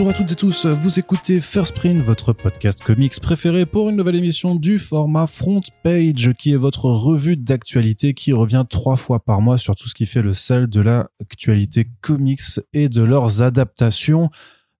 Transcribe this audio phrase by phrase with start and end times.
[0.00, 3.96] Bonjour à toutes et tous, vous écoutez First Print, votre podcast comics préféré pour une
[3.96, 9.22] nouvelle émission du format Front Page, qui est votre revue d'actualité qui revient trois fois
[9.22, 12.40] par mois sur tout ce qui fait le sel de l'actualité comics
[12.72, 14.30] et de leurs adaptations.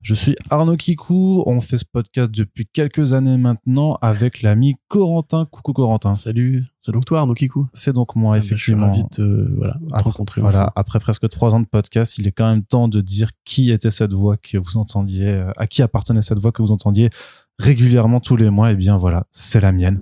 [0.03, 5.45] Je suis Arnaud Kikou, on fait ce podcast depuis quelques années maintenant avec l'ami Corentin.
[5.45, 6.15] Coucou Corentin.
[6.15, 8.89] Salut, c'est donc toi Arnaud Kikou C'est donc moi, effectivement.
[8.95, 10.41] Je suis ravi de voilà, te Après- rencontrer.
[10.41, 10.73] Voilà, enfin.
[10.75, 13.91] après presque trois ans de podcast, il est quand même temps de dire qui était
[13.91, 17.11] cette voix que vous entendiez, euh, à qui appartenait cette voix que vous entendiez
[17.59, 18.73] régulièrement tous les mois.
[18.73, 20.01] Et bien voilà, c'est la mienne.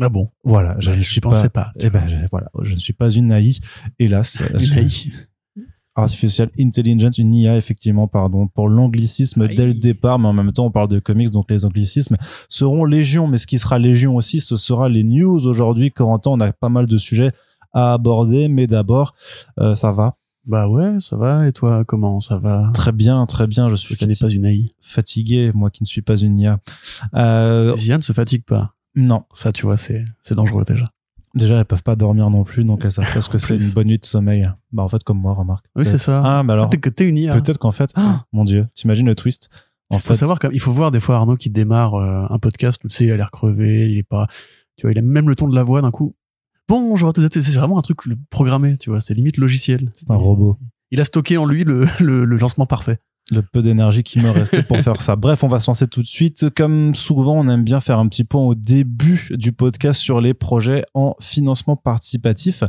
[0.00, 0.30] Ah bon?
[0.44, 1.72] Voilà, je Bah, ne je suis pensais pas.
[1.80, 3.56] Eh ben, je- voilà, je ne suis pas une AI,
[3.98, 4.40] hélas.
[4.54, 4.86] Une AI.
[5.94, 10.64] Artificial Intelligence, une IA, effectivement, pardon, pour l'anglicisme dès le départ, mais en même temps,
[10.66, 12.16] on parle de comics, donc les anglicismes
[12.48, 15.90] seront légion, mais ce qui sera légion aussi, ce sera les news aujourd'hui.
[15.90, 17.32] Corentin, on a pas mal de sujets
[17.74, 19.14] à aborder, mais d'abord,
[19.60, 20.16] euh, ça va?
[20.46, 21.46] Bah ouais, ça va.
[21.46, 22.70] Et toi, comment ça va?
[22.74, 24.74] Très bien, très bien, je suis Tu n'es fatigué, pas une AI.
[24.80, 26.58] fatigué, moi qui ne suis pas une IA.
[27.14, 28.74] Euh, Les IA ne se fatigue pas.
[28.96, 30.90] non, Ça, tu vois, c'est c'est dangereux déjà.
[31.34, 33.70] Déjà, elles peuvent pas dormir non plus, donc elles savent pas ce que c'est une
[33.72, 34.50] bonne nuit de sommeil.
[34.72, 35.66] Bah, en fait, comme moi, remarque.
[35.76, 36.20] Oui, c'est ça.
[36.24, 37.32] Ah, mais alors, Peut-être que t'es une IA.
[37.34, 38.24] peut-être qu'en fait, Ah.
[38.32, 39.48] mon dieu, t'imagines le twist?
[39.90, 42.80] En faut savoir quand il faut voir des fois Arnaud qui démarre euh, un podcast
[42.80, 44.26] tu sais il a l'air crevé il est pas
[44.78, 46.14] tu vois il a même le ton de la voix d'un coup
[46.66, 47.98] bonjour à tous c'est vraiment un truc
[48.30, 50.56] programmé tu vois c'est limite logiciel c'est un robot.
[50.92, 53.00] il a stocké en lui le, le, le lancement parfait
[53.32, 55.16] le peu d'énergie qui me restait pour faire ça.
[55.16, 56.50] Bref, on va se lancer tout de suite.
[56.50, 60.34] Comme souvent, on aime bien faire un petit point au début du podcast sur les
[60.34, 62.64] projets en financement participatif.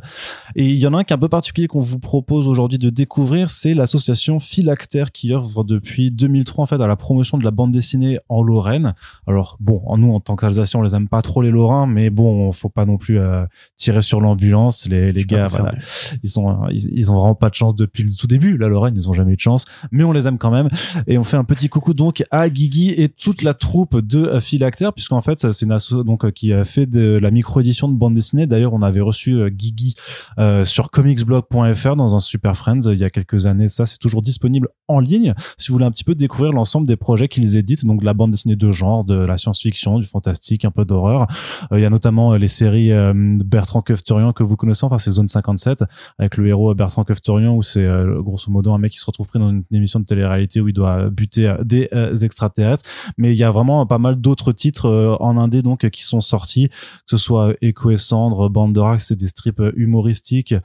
[0.55, 2.77] Et il y en a un qui est un peu particulier qu'on vous propose aujourd'hui
[2.77, 7.43] de découvrir, c'est l'association Philactère qui œuvre depuis 2003 en fait à la promotion de
[7.43, 8.93] la bande dessinée en Lorraine.
[9.27, 12.09] Alors bon, en nous en tant qu'Alsaciens, on les aime pas trop les Lorrains, mais
[12.09, 14.87] bon, faut pas non plus euh, tirer sur l'ambulance.
[14.87, 15.73] Les, les gars, voilà,
[16.23, 18.93] ils sont ils, ils ont vraiment pas de chance depuis le tout début la Lorraine
[18.95, 20.52] ils ont jamais eu de chance mais on les aime quand même
[21.07, 24.93] et on fait un petit coucou donc à Guigui et toute la troupe de Philactère
[24.93, 27.95] puisqu'en fait c'est une asso donc euh, qui a fait de la micro édition de
[27.95, 28.47] bande dessinée.
[28.47, 29.95] D'ailleurs on avait reçu euh, Guigui
[30.39, 33.69] euh, sur comicsblog.fr dans un Super Friends euh, il y a quelques années.
[33.69, 36.95] Ça c'est toujours disponible en ligne si vous voulez un petit peu découvrir l'ensemble des
[36.95, 37.85] projets qu'ils éditent.
[37.85, 41.27] Donc de la bande dessinée de genre de la science-fiction du fantastique un peu d'horreur.
[41.71, 45.83] Il y a notamment les séries Bertrand Kefterian que vous connaissez enfin c'est Zone 57
[46.17, 47.87] avec le héros Bertrand Kefterian où c'est
[48.19, 50.73] grosso modo un mec qui se retrouve pris dans une émission de télé-réalité où il
[50.73, 54.87] doit buter euh, des euh, extraterrestres mais il y a vraiment pas mal d'autres titres
[54.87, 56.75] euh, en indé donc qui sont sortis que
[57.07, 60.55] ce soit Echo et Cendre Rack c'est des strips humoristiques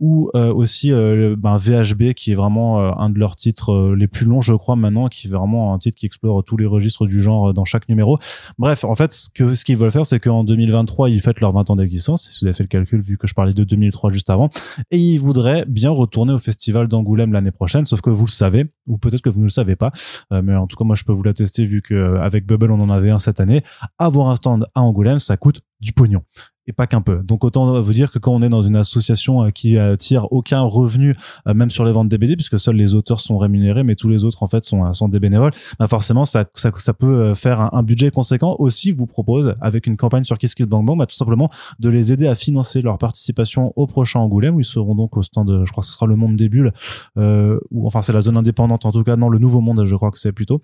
[0.00, 4.54] ou aussi ben, VHB qui est vraiment un de leurs titres les plus longs je
[4.54, 7.64] crois maintenant qui est vraiment un titre qui explore tous les registres du genre dans
[7.64, 8.18] chaque numéro
[8.58, 11.76] Bref, en fait, ce qu'ils veulent faire, c'est qu'en 2023, ils fêtent leurs 20 ans
[11.76, 12.28] d'existence.
[12.30, 14.50] Si vous avez fait le calcul, vu que je parlais de 2003 juste avant,
[14.90, 17.86] et ils voudraient bien retourner au festival d'Angoulême l'année prochaine.
[17.86, 19.90] Sauf que vous le savez, ou peut-être que vous ne le savez pas,
[20.32, 22.80] euh, mais en tout cas, moi, je peux vous l'attester vu que euh, Bubble, on
[22.80, 23.62] en avait un cette année.
[23.98, 26.22] Avoir un stand à Angoulême, ça coûte du pognon.
[26.68, 27.22] Et pas qu'un peu.
[27.22, 30.60] Donc autant vous dire que quand on est dans une association euh, qui tire aucun
[30.60, 33.94] revenu, euh, même sur les ventes des BD, puisque seuls les auteurs sont rémunérés, mais
[33.94, 37.82] tous les autres en fait sont, euh, des bénévoles, bah forcément ça, peut faire un,
[37.82, 38.54] budget conséquent.
[38.58, 41.48] Aussi, vous propose avec une campagne sur Kiss Kiss Bang Bang, bah, tout simplement
[41.78, 45.22] de les aider à financer leur participation au prochain Angoulême, où ils seront donc au
[45.22, 46.74] stand, de, je crois que ce sera le Monde des Bulles,
[47.16, 50.10] ou enfin c'est la zone indépendante en tout cas, non le Nouveau Monde, je crois
[50.10, 50.60] que c'est plutôt.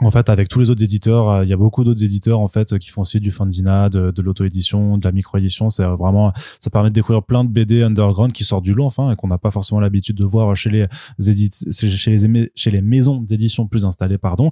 [0.00, 2.48] En fait, avec tous les autres éditeurs, euh, il y a beaucoup d'autres éditeurs en
[2.48, 5.70] fait qui font aussi du fanzina, de, de l'auto-édition, de la micro-édition.
[5.70, 8.86] C'est euh, vraiment, ça permet de découvrir plein de BD underground qui sortent du lot,
[8.86, 10.86] enfin, et qu'on n'a pas forcément l'habitude de voir chez les
[11.30, 14.50] édite, chez les chez les maisons d'édition plus installées, pardon.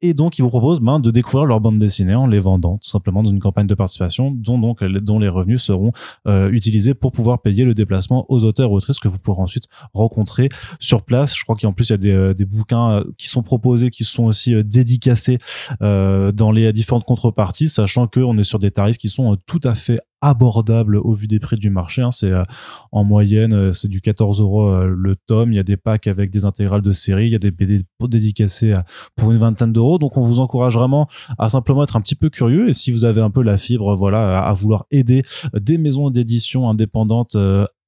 [0.00, 2.88] Et donc, ils vous proposent ben, de découvrir leur bande dessinée en les vendant, tout
[2.88, 5.92] simplement dans une campagne de participation, dont donc dont les revenus seront
[6.26, 9.64] euh, utilisés pour pouvoir payer le déplacement aux auteurs et autrices que vous pourrez ensuite
[9.92, 10.48] rencontrer
[10.78, 11.36] sur place.
[11.36, 13.90] Je crois qu'en plus il y a des, euh, des bouquins euh, qui sont proposés,
[13.90, 15.38] qui sont aussi euh, dédicacés
[15.82, 19.36] euh, dans les différentes contreparties, sachant que on est sur des tarifs qui sont euh,
[19.46, 22.02] tout à fait abordables au vu des prix du marché.
[22.02, 22.10] hein.
[22.10, 22.42] C'est euh,
[22.90, 25.52] en moyenne, c'est du 14 euros le tome.
[25.52, 27.84] Il y a des packs avec des intégrales de série, il y a des BD
[28.00, 28.74] dédicacés
[29.16, 29.98] pour une vingtaine d'euros.
[29.98, 31.08] Donc on vous encourage vraiment
[31.38, 33.94] à simplement être un petit peu curieux et si vous avez un peu la fibre,
[33.94, 35.22] voilà, à, vouloir aider
[35.54, 37.36] des maisons d'édition indépendantes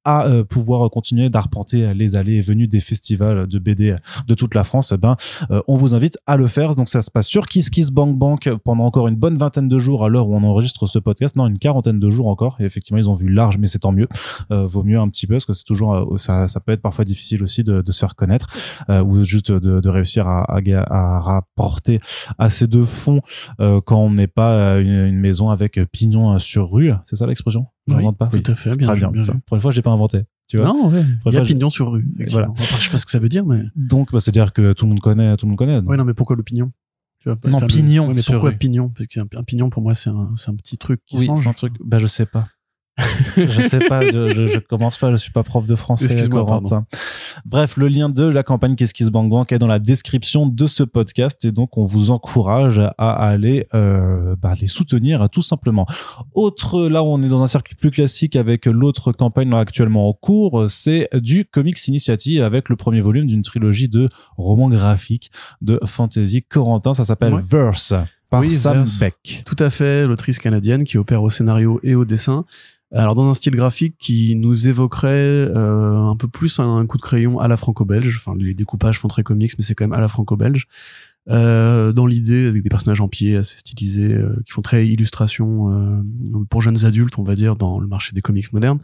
[0.05, 4.55] à euh, pouvoir continuer d'arpenter les allées et venues des festivals de BD de toute
[4.55, 5.17] la France, eh ben,
[5.51, 6.75] euh, on vous invite à le faire.
[6.75, 10.05] Donc ça se passe sur Kiss Bank Bank pendant encore une bonne vingtaine de jours
[10.05, 11.37] à l'heure où on enregistre ce podcast.
[11.37, 12.57] Non, une quarantaine de jours encore.
[12.61, 14.09] Et effectivement, ils ont vu large, mais c'est tant mieux.
[14.51, 16.83] Euh, vaut mieux un petit peu parce que c'est toujours, euh, ça, ça peut être
[16.83, 18.49] parfois difficile aussi de, de se faire connaître
[18.89, 20.61] euh, ou juste de, de réussir à, à,
[20.91, 22.01] à rapporter
[22.39, 23.21] assez de fonds
[23.61, 26.93] euh, quand on n'est pas une, une maison avec pignon sur rue.
[27.05, 27.67] C'est ça l'expression?
[27.97, 29.11] Oui, pas tout à fait, bien très bien.
[29.11, 29.25] bien.
[29.47, 30.23] Pour une fois, j'ai pas inventé.
[30.49, 31.05] Tu vois Non, ouais.
[31.27, 32.07] Il y a pignon sur rue.
[32.29, 32.49] Voilà.
[32.49, 32.55] Voilà.
[32.79, 33.63] je sais pas ce que ça veut dire, mais.
[33.77, 35.79] Donc, bah, c'est-à-dire que tout le monde connaît, tout le monde connaît.
[35.81, 36.73] Ouais, non, mais pourquoi pignon?
[37.21, 38.57] Tu vois, Non, enfin, le- pignon ouais, mais sur pourquoi rue.
[38.57, 38.89] pignon?
[38.89, 41.39] Parce qu'un un pignon, pour moi, c'est un, un petit truc qui oui, se mange.
[41.43, 41.75] c'est un truc.
[41.85, 42.49] Bah, je sais pas.
[43.37, 46.05] je sais pas, je, je, je commence pas, je suis pas prof de français.
[46.07, 46.87] Excuse-moi, Corentin.
[47.45, 50.47] Bref, le lien de la campagne Qu'est-ce qui se banque banque est dans la description
[50.47, 55.43] de ce podcast et donc on vous encourage à aller euh, bah, les soutenir tout
[55.43, 55.87] simplement.
[56.35, 60.13] Autre, là où on est dans un circuit plus classique avec l'autre campagne actuellement en
[60.13, 65.31] cours, c'est du Comics Initiative avec le premier volume d'une trilogie de romans graphiques
[65.61, 66.95] de fantasy Corentin.
[66.95, 67.43] Ça s'appelle Ouais.
[67.45, 67.95] Verse
[68.31, 69.01] par Oui, Sam Verse.
[69.01, 69.43] Beck.
[69.45, 72.45] Tout à fait, l'autrice canadienne qui opère au scénario et au dessin.
[72.93, 77.03] Alors dans un style graphique qui nous évoquerait euh, un peu plus un, coup de
[77.03, 78.17] crayon à la franco-belge.
[78.17, 80.67] Enfin, les découpages font très comics, mais c'est quand même à la franco-belge.
[81.29, 85.71] Euh, dans l'idée avec des personnages en pied assez stylisés euh, qui font très illustration
[85.71, 86.03] euh,
[86.49, 88.81] pour jeunes adultes, on va dire, dans le marché des comics modernes.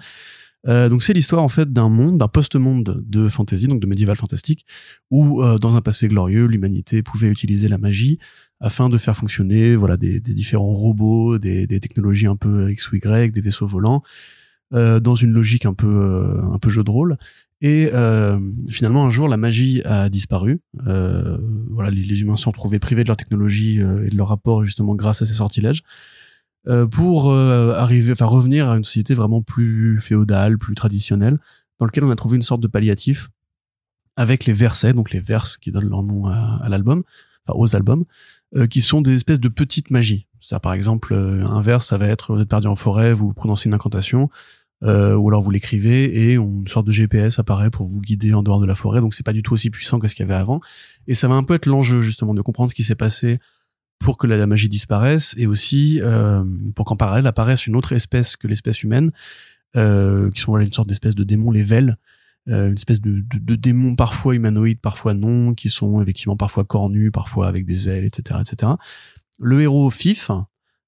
[0.68, 4.16] Euh, donc c'est l'histoire en fait d'un monde, d'un post-monde de fantasy, donc de médiéval
[4.16, 4.66] fantastique,
[5.10, 8.18] où euh, dans un passé glorieux, l'humanité pouvait utiliser la magie
[8.60, 12.90] afin de faire fonctionner voilà des, des différents robots, des, des technologies un peu X
[12.90, 14.02] ou Y, des vaisseaux volants,
[14.74, 17.16] euh, dans une logique un peu euh, un peu jeu de rôle.
[17.62, 18.38] Et euh,
[18.68, 20.60] finalement, un jour, la magie a disparu.
[20.86, 21.38] Euh,
[21.70, 24.28] voilà, les, les humains se sont retrouvés privés de leur technologie euh, et de leur
[24.28, 25.82] rapport justement grâce à ces sortilèges.
[26.68, 31.38] Euh, pour arriver, enfin revenir à une société vraiment plus féodale, plus traditionnelle,
[31.78, 33.30] dans lequel on a trouvé une sorte de palliatif
[34.16, 37.04] avec les versets, donc les verses qui donnent leur nom à, à l'album,
[37.46, 38.04] enfin aux albums,
[38.54, 40.26] euh, qui sont des espèces de petites magies.
[40.40, 43.32] Ça, par exemple, euh, un vers, ça va être vous êtes perdu en forêt, vous
[43.32, 44.30] prononcez une incantation,
[44.84, 48.42] euh, ou alors vous l'écrivez et une sorte de GPS apparaît pour vous guider en
[48.42, 49.00] dehors de la forêt.
[49.00, 50.60] Donc c'est pas du tout aussi puissant que ce qu'il y avait avant.
[51.06, 53.38] Et ça va un peu être l'enjeu justement de comprendre ce qui s'est passé
[53.98, 56.44] pour que la, magie disparaisse et aussi euh,
[56.74, 59.10] pour qu'en parallèle apparaisse une autre espèce que l'espèce humaine,
[59.76, 61.96] euh, qui sont voilà, une sorte d'espèce de démons, les Vels,
[62.46, 67.10] une espèce de, de, de démons parfois humanoïdes, parfois non, qui sont effectivement parfois cornus,
[67.12, 68.72] parfois avec des ailes, etc., etc.
[69.38, 70.30] Le héros Fif,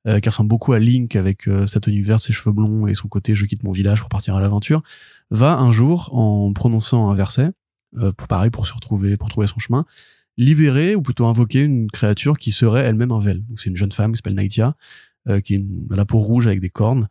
[0.07, 2.95] euh, qui ressemble beaucoup à Link avec euh, sa tenue verte, ses cheveux blonds et
[2.95, 4.83] son côté je quitte mon village pour partir à l'aventure,
[5.31, 7.51] va un jour en prononçant un verset,
[7.99, 9.85] euh, pour pareil pour se retrouver, pour trouver son chemin,
[10.37, 13.45] libérer ou plutôt invoquer une créature qui serait elle-même un Vel.
[13.49, 14.77] Donc c'est une jeune femme qui s'appelle Naïtia,
[15.29, 17.09] euh, qui est une, à la peau rouge avec des cornes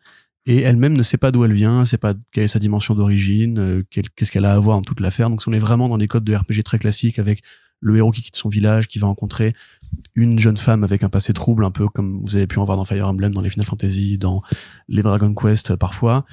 [0.48, 3.60] et elle-même ne sait pas d'où elle vient, sait pas quelle est sa dimension d'origine,
[3.60, 5.30] euh, qu'est-ce qu'elle a à voir dans toute l'affaire.
[5.30, 7.44] Donc on est vraiment dans les codes de RPG très classiques avec
[7.80, 9.54] le héros qui quitte son village, qui va rencontrer
[10.16, 12.78] une jeune femme avec un passé trouble, un peu comme vous avez pu en voir
[12.78, 14.42] dans Fire Emblem, dans les Final Fantasy, dans
[14.88, 16.26] les Dragon Quest euh, parfois.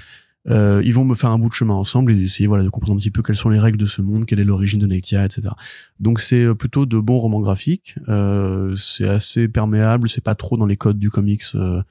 [0.47, 2.95] Euh, ils vont me faire un bout de chemin ensemble et essayer voilà de comprendre
[2.95, 5.25] un petit peu quelles sont les règles de ce monde, quelle est l'origine de Nectia,
[5.25, 5.49] etc.
[6.01, 7.97] Donc c'est euh, plutôt de bons romans graphiques.
[8.09, 11.83] Euh, c'est assez perméable, c'est pas trop dans les codes du comics, euh,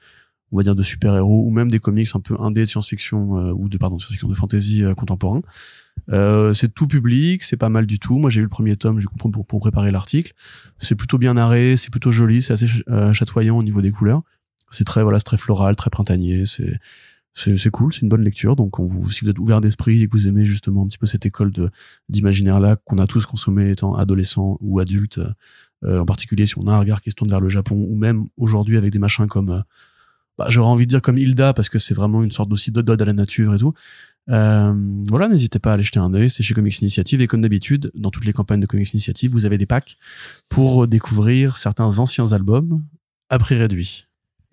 [0.52, 3.52] on va dire de super-héros ou même des comics un peu indés de science-fiction euh,
[3.52, 5.42] ou de pardon de science-fiction de fantasy euh, contemporain.
[6.10, 8.18] Euh, c'est tout public, c'est pas mal du tout.
[8.18, 10.32] Moi j'ai eu le premier tome, j'ai compris pour, pour préparer l'article.
[10.78, 14.22] C'est plutôt bien narré, c'est plutôt joli, c'est assez euh, chatoyant au niveau des couleurs.
[14.70, 16.46] C'est très voilà, c'est très floral, très printanier.
[16.46, 16.78] C'est
[17.36, 18.54] c'est cool, c'est une bonne lecture.
[18.54, 20.98] Donc on vous, si vous êtes ouvert d'esprit et que vous aimez justement un petit
[20.98, 21.70] peu cette école de
[22.08, 25.18] d'imaginaire là qu'on a tous consommé étant adolescent ou adulte,
[25.84, 27.96] euh, en particulier si on a un regard qui se tourne vers le Japon ou
[27.96, 29.64] même aujourd'hui avec des machins comme
[30.38, 33.00] bah, j'aurais envie de dire comme Hilda parce que c'est vraiment une sorte aussi d'ode
[33.00, 33.74] à la nature et tout.
[34.30, 34.72] Euh,
[35.08, 37.90] voilà, n'hésitez pas à aller jeter un œil, c'est chez Comics Initiative et comme d'habitude,
[37.94, 39.96] dans toutes les campagnes de Comics Initiative, vous avez des packs
[40.48, 42.82] pour découvrir certains anciens albums
[43.28, 44.06] à prix réduit.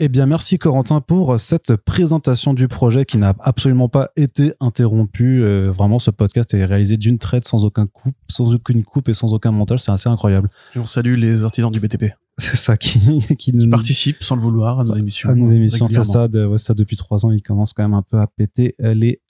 [0.04, 5.44] Eh bien, merci Corentin pour cette présentation du projet qui n'a absolument pas été interrompue.
[5.44, 9.14] Euh, vraiment, ce podcast est réalisé d'une traite, sans aucun coupe, sans aucune coupe et
[9.14, 9.82] sans aucun montage.
[9.82, 10.50] C'est assez incroyable.
[10.76, 12.16] Et on salue les artisans du BTP.
[12.40, 13.00] C'est ça qui,
[13.38, 15.30] qui nous Participent sans le vouloir à nos émissions.
[15.30, 15.88] à nos émissions.
[15.88, 18.26] C'est ça, de, ouais, ça depuis trois ans, ils commencent quand même un peu à
[18.26, 19.22] péter euh, les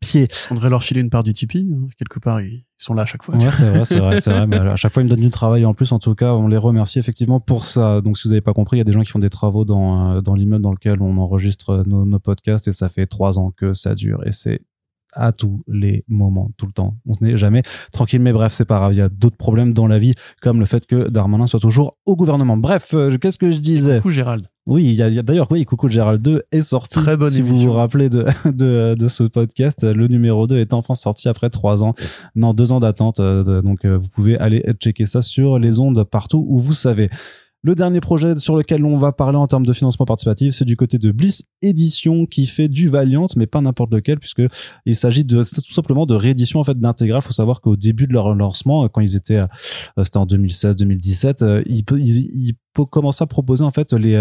[0.00, 0.28] pieds.
[0.50, 1.68] On devrait leur filer une part du Tipeee.
[1.72, 1.86] hein.
[1.98, 3.36] Quelque part, ils sont là à chaque fois.
[3.36, 4.46] Ouais, c'est vrai, c'est vrai, c'est vrai.
[4.46, 5.92] Mais à chaque fois, ils me donnent du travail en plus.
[5.92, 8.00] En tout cas, on les remercie effectivement pour ça.
[8.00, 9.64] Donc, si vous n'avez pas compris, il y a des gens qui font des travaux
[9.64, 13.38] dans, euh, dans l'immeuble dans lequel on enregistre nos, nos podcasts et ça fait trois
[13.38, 14.60] ans que ça dure et c'est
[15.12, 16.96] à tous les moments, tout le temps.
[17.04, 18.92] On n'est jamais tranquille, mais bref, c'est pas grave.
[18.92, 21.98] Il y a d'autres problèmes dans la vie, comme le fait que Darmanin soit toujours
[22.06, 22.56] au gouvernement.
[22.56, 23.96] Bref, euh, qu'est-ce que je disais?
[23.96, 24.46] Coucou Gérald.
[24.70, 27.00] Oui, il y a, d'ailleurs, oui, Coucou de Gérald 2 est sorti.
[27.00, 27.70] Très bonne Si vous émission.
[27.72, 31.82] vous rappelez de, de, de ce podcast, le numéro 2 est enfin sorti après trois
[31.82, 31.94] ans.
[32.36, 33.18] Non, deux ans d'attente.
[33.18, 37.10] euh, donc, euh, vous pouvez aller checker ça sur les ondes partout où vous savez.
[37.62, 40.78] Le dernier projet sur lequel on va parler en termes de financement participatif, c'est du
[40.78, 44.40] côté de Bliss Édition qui fait du Valiant, mais pas n'importe lequel, puisque
[44.86, 47.20] il s'agit de tout simplement de réédition en fait d'intégral.
[47.20, 49.46] Faut savoir qu'au début de leur lancement, euh, quand ils étaient, euh,
[50.02, 52.54] c'était en 2016-2017, euh, ils, ils, ils
[52.90, 54.16] commençaient à proposer en fait les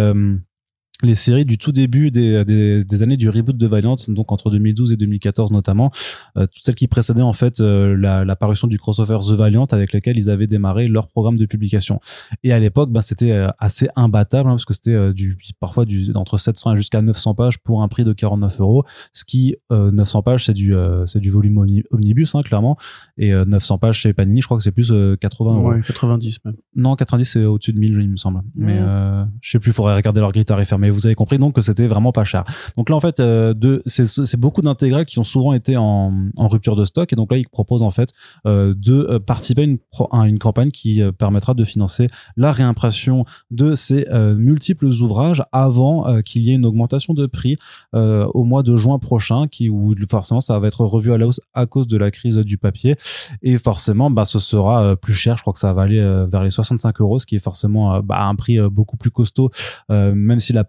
[1.01, 4.49] les séries du tout début des, des, des, années du reboot de Valiant, donc entre
[4.49, 5.91] 2012 et 2014 notamment,
[6.37, 10.17] euh, toutes celles qui précédaient en fait euh, l'apparition du crossover The Valiant avec lequel
[10.17, 12.01] ils avaient démarré leur programme de publication.
[12.43, 15.85] Et à l'époque, ben, c'était euh, assez imbattable hein, parce que c'était euh, du parfois
[15.85, 20.21] du entre 700 jusqu'à 900 pages pour un prix de 49 euros, ce qui 900
[20.23, 20.73] pages c'est du
[21.05, 21.57] c'est du volume
[21.91, 22.77] omnibus hein, clairement,
[23.17, 25.71] et 900 pages chez Panini, je crois que c'est plus 80 euros.
[25.71, 26.55] Ouais, 90 même.
[26.75, 28.41] Non, 90 c'est au-dessus de 1000 il me semble.
[28.55, 28.79] Mais
[29.41, 30.79] je sais plus, faudrait regarder leur grille tarifaire.
[30.79, 32.43] Mais vous avez compris donc que c'était vraiment pas cher.
[32.77, 33.53] Donc là en fait, euh,
[33.85, 37.47] c'est beaucoup d'intégrales qui ont souvent été en, rupture de stock et donc là ils
[37.47, 38.09] proposent en fait
[38.45, 39.79] euh, de euh, participer
[40.11, 44.05] à une, campagne qui permettra de financer la réimpression de ces
[44.37, 47.57] multiples ouvrages avant qu'il y ait une augmentation de prix
[47.93, 51.41] au mois de juin prochain, qui où forcément ça va être revu à la hausse
[51.53, 52.95] à cause de la crise du papier
[53.41, 55.35] et forcément bah ce sera plus cher.
[55.35, 55.99] Je crois que ça va aller
[56.31, 59.51] vers les 65 euros, ce qui est forcément bah, un prix beaucoup plus costaud,
[59.89, 60.63] même si la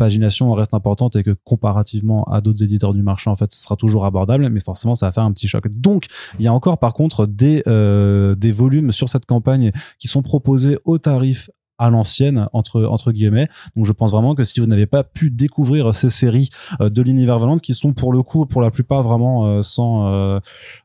[0.54, 4.04] reste importante et que comparativement à d'autres éditeurs du marché, en fait, ce sera toujours
[4.04, 5.68] abordable, mais forcément, ça va faire un petit choc.
[5.68, 6.06] Donc,
[6.38, 10.22] il y a encore, par contre, des, euh, des volumes sur cette campagne qui sont
[10.22, 11.50] proposés au tarif
[11.80, 13.48] à l'ancienne entre entre guillemets.
[13.74, 17.02] Donc je pense vraiment que si vous n'avez pas pu découvrir ces séries euh, de
[17.02, 20.40] l'univers Valente qui sont pour le coup pour la plupart vraiment euh, sans euh,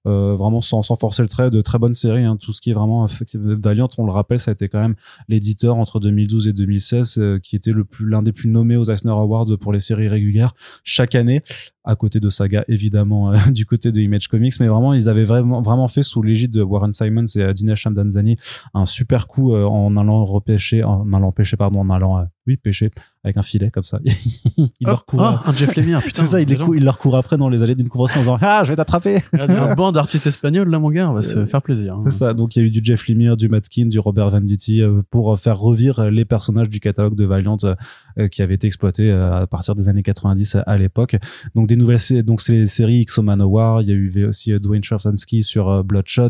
[0.06, 2.38] vraiment sans, sans forcer le trait de très bonnes séries hein.
[2.38, 4.96] tout ce qui est vraiment Valiant on le rappelle ça a été quand même
[5.28, 9.12] l'éditeur entre 2012 et 2016 qui était le plus l'un des plus nommés aux Eisner
[9.12, 11.44] Awards pour les séries régulières chaque année
[11.86, 15.24] à côté de Saga évidemment euh, du côté de Image Comics mais vraiment ils avaient
[15.24, 18.38] vraiment vraiment fait sous l'égide de Warren Simons et Dinesh Shamdanzani
[18.74, 22.58] un super coup euh, en allant repêcher en allant pêcher pardon en allant euh, oui,
[22.58, 22.92] pêcher
[23.26, 24.00] avec un filet comme ça.
[24.58, 25.20] il leur court.
[25.24, 26.22] Oh, un Jeff Lemire, putain.
[26.22, 28.62] C'est ça, il, il, leur court après dans les allées d'une convention en disant Ah,
[28.64, 29.20] je vais t'attraper.
[29.34, 31.96] un banc d'artistes espagnols, là, mon gars, on va se faire plaisir.
[31.96, 32.04] Hein.
[32.06, 34.84] C'est ça, donc il y a eu du Jeff Lemire, du Matkin, du Robert Venditti
[34.84, 39.10] euh, pour faire revivre les personnages du catalogue de Valiant euh, qui avaient été exploités
[39.10, 41.16] euh, à partir des années 90 à l'époque.
[41.56, 44.84] Donc des nouvelles, donc c'est les séries X Manowar, il y a eu aussi Dwayne
[44.84, 46.30] Sharsansky sur Bloodshot,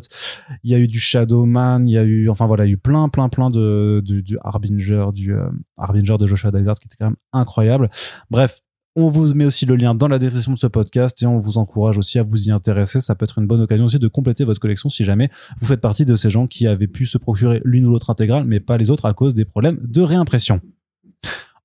[0.63, 2.73] il y a eu du Shadowman, il y a eu, enfin voilà, il y a
[2.75, 5.35] eu plein, plein, plein de, du Harbinger, du
[5.77, 7.89] Harbinger de Joshua Dysart qui était quand même incroyable.
[8.29, 8.61] Bref,
[8.95, 11.57] on vous met aussi le lien dans la description de ce podcast et on vous
[11.57, 13.01] encourage aussi à vous y intéresser.
[13.01, 15.81] Ça peut être une bonne occasion aussi de compléter votre collection si jamais vous faites
[15.81, 18.77] partie de ces gens qui avaient pu se procurer l'une ou l'autre intégrale, mais pas
[18.77, 20.61] les autres à cause des problèmes de réimpression.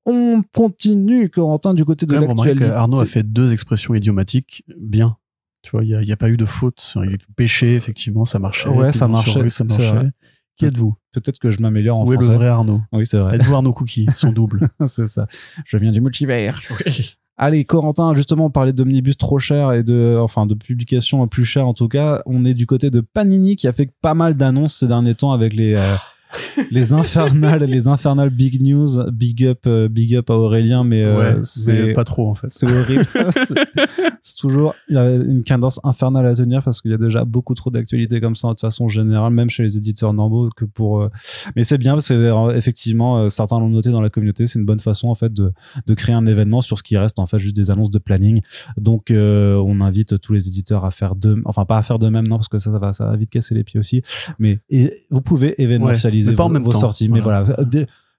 [0.06, 2.64] On continue, Corentin, du côté de l'actualité.
[2.64, 5.16] Arnaud a fait deux expressions idiomatiques bien.
[5.62, 6.94] Tu vois, il n'y a, a, pas eu de faute.
[7.04, 8.70] Il est péché, effectivement, ça marchait.
[8.70, 9.50] Ouais, ça marchait.
[9.50, 10.10] Ça marchait.
[10.56, 10.96] Qui êtes-vous?
[11.12, 12.28] Peut-être que je m'améliore en Où français.
[12.28, 12.80] est le vrai Arnaud?
[12.92, 13.36] Oui, c'est vrai.
[13.36, 15.26] Êtes-vous Arnaud Cookie, son double C'est ça.
[15.64, 16.60] Je viens du multivers.
[17.36, 21.66] Allez, Corentin, justement, on parlait d'omnibus trop cher et de, enfin, de publications plus chères
[21.66, 22.22] en tout cas.
[22.26, 25.32] On est du côté de Panini qui a fait pas mal d'annonces ces derniers temps
[25.32, 25.96] avec les, euh,
[26.70, 31.40] les infernales, les infernales big news, big up, euh, big up à Aurélien, mais euh,
[31.42, 32.48] c'est pas trop en fait.
[32.48, 33.06] C'est horrible.
[34.22, 37.24] c'est toujours il y a une cadence infernale à tenir parce qu'il y a déjà
[37.24, 41.00] beaucoup trop d'actualités comme ça de façon générale, même chez les éditeurs normaux que pour.
[41.00, 41.08] Euh,
[41.56, 44.80] mais c'est bien parce que effectivement certains l'ont noté dans la communauté, c'est une bonne
[44.80, 45.52] façon en fait de
[45.86, 48.40] de créer un événement sur ce qui reste en fait juste des annonces de planning.
[48.76, 52.26] Donc on invite tous les éditeurs à faire de, enfin pas à faire de même
[52.28, 54.02] non parce que ça, ça va ça va vite casser les pieds aussi,
[54.38, 56.80] mais et vous pouvez événementialiser pas vos, en même vos temps.
[56.80, 57.08] sorties.
[57.08, 57.44] Mais voilà,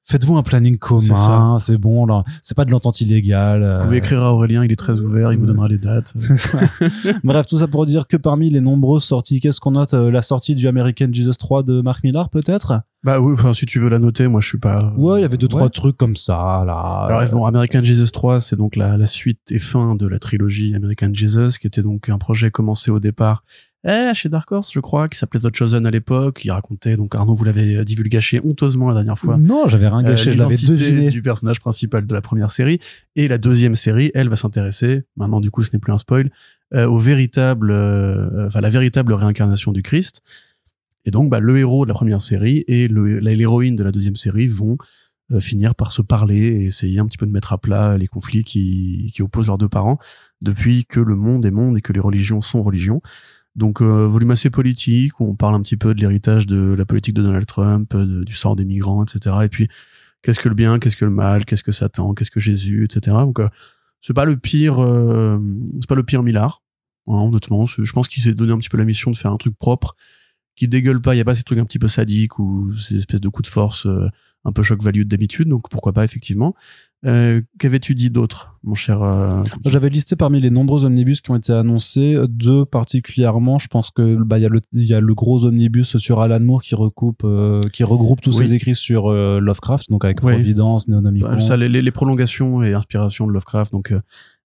[0.06, 3.78] faites-vous un planning commun, c'est bon, c'est pas de l'entente illégale.
[3.80, 6.14] Vous pouvez écrire à Aurélien, il est très ouvert, il vous donnera les dates.
[7.24, 10.56] Bref, tout ça pour dire que parmi les nombreuses sorties, qu'est-ce qu'on note La sortie
[10.56, 12.82] du American Jesus 3 de Mark Millar, peut-être?
[13.04, 14.94] Bah oui, enfin, si tu veux la noter, moi je suis pas.
[14.96, 17.08] Ouais, il y avait deux, trois trucs comme ça, là.
[17.08, 20.76] Alors, bon, American Jesus 3, c'est donc la, la suite et fin de la trilogie
[20.76, 23.44] American Jesus, qui était donc un projet commencé au départ
[23.84, 26.42] eh, chez Dark Horse, je crois, qui s'appelait The Chosen à l'époque.
[26.46, 29.38] Il racontait, donc Arnaud, vous l'avez divulgaché honteusement la dernière fois.
[29.38, 31.10] Non, j'avais rien gâché, euh, je l'avais deviné.
[31.10, 32.80] du personnage principal de la première série.
[33.16, 36.30] Et la deuxième série, elle va s'intéresser, maintenant du coup ce n'est plus un spoil,
[36.74, 40.22] euh, au véritable, euh, enfin la véritable réincarnation du Christ.
[41.06, 44.48] Et donc, bah, le héros de la première série et l'héroïne de la deuxième série
[44.48, 44.78] vont
[45.32, 48.08] euh, finir par se parler et essayer un petit peu de mettre à plat les
[48.08, 49.98] conflits qui, qui opposent leurs deux parents
[50.42, 53.02] depuis que le monde est monde et que les religions sont religions.
[53.56, 56.86] Donc euh, volume assez politique où on parle un petit peu de l'héritage de la
[56.86, 59.36] politique de Donald Trump, de, du sort des migrants, etc.
[59.44, 59.68] Et puis
[60.22, 63.18] qu'est-ce que le bien, qu'est-ce que le mal, qu'est-ce que Satan, qu'est-ce que Jésus, etc.
[63.18, 63.50] Donc euh,
[64.00, 65.38] c'est pas le pire, euh,
[65.82, 66.64] c'est pas le pire Millard.
[67.08, 69.38] Hein, honnêtement, je pense qu'il s'est donné un petit peu la mission de faire un
[69.38, 69.96] truc propre
[70.56, 71.16] qui dégueule pas.
[71.16, 73.50] Il y a pas ces trucs un petit peu sadiques ou ces espèces de coups
[73.50, 73.88] de force
[74.46, 75.50] un peu choc value d'habitude.
[75.50, 76.56] Donc pourquoi pas effectivement.
[77.04, 81.36] Euh, Qu'avais-tu dit d'autre, mon cher euh, J'avais listé parmi les nombreux omnibus qui ont
[81.36, 83.58] été annoncés deux particulièrement.
[83.58, 86.22] Je pense que bah il y a le il y a le gros omnibus sur
[86.22, 88.46] Alan Moore qui recoupe euh, qui regroupe tous Oui.
[88.48, 90.34] ses écrits sur euh, Lovecraft, donc avec Oui.
[90.34, 91.28] Providence, Neonomicon.
[91.32, 93.94] Bah, ça, les, les- prolongations et inspirations de Lovecraft, donc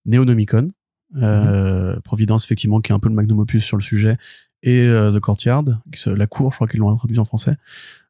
[0.06, 0.70] Neonomicon,
[1.16, 4.16] euh, Providence effectivement qui est un peu le magnum opus sur le sujet,
[4.62, 5.64] et The Courtyard,
[6.06, 7.56] la cour, je crois qu'ils l'ont traduit en français.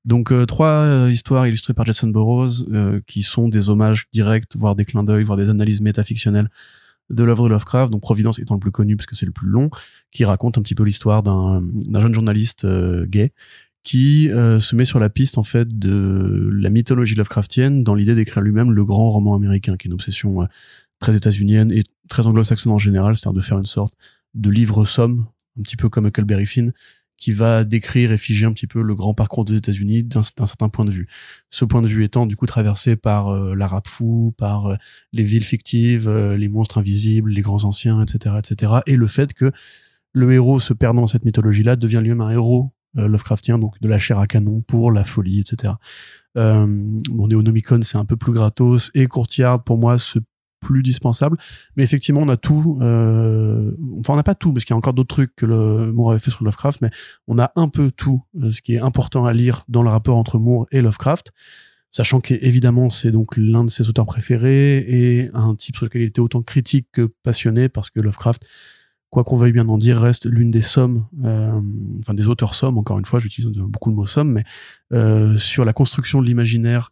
[0.07, 4.45] Donc euh, trois euh, histoires illustrées par Jason Burroughs euh, qui sont des hommages directs,
[4.55, 6.49] voire des clins d'œil, voire des analyses métafictionnelles
[7.11, 7.91] de l'œuvre de Lovecraft.
[7.91, 9.69] Donc Providence étant le plus connu parce que c'est le plus long,
[10.13, 11.61] qui raconte un petit peu l'histoire d'un
[12.01, 13.33] jeune journaliste euh, gay
[13.83, 18.43] qui se met sur la piste en fait de la mythologie Lovecraftienne dans l'idée d'écrire
[18.43, 20.49] lui-même le grand roman américain, qui est une obsession
[20.99, 23.95] très états-unienne et très anglo-saxonne en général, c'est-à-dire de faire une sorte
[24.35, 26.73] de livre-somme, un petit peu comme Huckleberry Finn,
[27.17, 30.69] qui va décrire et figer un petit peu le grand parcours des États-Unis d'un certain
[30.69, 31.09] point de vue.
[31.51, 34.77] Ce point de vue étant du coup traversé par euh, l'arabe fou, par euh,
[35.13, 39.33] les villes fictives, euh, les monstres invisibles, les grands anciens, etc., etc., et le fait
[39.33, 39.53] que
[40.13, 43.89] le héros se perdant dans cette mythologie-là devient lui-même un héros euh, Lovecraftien, donc de
[43.89, 45.75] la chair à canon pour la folie, etc.
[46.39, 46.67] Euh,
[47.11, 47.29] bon,
[47.83, 50.21] c'est un peu plus gratos, et Courtyard, pour moi, c'est
[50.67, 51.37] plus dispensable.
[51.77, 52.79] Mais effectivement, on a tout.
[52.81, 53.71] Euh,
[54.01, 56.11] enfin, on n'a pas tout, parce qu'il y a encore d'autres trucs que le Moore
[56.11, 56.91] avait fait sur Lovecraft, mais
[57.29, 60.17] on a un peu tout, euh, ce qui est important à lire dans le rapport
[60.17, 61.33] entre Moore et Lovecraft.
[61.93, 66.07] Sachant qu'évidemment, c'est donc l'un de ses auteurs préférés et un type sur lequel il
[66.07, 68.45] était autant critique que passionné, parce que Lovecraft,
[69.09, 71.61] quoi qu'on veuille bien en dire, reste l'une des sommes, euh,
[72.01, 75.73] enfin des auteurs sommes, encore une fois, j'utilise beaucoup le mot somme, mais sur la
[75.73, 76.91] construction de l'imaginaire,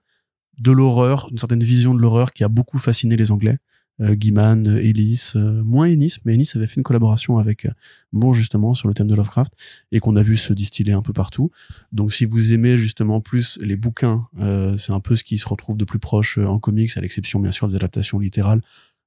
[0.59, 3.59] de l'horreur, une certaine vision de l'horreur qui a beaucoup fasciné les Anglais.
[4.01, 7.71] Euh, Gaiman, euh, Ellis, euh, moins Ennis, mais Ennis avait fait une collaboration avec euh,
[8.11, 9.53] Moore justement sur le thème de Lovecraft
[9.93, 11.53] et qu'on a vu se distiller un peu partout.
[11.93, 15.49] Donc si vous aimez justement plus les bouquins, euh, c'est un peu ce qui se
[15.49, 18.63] retrouve de plus proche euh, en comics, à l'exception bien sûr des adaptations littérales,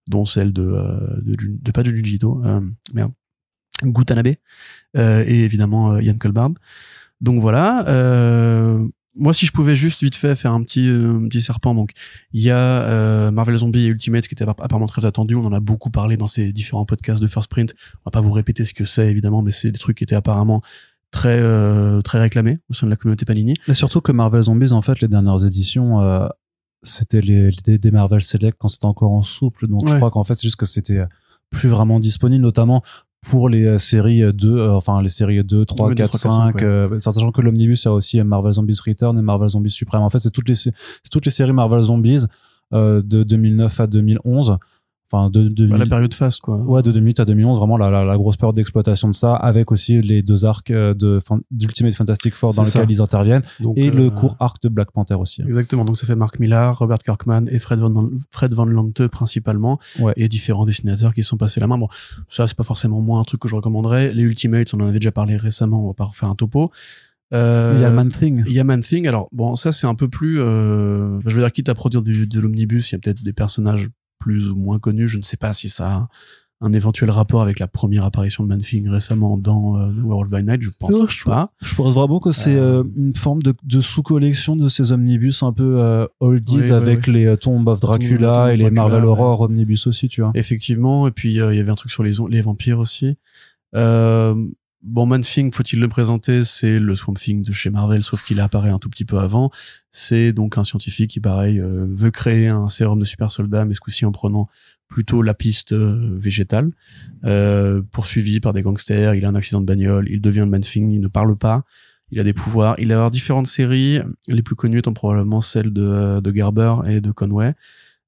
[0.08, 0.64] dont celle de,
[1.22, 2.62] de, Jun- de pas de Junji Ito, euh,
[2.94, 3.12] merde,
[3.84, 4.28] Gutanabe,
[4.96, 6.52] et évidemment Ian Colbard.
[7.20, 7.86] Donc voilà.
[7.90, 11.92] Euh, moi, si je pouvais juste vite fait faire un petit, euh, petit serpent, donc
[12.34, 15.36] il y a euh, Marvel Zombie et Ultimate qui était app- apparemment très attendu.
[15.36, 17.74] On en a beaucoup parlé dans ces différents podcasts de First Print.
[17.98, 20.16] On va pas vous répéter ce que c'est évidemment, mais c'est des trucs qui étaient
[20.16, 20.62] apparemment
[21.12, 23.56] très euh, très réclamés au sein de la communauté Panini.
[23.68, 26.28] Et surtout que Marvel Zombies, en fait, les dernières éditions, euh,
[26.84, 29.68] c'était les, les- des Marvel Select quand c'était encore en souple.
[29.68, 31.02] Donc je crois qu'en fait, c'est juste que c'était
[31.50, 32.84] plus vraiment disponible, notamment
[33.26, 36.20] pour les euh, séries 2, euh, enfin les séries 2, 3, Ouais, 2, 4, 3,
[36.20, 36.64] 4, 5, 5, ouais.
[36.64, 39.72] euh, sachant que l'Omnibus, il y a aussi euh, Marvel Zombies Return et Marvel Zombies
[39.72, 40.02] Supreme.
[40.02, 40.72] En fait, c'est toutes les, c'est
[41.12, 42.26] toutes les séries Marvel Zombies
[42.74, 44.58] euh, de 2009 à 2011.
[45.10, 46.58] Enfin, de, de Bah, la période phase quoi.
[46.58, 49.72] Ouais, de 2008 à 2011, vraiment la, la, la grosse période d'exploitation de ça, avec
[49.72, 53.88] aussi les deux arcs euh, de d'Ultimate Fantastic Four dans lesquels ils interviennent, Donc, et
[53.88, 55.42] euh, le court arc de Black Panther aussi.
[55.44, 55.86] Exactement.
[55.86, 60.14] Donc ça fait Mark Millar, Robert Kirkman et Fred Van, Fred Van Lante principalement, Ouais.
[60.18, 61.78] et différents dessinateurs qui se sont passés la main.
[61.78, 61.88] Bon,
[62.28, 64.14] ça c'est pas forcément moi un truc que je recommanderais.
[64.14, 66.70] Les Ultimates, on en avait déjà parlé récemment, on va pas refaire un topo.
[67.34, 68.44] Euh, Il y a Man Thing.
[68.48, 69.06] Il y a Man Thing.
[69.08, 70.40] Alors bon, ça c'est un peu plus.
[70.40, 73.34] Euh, je veux dire, quitte à produire du, de l'omnibus, il y a peut-être des
[73.34, 75.08] personnages plus ou moins connus.
[75.08, 76.08] Je ne sais pas si ça a
[76.60, 80.44] un éventuel rapport avec la première apparition de Man Thing récemment dans euh, World by
[80.44, 80.60] Night.
[80.64, 81.52] Je pense Non, je- pas.
[81.62, 85.44] Je pense vraiment que c'est Euh, euh, une forme de, de sous-collection de ces omnibus
[85.44, 87.14] un peu euh, oldies Oui, avec oui.
[87.14, 89.10] les euh, Tomb of Dracula Tomb et les Dracula, Marvel ouais.
[89.10, 90.32] Horror omnibus aussi, tu vois.
[90.34, 91.08] Effectivement.
[91.08, 93.18] Et puis il y avait un truc sur les les vampires aussi.
[93.76, 94.34] Euh,
[94.88, 96.44] bon, Man Thing, faut-il le présenter?
[96.44, 99.52] C'est le Swamp Thing de chez Marvel, sauf qu'il apparaît un tout petit peu avant.
[99.92, 103.74] C'est donc un scientifique qui, pareil, euh, veut créer un sérum de super soldat, mais
[103.74, 104.48] ce coup-ci en prenant
[104.88, 106.72] plutôt la piste euh, végétale.
[107.26, 110.62] Euh, poursuivi par des gangsters, il a un accident de bagnole, il devient le Man
[110.62, 111.64] Thing, il ne parle pas.
[112.10, 112.76] Il a des pouvoirs.
[112.80, 117.02] Il va avoir différentes séries, les plus connues étant probablement celles de, de Garber et
[117.02, 117.54] de Conway.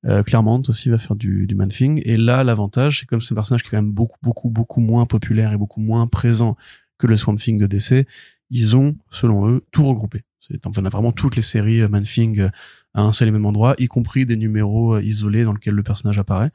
[0.06, 2.02] Euh, Claremont aussi va faire du, du Man Thing.
[2.06, 4.80] Et là, l'avantage, c'est comme c'est un personnage qui est quand même beaucoup, beaucoup, beaucoup
[4.80, 6.56] moins populaire et beaucoup moins présent
[6.98, 8.08] que le Swamp Thing de DC,
[8.50, 10.24] ils ont, selon eux, tout regroupé.
[10.40, 12.50] C'est, enfin, on a vraiment toutes les séries euh, Man Thing euh,
[12.94, 15.84] à un seul et même endroit, y compris des numéros euh, isolés dans lesquels le
[15.84, 16.52] personnage apparaît.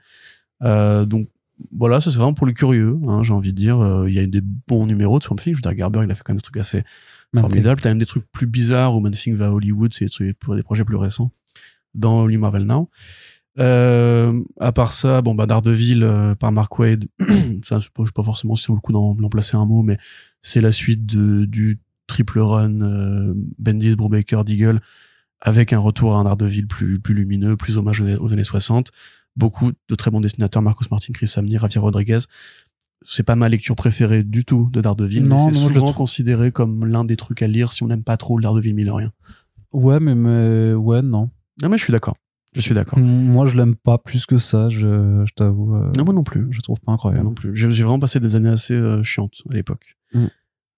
[0.63, 1.29] Euh, donc,
[1.71, 3.79] voilà, ça c'est vraiment pour les curieux, hein, j'ai envie de dire.
[3.79, 5.53] Euh, Il y a des bons numéros de Swamp Thing.
[5.53, 6.83] Je veux dire, Garber, il a fait quand même des trucs assez
[7.43, 7.81] formidable.
[7.81, 10.39] T'as même des trucs plus bizarres où Man Thing va à Hollywood, c'est des, trucs-
[10.39, 11.31] pour des projets plus récents
[11.95, 12.91] dans Only Marvel Now.
[13.61, 17.07] Euh, à part ça, bon bah Daredevil euh, par Mark Wade,
[17.65, 19.57] ça, je sais pas, je sais pas forcément si ça vaut le coup d'en placer
[19.57, 19.99] un mot, mais
[20.43, 24.81] c'est la suite de, du triple run euh, Bendis, Brubaker, Deagle,
[25.41, 28.91] avec un retour à un Daredevil plus plus lumineux, plus hommage aux, aux années 60.
[29.37, 32.21] Beaucoup de très bons dessinateurs, Marcus Martin, Chris Samney, Javier Rodriguez.
[33.07, 36.53] C'est pas ma lecture préférée du tout de Daredevil, Non, mais c'est non, souvent considéré
[36.53, 39.13] comme l'un des trucs à lire si on n'aime pas trop le Daredevil millerien.
[39.73, 41.31] Ouais, mais, mais ouais, non.
[41.63, 42.17] Ah mais je suis d'accord.
[42.55, 42.99] Je suis d'accord.
[42.99, 45.75] Moi, je l'aime pas plus que ça, je, je t'avoue.
[45.75, 46.47] euh, Non, moi non plus.
[46.51, 47.25] je trouve pas Moi incroyable.
[47.25, 47.55] non plus.
[47.55, 49.97] J'ai vraiment passé des années assez euh, chiantes à l'époque.
[50.15, 50.19] Mm.
[50.21, 50.25] Je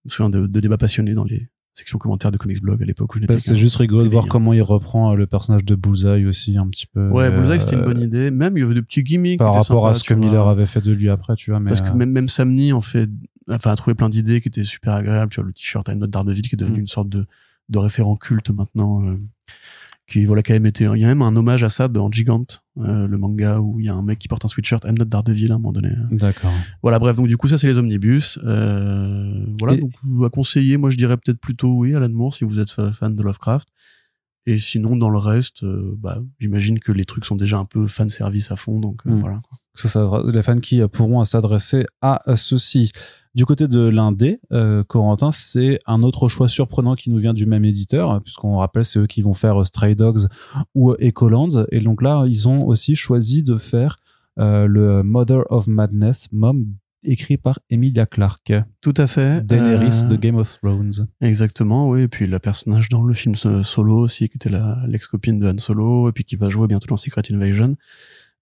[0.06, 3.14] me souviens de, de débats passionnés dans les sections commentaires de Comics Blog à l'époque
[3.14, 5.64] où je n'étais Là, c'est juste rigolo de voir comment il reprend euh, le personnage
[5.66, 7.10] de Bullseye aussi, un petit peu.
[7.10, 8.30] Ouais, Bullseye, c'était une bonne idée.
[8.30, 9.38] Même, il y avait des petits gimmicks.
[9.38, 10.24] Par rapport à ce que vois.
[10.24, 11.60] Miller avait fait de lui après, tu vois.
[11.60, 12.28] Mais Parce que même, même
[12.72, 13.10] en fait,
[13.50, 15.30] enfin, a trouvé plein d'idées qui étaient super agréables.
[15.30, 16.80] Tu vois, le t-shirt à une note Daredevil qui est devenu Mm.
[16.80, 17.26] une sorte de,
[17.68, 19.02] de référent culte maintenant.
[20.08, 22.10] Euh, qui, voilà, a même été, il y a même un hommage à ça dans
[22.10, 22.46] Gigant,
[22.78, 25.06] euh, le manga où il y a un mec qui porte un sweatshirt I'm not
[25.06, 25.90] Daredevil à un moment donné.
[26.10, 26.52] D'accord.
[26.82, 28.38] Voilà, bref, donc du coup, ça, c'est les omnibus.
[28.44, 29.92] Euh, voilà, Et- donc
[30.24, 33.14] à conseiller, moi, je dirais peut-être plutôt oui, Alan Moore, si vous êtes fa- fan
[33.16, 33.68] de Lovecraft.
[34.48, 37.88] Et sinon, dans le reste, euh, bah, j'imagine que les trucs sont déjà un peu
[37.88, 39.20] fan service à fond, donc euh, Mm.
[39.20, 39.40] voilà.
[39.48, 39.58] quoi.
[39.76, 42.92] Ça, ça- les fans qui euh, pourront s'adresser à euh, ceci.
[43.34, 47.44] Du côté de l'indé, euh, Corentin, c'est un autre choix surprenant qui nous vient du
[47.44, 50.26] même éditeur, euh, puisqu'on rappelle, c'est eux qui vont faire euh, Stray Dogs
[50.74, 51.66] ou euh, Ecolands.
[51.70, 53.98] Et donc là, ils ont aussi choisi de faire
[54.38, 56.66] euh, le Mother of Madness, Mom,
[57.04, 59.44] écrit par Emilia Clarke, Tout à fait.
[59.46, 61.06] Daenerys Euh, de Game of Thrones.
[61.20, 62.02] Exactement, oui.
[62.02, 64.50] Et puis le personnage dans le film euh, Solo aussi, qui était
[64.88, 67.76] l'ex-copine de Han Solo, et puis qui va jouer bientôt dans Secret Invasion.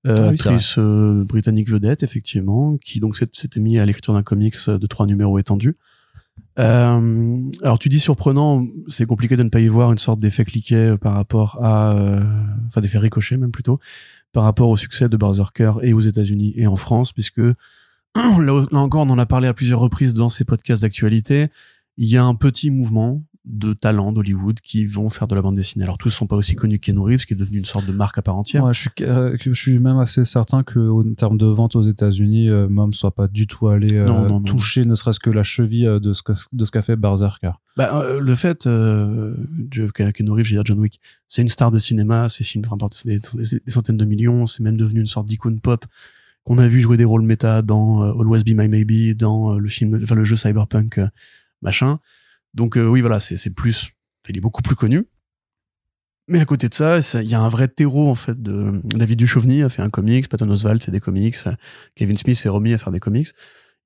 [0.07, 4.69] Euh, Ah actrice euh, britannique vedette, effectivement, qui donc s'était mis à l'écriture d'un comics
[4.69, 5.77] de trois numéros étendus.
[6.59, 10.45] Euh, alors tu dis surprenant, c'est compliqué de ne pas y voir une sorte d'effet
[10.45, 12.23] cliquet euh, par rapport à, euh,
[12.69, 13.81] enfin d'effet ricochet même plutôt,
[14.33, 17.41] par rapport au succès de Berserker et aux États-Unis et en France, puisque
[18.15, 21.49] là encore on en a parlé à plusieurs reprises dans ces podcasts d'actualité
[21.97, 25.55] il y a un petit mouvement de talents d'Hollywood qui vont faire de la bande
[25.57, 25.85] dessinée.
[25.85, 27.93] Alors tous sont pas aussi connus que Ken Reeves, qui est devenu une sorte de
[27.93, 28.65] marque à part entière.
[28.65, 31.83] Ouais, je, suis, euh, je suis même assez certain que en termes de vente aux
[31.83, 34.41] États-Unis, euh, Mom soit pas du tout allé euh, Non, non, non.
[34.41, 37.51] toucher ne serait-ce que la cheville euh, de ce que- de ce qu'a fait Berserker.
[37.77, 39.35] Bah, euh, le fait, euh,
[39.71, 43.07] Ken Reeves, je veux dire John Wick, c'est une star de cinéma, ses films rapportent
[43.07, 45.85] des, des- des centaines de millions, c'est même devenu une sorte d'icône pop
[46.45, 49.69] qu'on a vu jouer des rôles méta dans euh, Always Be My Maybe, dans le
[49.69, 51.01] film, enfin le jeu Cyberpunk,
[51.63, 51.99] machin.
[52.55, 53.91] Donc euh, oui, voilà, c'est plus,
[54.29, 55.07] il est beaucoup plus connu.
[56.27, 59.19] Mais à côté de ça, il y a un vrai terreau en fait de David
[59.19, 61.37] Duchovny a fait un comics, Patton Oswalt fait des comics,
[61.95, 63.29] Kevin Smith s'est remis à faire des comics.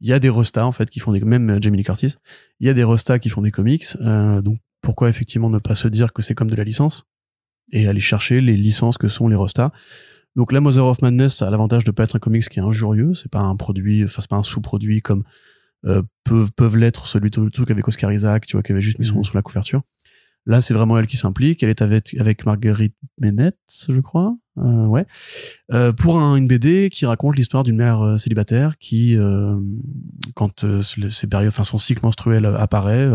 [0.00, 2.14] Il y a des restas en fait qui font des même euh, Jamie Lee Curtis.
[2.61, 3.85] Il y a des restas qui font des comics.
[4.00, 7.04] euh, donc pourquoi effectivement ne pas se dire que c'est comme de la licence
[7.72, 9.72] et aller chercher les licences que sont les restas.
[10.37, 13.14] Donc la Mother of Madness a l'avantage de pas être un comics qui est injurieux,
[13.14, 15.24] c'est pas un produit, enfin c'est pas un sous-produit comme
[15.86, 18.80] euh, peuvent peuvent l'être celui tout le truc avec Oscar Isaac, tu vois, qui avait
[18.80, 19.24] juste mis son nom Mhm.
[19.24, 19.82] sur la couverture.
[20.46, 21.62] Là, c'est vraiment elle qui s'implique.
[21.62, 24.34] Elle est avec, avec Marguerite Ménette, je crois.
[24.56, 25.04] Euh, ouais.
[25.72, 29.16] Euh, pour un, une BD qui raconte l'histoire d'une mère euh, célibataire qui,
[30.34, 33.10] quand ces périodes, enfin son cycle menstruel apparaît,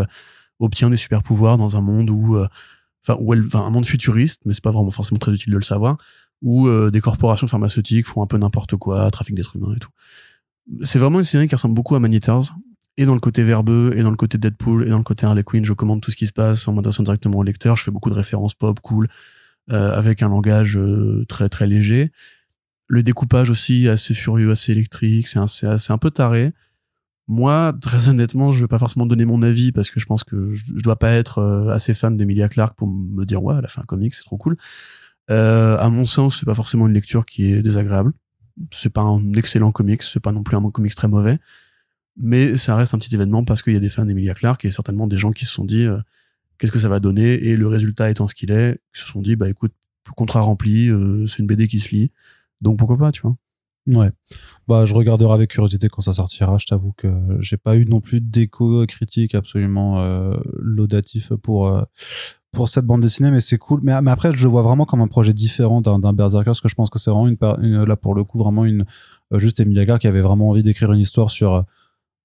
[0.60, 2.38] obtient des super pouvoirs dans un monde où,
[3.04, 5.58] enfin, où elle, enfin, un monde futuriste, mais c'est pas vraiment forcément très utile de
[5.58, 5.97] le savoir,
[6.43, 9.89] où des corporations pharmaceutiques font un peu n'importe quoi, trafic d'êtres humains et tout.
[10.84, 12.54] C'est vraiment une série qui ressemble beaucoup à Man Eaters,
[12.97, 15.43] et dans le côté verbeux, et dans le côté Deadpool, et dans le côté Harley
[15.43, 17.76] Quinn, je commande tout ce qui se passe en m'adressant directement au lecteur.
[17.76, 19.10] Je fais beaucoup de références pop, cool,
[19.71, 22.12] euh, avec un langage euh, très très léger.
[22.88, 26.54] Le découpage aussi assez furieux, assez électrique, c'est un, un peu taré.
[27.28, 30.54] Moi, très honnêtement, je vais pas forcément donner mon avis parce que je pense que
[30.54, 33.65] je, je dois pas être euh, assez fan d'Emilia Clarke pour me dire ouais, elle
[33.65, 34.58] a fait un comic, c'est trop cool.
[35.30, 38.12] À mon sens, c'est pas forcément une lecture qui est désagréable.
[38.72, 41.39] C'est pas un excellent comics, c'est pas non plus un comics très mauvais
[42.18, 44.72] mais ça reste un petit événement parce qu'il y a des fans d'Emilia Clarke et
[44.72, 45.98] certainement des gens qui se sont dit euh,
[46.58, 47.34] qu'est-ce que ça va donner?
[47.46, 49.74] Et le résultat étant ce qu'il est, qui se sont dit bah écoute,
[50.16, 52.12] contrat rempli, euh, c'est une BD qui se lit,
[52.62, 53.36] donc pourquoi pas, tu vois?
[53.88, 54.12] Ouais.
[54.67, 56.58] Bah, je regarderai avec curiosité quand ça sortira.
[56.58, 61.82] Je t'avoue que j'ai pas eu non plus d'écho critique absolument euh, laudatif pour euh,
[62.54, 63.82] pour cette bande dessinée, mais c'est cool.
[63.84, 66.91] Mais, après, je vois vraiment comme un projet différent d'un Berserker, parce que je pense
[66.91, 68.86] que c'est vraiment une, là pour le coup vraiment une
[69.34, 71.65] euh, juste Emilia Clarke qui avait vraiment envie d'écrire une histoire sur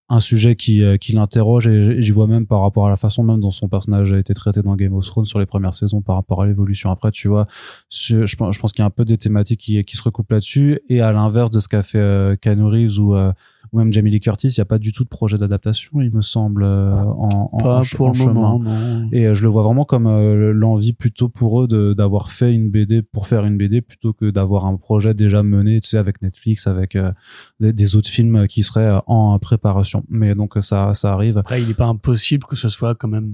[0.09, 3.23] un sujet qui, euh, qui l'interroge et j'y vois même par rapport à la façon
[3.23, 6.01] même dont son personnage a été traité dans Game of Thrones sur les premières saisons
[6.01, 6.90] par rapport à l'évolution.
[6.90, 7.47] Après tu vois
[7.90, 10.31] je pense, je pense qu'il y a un peu des thématiques qui, qui se recoupent
[10.31, 10.81] là-dessus.
[10.88, 13.33] Et à l'inverse de ce qu'a fait euh, Keanu Reeves ou, euh,
[13.72, 16.11] ou même Jamie Lee Curtis il n'y a pas du tout de projet d'adaptation il
[16.12, 18.33] me semble euh, en, en- Pas en pour en le chemin.
[18.33, 19.09] moment, non.
[19.12, 22.68] Et euh, je le vois vraiment comme euh, l'envie plutôt pour eux d'avoir fait une
[22.70, 26.22] BD pour faire une BD plutôt que d'avoir un projet déjà mené, tu sais, avec
[26.22, 27.12] Netflix, avec euh,
[27.61, 30.04] des, des autres films qui seraient en préparation.
[30.09, 31.38] Mais donc ça, ça arrive.
[31.38, 33.33] Après, il est pas impossible que ce soit quand même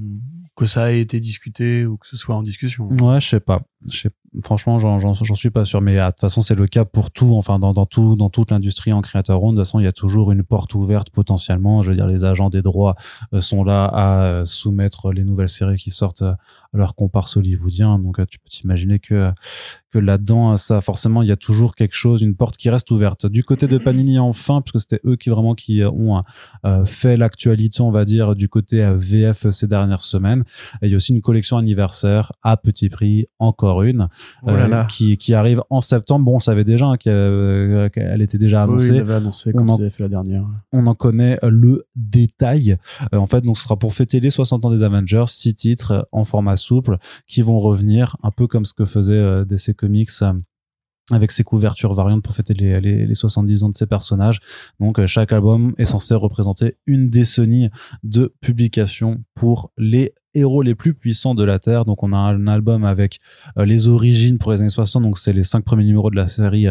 [0.56, 2.86] que ça ait été discuté ou que ce soit en discussion.
[2.86, 3.60] Ouais, je sais pas.
[3.90, 4.10] Je sais-
[4.42, 5.80] Franchement, j'en suis pas sûr.
[5.80, 7.36] Mais ah, de toute façon, c'est le cas pour tout.
[7.36, 9.92] Enfin, dans, tout, dans toute l'industrie en creator owned, de toute façon, il y a
[9.92, 11.82] toujours une porte ouverte potentiellement.
[11.82, 12.96] Je veux dire, les agents des droits
[13.32, 16.34] euh, sont là à euh, soumettre les nouvelles séries qui sortent euh,
[16.74, 17.98] leur comparse hollywoodien.
[17.98, 19.32] Donc tu peux t'imaginer que
[19.94, 23.26] que là-dedans, ça forcément, il y a toujours quelque chose, une porte qui reste ouverte.
[23.26, 26.24] Du côté de Panini, enfin, puisque c'était eux qui vraiment qui ont
[26.66, 30.42] euh, fait l'actualité, on va dire, du côté VF ces dernières semaines.
[30.82, 34.08] il y a aussi une collection anniversaire à petit prix, encore une,
[34.42, 36.24] oh euh, qui, qui arrive en septembre.
[36.24, 39.00] Bon, on savait déjà hein, euh, qu'elle était déjà annoncée.
[39.00, 40.44] Oui, annoncé quand on en, fait la dernière.
[40.72, 42.78] On en connaît le détail.
[43.12, 46.24] en fait, donc ce sera pour fêter les 60 ans des Avengers, six titres en
[46.24, 50.32] format souple qui vont revenir un peu comme ce que faisait DC comics euh,
[51.10, 54.40] avec ses couvertures variantes pour fêter les, les, 70 ans de ses personnages.
[54.80, 57.68] Donc euh, chaque album est censé représenter une décennie
[58.02, 61.84] de publication pour les héros les plus puissants de la Terre.
[61.84, 63.20] Donc on a un album avec
[63.58, 66.26] euh, les origines pour les années 60, donc c'est les cinq premiers numéros de la
[66.26, 66.66] série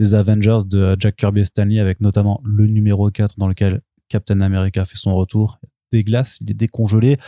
[0.00, 4.40] des Avengers de Jack Kirby et Stanley, avec notamment le numéro 4 dans lequel Captain
[4.40, 5.60] America fait son retour.
[5.92, 7.18] Des glaces, il est décongelé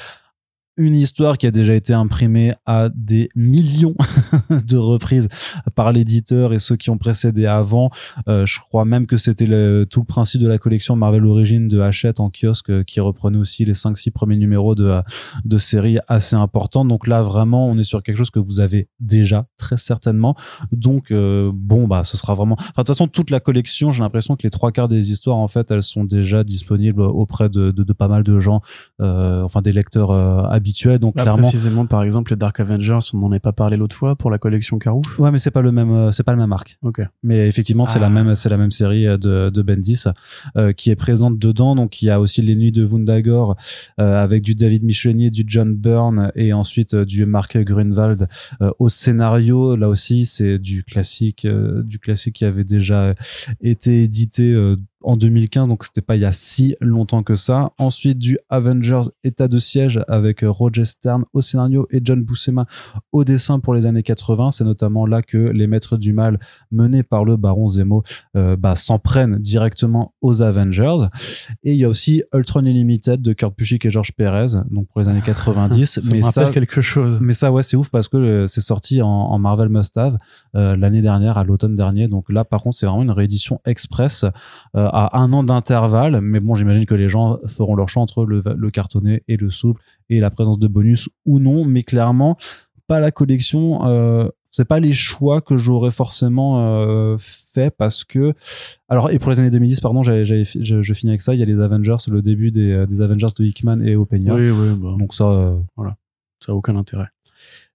[0.79, 3.95] une histoire qui a déjà été imprimée à des millions
[4.67, 5.29] de reprises
[5.75, 7.91] par l'éditeur et ceux qui ont précédé avant.
[8.29, 9.47] Euh, je crois même que c'était
[9.91, 13.39] tout le principe de la collection Marvel Origins de Hachette en kiosque euh, qui reprenait
[13.39, 15.01] aussi les 5-6 premiers numéros de,
[15.45, 16.89] de séries assez importantes.
[16.89, 20.37] Donc là, vraiment, on est sur quelque chose que vous avez déjà très certainement.
[20.73, 22.57] Donc, euh, bon, bah, ce sera vraiment...
[22.59, 25.37] Enfin, de toute façon, toute la collection, j'ai l'impression que les trois quarts des histoires,
[25.37, 28.61] en fait, elles sont déjà disponibles auprès de, pas mal de gens,
[29.01, 30.13] euh, enfin, des lecteurs
[30.69, 31.43] habitués donc bah, clairement.
[31.43, 34.39] Précisément, par exemple, les Dark Avengers, on n'en est pas parlé l'autre fois pour la
[34.39, 35.19] collection Carouf.
[35.19, 36.79] Ouais, mais c'est pas le même, euh, c'est pas le même arc.
[36.83, 37.01] Ok.
[37.23, 38.11] Mais effectivement, c'est la ah.
[38.11, 40.05] même, c'est la même série euh, de, de Bendis
[40.57, 41.75] euh, qui est présente dedans.
[41.75, 43.57] Donc il y a aussi les Nuits de Wundagore
[44.01, 48.29] euh, avec du David Michelinier, du John Byrne et ensuite du Mark Grunwald
[48.79, 49.77] au scénario.
[49.77, 53.15] Là aussi, c'est du classique, du classique qui avait déjà
[53.61, 54.55] été édité
[55.09, 57.73] en 2015, donc c'était pas il y a si longtemps que ça.
[57.79, 62.67] Ensuite, du Avengers État de siège avec euh, Roger Stern au scénario et John Buscema
[63.11, 64.51] au dessin pour les années 80.
[64.51, 66.39] C'est notamment là que les Maîtres du Mal,
[66.71, 68.03] menés par le Baron Zemo,
[68.37, 71.07] euh, bah, s'en prennent directement aux Avengers.
[71.65, 75.01] Et il y a aussi Ultron Unlimited de Kurt Busiek et George Perez, donc pour
[75.01, 75.87] les années 90.
[76.01, 77.19] ça mais me ça, quelque chose.
[77.23, 80.19] Mais ça, ouais, c'est ouf parce que euh, c'est sorti en, Marvel Must Have
[80.53, 82.09] l'année dernière, à l'automne dernier.
[82.09, 84.27] Donc là, par contre, c'est vraiment une réédition express
[84.99, 86.21] à un an d'intervalle.
[86.21, 89.51] Mais bon, j'imagine que les gens feront leur choix entre le, le cartonné et le
[89.51, 89.81] souple
[90.11, 91.65] et la présence de bonus ou non.
[91.65, 92.37] Mais clairement,
[92.87, 93.87] pas la collection.
[93.87, 98.35] Euh, c'est pas les choix que j'aurais forcément euh, fait parce que
[98.89, 101.43] alors et pour les années 2010 pardon j'avais, je, je, finis avec ça il y
[101.43, 104.69] a les Avengers le début des, euh, des Avengers de Hickman et Opeña oui oui
[104.81, 104.97] bah.
[104.99, 105.97] donc ça euh, voilà
[106.45, 107.09] ça a aucun intérêt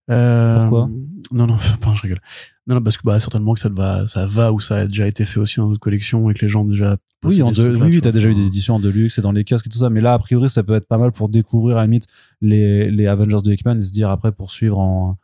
[0.09, 0.89] euh, Pourquoi
[1.31, 1.57] Non, non,
[1.95, 2.21] je rigole.
[2.67, 5.07] Non, non, parce que bah, certainement que ça va, ça va ou ça a déjà
[5.07, 6.97] été fait aussi dans d'autres collections et que les gens ont déjà.
[7.25, 9.67] Oui, en de, oui, t'as déjà eu des éditions en deluxe et dans les kiosques
[9.67, 9.89] et tout ça.
[9.89, 12.05] Mais là, a priori, ça peut être pas mal pour découvrir à la limite
[12.41, 15.17] les, les Avengers de Hickman et se dire après poursuivre en,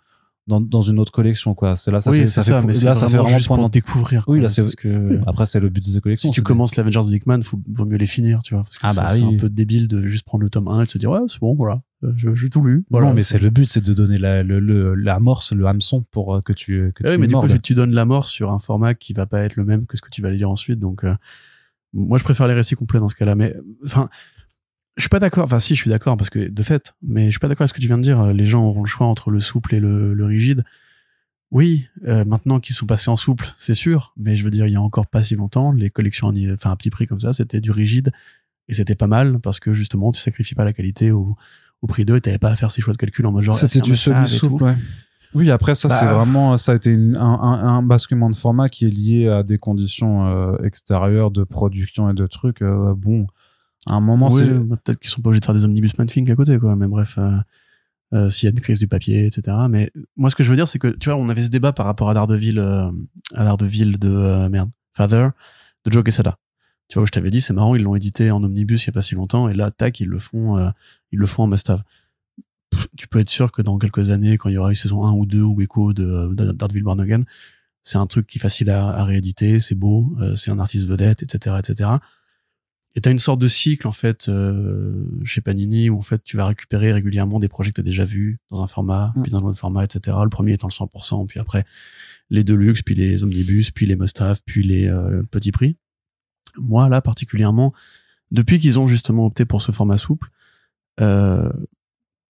[0.50, 2.74] dans, dans une autre collection quoi c'est là ça oui, fait ça, ça fait, mais
[2.74, 5.86] là ça fait vraiment juste pour découvrir oui là c'est que après c'est le but
[5.86, 8.56] de ces collections si tu commences l'Avengers de Hickman faut vaut mieux les finir tu
[8.56, 10.82] vois parce que ah bah c'est un peu débile de juste prendre le tome 1
[10.82, 11.82] et de se dire ouais c'est bon voilà
[12.16, 15.52] j'ai tout lu voilà, non mais c'est le but c'est de donner la le, l'amorce
[15.52, 18.52] le hameçon pour euh, que tu que oui, mais du coup tu donnes l'amorce sur
[18.52, 20.80] un format qui va pas être le même que ce que tu vas lire ensuite
[20.80, 21.14] donc euh,
[21.94, 24.10] moi je préfère les récits complets dans ce cas-là mais enfin
[25.00, 25.46] je suis pas d'accord.
[25.46, 27.70] Enfin, si, je suis d'accord parce que de fait, mais je suis pas d'accord avec
[27.70, 28.34] ce que tu viens de dire.
[28.34, 30.66] Les gens auront le choix entre le souple et le, le rigide.
[31.52, 34.74] Oui, euh, maintenant qu'ils sont passés en souple, c'est sûr, mais je veux dire, il
[34.74, 37.60] y a encore pas si longtemps, les collections enfin, à petit prix comme ça, c'était
[37.60, 38.12] du rigide,
[38.68, 41.36] et c'était pas mal, parce que justement, tu sacrifies pas la qualité au,
[41.82, 43.56] au prix d'eux, et t'avais pas à faire ces choix de calcul en mode genre,
[43.56, 44.76] c'était du seul souple, ouais.
[45.36, 48.68] Oui, après ça, c'est bah, vraiment, ça a été un, un, un, basculement de format
[48.68, 52.64] qui est lié à des conditions euh, extérieures de production et de trucs.
[52.64, 53.28] Euh, bon,
[53.88, 56.32] à un moment, oui, c'est peut-être qu'ils sont pas obligés de faire des omnibus manfing
[56.32, 56.76] à côté, quoi.
[56.76, 57.20] Mais bref,
[58.14, 59.56] euh, s'il y a une crise du papier, etc.
[59.70, 61.74] Mais moi, ce que je veux dire, c'est que tu vois, on avait ce débat
[61.74, 65.30] par rapport à Daredevil, à Daredevil de merde, Father,
[65.86, 66.38] de Joe Quesada.
[66.88, 68.90] Tu vois, où je t'avais dit, c'est marrant, ils l'ont édité en omnibus il y
[68.90, 70.72] a pas si longtemps, et là, tac, ils le font,
[71.12, 71.84] ils le font en must-have.
[72.98, 75.14] Tu peux être sûr que dans quelques années, quand il y aura eu saison 1
[75.14, 77.24] ou 2 ou Echo de, de Daredevil Born Again,
[77.82, 81.24] c'est un truc qui est facile à, à rééditer, c'est beau, c'est un artiste vedette,
[81.24, 81.90] etc., etc.
[82.96, 86.38] Et t'as une sorte de cycle en fait euh, chez Panini où en fait tu
[86.38, 89.22] vas récupérer régulièrement des projets que t'as déjà vus dans un format, mm.
[89.22, 90.18] puis dans un autre format, etc.
[90.24, 91.66] Le premier étant le 100%, puis après
[92.32, 95.78] les deluxe, puis les omnibus, puis les must-have, puis les euh, petits prix.
[96.58, 97.74] Moi là particulièrement,
[98.32, 100.30] depuis qu'ils ont justement opté pour ce format souple,
[101.02, 101.50] euh,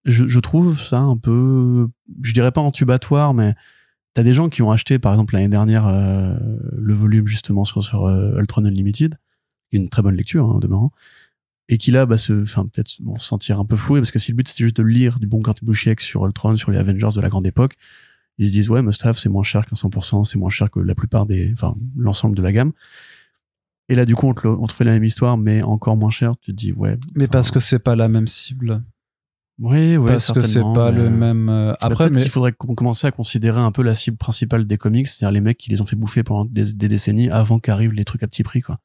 [0.06, 1.88] je, trouve ça un peu,
[2.22, 3.54] je dirais pas entubatoire, mais
[4.14, 6.36] t'as des gens qui ont acheté par exemple l'année dernière euh,
[6.78, 9.18] le volume justement sur, sur Ultron Unlimited
[9.72, 10.92] une très bonne lecture, hein, demeurant.
[11.68, 14.32] et qui là, bah, enfin, peut-être bon, se sentir un peu floué, parce que si
[14.32, 15.60] le but c'était juste de lire du bon Kurt
[16.00, 17.76] sur Ultron, sur les Avengers de la grande époque,
[18.38, 20.80] ils se disent, ouais, Must Have, c'est moins cher qu'un 100%, c'est moins cher que
[20.80, 22.72] la plupart des, enfin, l'ensemble de la gamme.
[23.90, 25.98] Et là, du coup, on te, le- on te fait la même histoire, mais encore
[25.98, 26.34] moins cher.
[26.42, 26.98] Tu te dis, ouais.
[27.16, 28.84] Mais enfin, parce que c'est pas la même cible.
[29.62, 31.50] Oui, ouais, parce que c'est pas le même.
[31.50, 34.78] euh, Après, mais qu'il faudrait qu'on commence à considérer un peu la cible principale des
[34.78, 37.92] comics, c'est-à-dire les mecs qui les ont fait bouffer pendant des, des décennies avant qu'arrivent
[37.92, 38.80] les trucs à petit prix, quoi.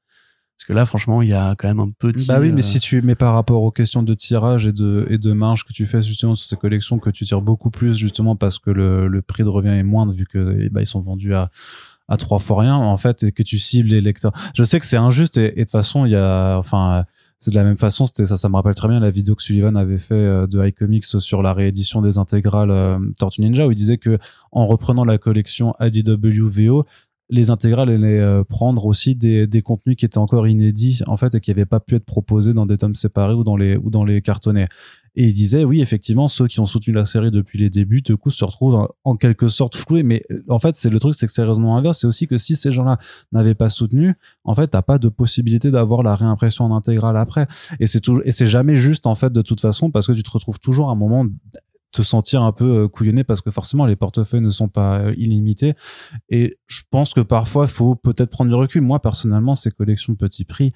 [0.57, 2.27] Parce que là, franchement, il y a quand même un petit.
[2.27, 5.07] Bah oui, mais euh, si tu mets par rapport aux questions de tirage et de,
[5.11, 7.97] et de marge que tu fais justement sur ces collections, que tu tires beaucoup plus
[7.97, 10.87] justement parce que le, le prix de revient est moindre vu que eh ben, ils
[10.87, 11.51] sont vendus à,
[12.09, 14.33] à trois fois rien en fait et que tu cibles les lecteurs.
[14.55, 17.05] Je sais que c'est injuste et, de toute façon il y a enfin
[17.39, 19.43] c'est de la même façon c'était ça ça me rappelle très bien la vidéo que
[19.43, 23.71] Sullivan avait fait euh, de iComics sur la réédition des intégrales euh, Tortue Ninja où
[23.71, 24.19] il disait que
[24.53, 26.85] en reprenant la collection IDW VO
[27.31, 31.35] les intégrales allaient euh, prendre aussi des, des contenus qui étaient encore inédits en fait
[31.35, 33.91] et qui n'avaient pas pu être proposés dans des tomes séparés ou dans les ou
[33.91, 34.69] dans les cartonnets
[35.17, 38.17] et il disait oui effectivement ceux qui ont soutenu la série depuis les débuts du
[38.17, 40.03] coup se retrouvent en, quelque sorte floués.
[40.03, 42.01] Mais euh, en fait c'est le truc c'est que raisonnement inverse.
[42.01, 42.99] C'est aussi que si ces gens-là
[43.33, 47.47] n'avaient pas soutenu en fait t'as pas de possibilité d'avoir la réimpression en intégrale après.
[47.81, 50.23] Et c'est toujours et c'est jamais juste en fait de toute façon parce que tu
[50.23, 51.27] te retrouves toujours à un moment
[51.93, 55.15] te sentir un peu euh, couillonné parce que forcément les portefeuilles ne sont pas euh,
[55.17, 55.75] illimités.
[56.29, 58.83] Et je pense que parfois il faut peut-être prendre du recul.
[58.83, 60.73] Moi personnellement ces collections petit prix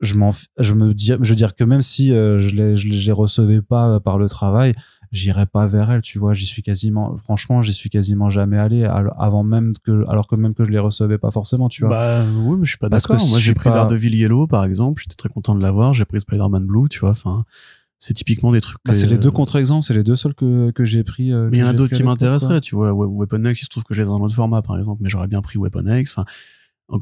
[0.00, 2.88] je m'en je me dis je veux dire que même si euh, je les je
[3.06, 4.74] les recevais pas euh, par le travail
[5.10, 8.84] j'irais pas vers elles tu vois j'y suis quasiment franchement j'y suis quasiment jamais allé
[8.84, 11.90] al- avant même que alors que même que je les recevais pas forcément tu vois
[11.90, 13.16] Bah oui, mais je suis pas d'accord.
[13.30, 15.02] Moi, j'ai pris pas- Daredevil Yellow, par exemple.
[15.02, 15.94] J'étais très content de l'avoir.
[15.94, 17.10] J'ai pris Spider-Man Blue, tu vois.
[17.10, 17.44] Enfin,
[17.98, 18.76] c'est typiquement des trucs.
[18.84, 21.56] Bah, c'est les deux contre-exemples c'est les deux seuls que que j'ai pris euh, Mais
[21.56, 22.92] il y en a d'autres qui m'intéresseraient, tu vois.
[22.92, 25.08] We- Weapon X, il se trouve que j'ai dans un autre format, par exemple, mais
[25.08, 26.12] j'aurais bien pris Weapon X.
[26.16, 26.24] Enfin,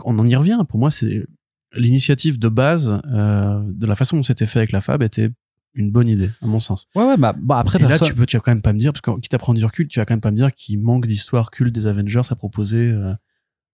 [0.04, 0.58] on en y revient.
[0.68, 1.26] Pour moi, c'est
[1.74, 5.30] l'initiative de base euh, de la façon dont c'était fait avec la Fab était
[5.74, 6.86] une bonne idée, à mon sens.
[6.94, 8.78] ouais ouais bah, bah après Et là, tu peux, tu vas quand même pas me
[8.78, 10.52] dire, parce que quitte à prendre du recul, tu vas quand même pas me dire
[10.54, 13.12] qu'il manque d'histoire culte des Avengers à proposer euh,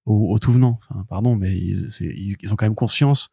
[0.05, 0.79] au, au tout venant.
[0.91, 3.29] Enfin, pardon, mais ils, c'est- ils, ont quand même conscience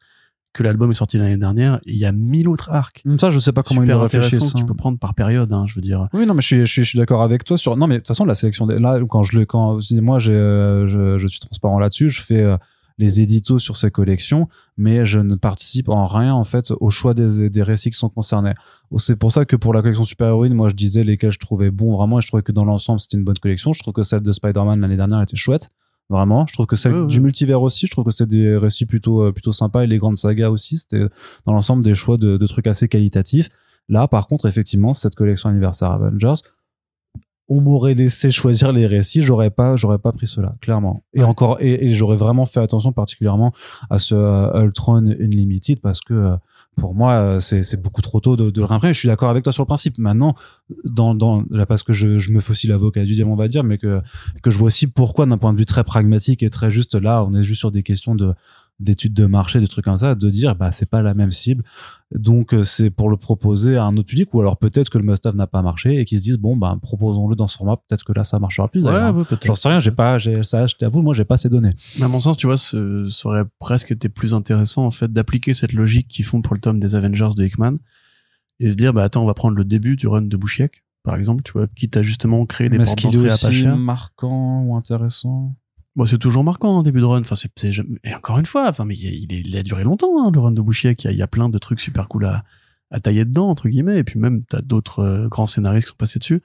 [0.54, 1.76] que l'album est sorti l'année dernière.
[1.86, 4.52] Et il y a mille autres arcs ça je sais pas comment ils super réfléchissent
[4.54, 4.66] que tu hein.
[4.68, 5.52] peux prendre par période.
[5.54, 6.08] Hein, je veux dire.
[6.14, 7.76] Oui, non, mais je suis, je suis, je suis d'accord avec toi sur.
[7.78, 8.78] Non, mais de toute façon, la sélection des.
[8.80, 12.10] Là, quand je le, quand moi, j'ai, euh, je, je suis transparent là-dessus.
[12.10, 12.58] Je fais euh,
[13.00, 17.16] les éditos sur ces collections, mais je ne participe en rien en fait au choix
[17.16, 18.54] des, des récits qui sont concernés.
[18.98, 21.72] C'est pour ça que pour la collection super héroïne, moi, je disais lesquels je trouvais
[21.72, 23.74] bons vraiment, et je trouvais que dans l'ensemble, c'était une bonne collection.
[23.74, 25.72] Je trouve que celle de Spider-Man l'année dernière était chouette.
[26.10, 27.08] Vraiment, je trouve que celle Ouais, ouais.
[27.08, 30.00] du multivers aussi, je trouve que c'est des récits plutôt euh, plutôt sympas et les
[30.00, 31.06] grandes sagas aussi, c'était
[31.46, 33.50] dans l'ensemble des choix de, de trucs assez qualitatifs.
[33.90, 36.42] Là, par contre, effectivement, cette collection anniversaire Avengers,
[37.50, 41.04] on m'aurait laissé choisir les récits, j'aurais pas, j'aurais pas pris cela, clairement.
[41.14, 41.26] Et Ouais.
[41.26, 43.52] encore, et, et j'aurais vraiment fait attention particulièrement
[43.90, 46.36] à ce euh, Ultron Unlimited parce que euh,
[46.76, 48.94] pour moi, euh, c'est, c'est beaucoup trop tôt de, de le réimprimer.
[48.94, 49.98] Je suis d'accord avec toi sur le principe.
[49.98, 50.36] Maintenant,
[50.86, 53.48] dans, dans, là, parce que je, je me fais aussi l'avocat du diable, on va
[53.50, 54.00] dire, mais que,
[54.44, 57.26] que je vois aussi pourquoi, d'un point de vue très pragmatique et très juste, là,
[57.26, 58.34] on est juste sur des questions de,
[58.80, 61.64] d'études de marché, des trucs comme ça, de dire, bah, c'est pas la même cible.
[62.16, 65.04] Donc, euh, c'est pour le proposer à un autre public, ou alors peut-être que le
[65.04, 68.04] must-have n'a pas marché et qu'ils se disent, bon, bah, proposons-le dans ce format, peut-être
[68.04, 68.82] que là, ça marchera plus.
[68.84, 69.46] ouais, peut-être.
[69.46, 71.74] J'en sais rien, j'ai pas, j'ai, ça, je t'avoue, moi, j'ai pas ces données.
[71.98, 75.12] Mais à mon sens, tu vois, ce, ça aurait presque été plus intéressant, en fait,
[75.12, 77.78] d'appliquer cette logique qu'ils font pour le tome des Avengers de Hickman
[78.60, 81.16] et se dire, bah, attends, on va prendre le début du run de Bouchiek, par
[81.16, 83.78] exemple, tu vois, quitte à justement créer des portes d'entrée à pas cher.
[83.78, 85.56] marquant ou intéressant?
[86.00, 87.20] Bon, c'est toujours marquant, en début de run.
[87.20, 87.36] Enfin,
[88.06, 91.04] et encore une fois, enfin, mais il, a duré longtemps, hein, le run de Bouchiek.
[91.04, 92.46] Il y a, il y a plein de trucs super cool à,
[93.02, 94.00] tailler dedans, entre guillemets.
[94.00, 96.42] Et puis même, t'as d'autres euh, grands scénaristes qui sont passés dessus.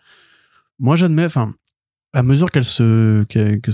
[0.80, 1.54] Moi, j'admets, enfin,
[2.12, 3.70] à mesure se, que, que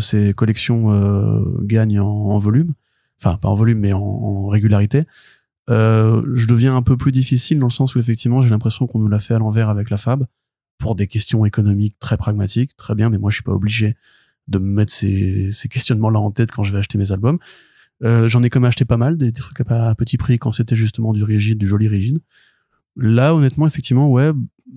[0.00, 2.74] ces, collections euh, gagnent en, volume,
[3.20, 5.04] enfin, pas en volume, mais en, en régularité,
[5.68, 8.98] euh, je deviens un peu plus difficile dans le sens où effectivement, j'ai l'impression qu'on
[8.98, 10.26] nous l'a fait à l'envers avec la Fab
[10.78, 13.94] pour des questions économiques très pragmatiques, très bien, mais moi, je suis pas obligé
[14.50, 17.38] de me mettre ces, ces questionnements-là en tête quand je vais acheter mes albums.
[18.02, 20.52] Euh, J'en ai quand même acheté pas mal, des, trucs à, à petit prix quand
[20.52, 22.20] c'était justement du rigide, du joli rigide.
[22.96, 24.32] Là, honnêtement, effectivement, ouais,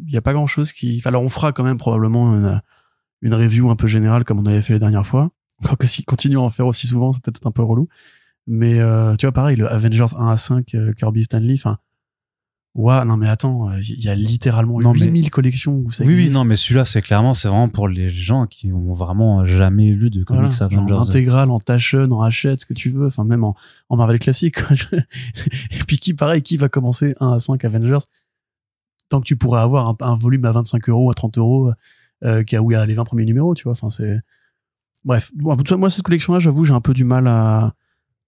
[0.06, 0.98] il y a pas grand-chose qui...
[0.98, 2.62] Enfin, alors, on fera quand même probablement une,
[3.22, 5.32] une review un peu générale comme on avait fait les dernières fois.
[5.64, 7.88] Quoique s'ils continuent à en faire aussi souvent, c'est peut-être un peu relou.
[8.46, 11.78] Mais euh, tu vois, pareil, le Avengers 1 à 5, euh, Kirby Stanley, enfin...
[12.76, 16.04] Ouah, non mais attends, euh, il y a littéralement Non, mais- 8000 collections où ça
[16.04, 16.34] Oui, oui, existe.
[16.34, 20.10] non, mais celui-là, c'est clairement, c'est vraiment pour les gens qui ont vraiment jamais lu
[20.10, 20.94] de Voilà, comics genre Avengers.
[20.94, 23.56] en intégrale, en Taschen, en Hachette, ce que tu veux, enfin même en,
[23.90, 24.56] en Marvel classique.
[24.64, 24.76] quoi.
[25.72, 28.00] Et puis qui, pareil, qui va commencer 1 à 5 Avengers?
[29.10, 31.72] Tant que tu pourrais avoir un, un volume à 25 euros, à 30 euros,
[32.24, 33.74] euh, où il y a les 20 premiers numéros, tu vois.
[33.74, 34.20] Enfin, c'est...
[35.06, 37.76] Bref, bon, moi, cette collection-là, j'avoue, j'ai un peu du mal à,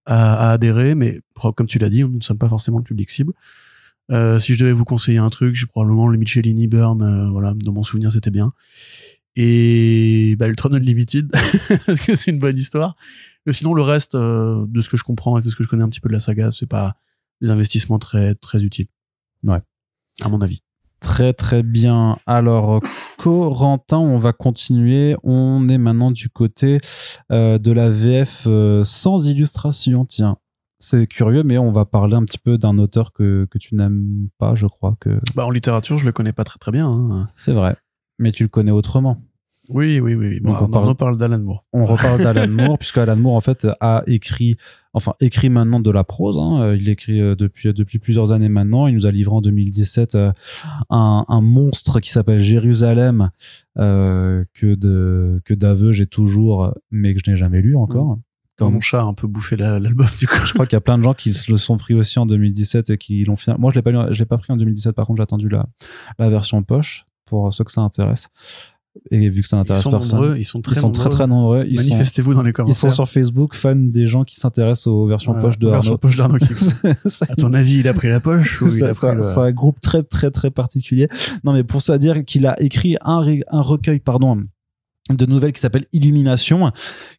[0.04, 1.20] à, à adhérer, mais
[1.56, 3.32] comme tu l'as dit, nous ne sommes pas forcément le public cible.
[4.12, 7.54] Euh, si je devais vous conseiller un truc, j'ai probablement le Michelini Burn, euh, voilà,
[7.54, 8.52] dans mon souvenir, c'était bien.
[9.34, 11.30] Et bah, Ultron Unlimited,
[11.86, 12.96] parce que c'est une bonne histoire.
[13.44, 15.68] Mais sinon, le reste, euh, de ce que je comprends et de ce que je
[15.68, 16.96] connais un petit peu de la saga, c'est pas
[17.40, 18.88] des investissements très, très utiles.
[19.44, 19.60] Ouais.
[20.22, 20.62] À mon avis.
[21.00, 22.18] Très très bien.
[22.26, 22.80] Alors,
[23.18, 25.14] Corentin, on va continuer.
[25.22, 26.78] On est maintenant du côté
[27.30, 30.06] euh, de la VF euh, sans illustration.
[30.06, 30.38] Tiens,
[30.78, 34.28] c'est curieux, mais on va parler un petit peu d'un auteur que, que tu n'aimes
[34.38, 36.86] pas, je crois que Bah, en littérature, je le connais pas très très bien.
[36.88, 37.26] hein.
[37.34, 37.76] c'est vrai.
[38.18, 39.22] Mais tu le connais autrement.
[39.68, 40.38] Oui, oui, oui.
[40.40, 41.64] Bon, Donc, on parle- on parle d'Alan Moore.
[41.72, 44.56] On reparle d'Alan Moore, puisque Alan Moore, en fait, a écrit,
[44.92, 46.38] enfin, écrit maintenant de la prose.
[46.38, 46.60] hein.
[46.62, 48.86] Euh, Il écrit euh, depuis, depuis plusieurs années maintenant.
[48.86, 50.30] Il nous a livré en 2017 euh,
[50.88, 53.30] un, un monstre qui s'appelle Jérusalem,
[53.76, 58.18] euh, que d'aveux j'ai toujours, mais que je n'ai jamais lu encore.
[58.58, 60.34] Quand Comme- mon chat a un peu bouffé la- l'album, du coup.
[60.46, 62.24] Je crois qu'il y a plein de gens qui se le sont pris aussi en
[62.26, 63.60] 2017 et qui l'ont finalement.
[63.62, 64.94] Moi, je l'ai pas lu, je l'ai pas pris en 2017.
[64.94, 65.66] Par contre, j'ai attendu la,
[66.18, 68.28] la version poche pour ceux que ça intéresse.
[69.10, 71.00] Et vu que ça Ils intéresse sont personne, nombreux, ils sont très ils sont nombreux.
[71.02, 71.66] très très nombreux.
[71.68, 72.76] Ils Manifestez-vous dans les ils commentaires.
[72.76, 75.98] sont sur Facebook, fans des gens qui s'intéressent aux versions Voilà, poche de version Arnaud.
[75.98, 76.38] poche d'Arnaud
[77.28, 79.22] À ton avis, il a pris la poche ou il c'est a c'est- pris le-
[79.22, 81.08] c'est un groupe très très très particulier.
[81.44, 84.44] Non mais pour ça dire qu'il a écrit un, un recueil pardon
[85.10, 86.72] de nouvelles qui s'appelle Illumination,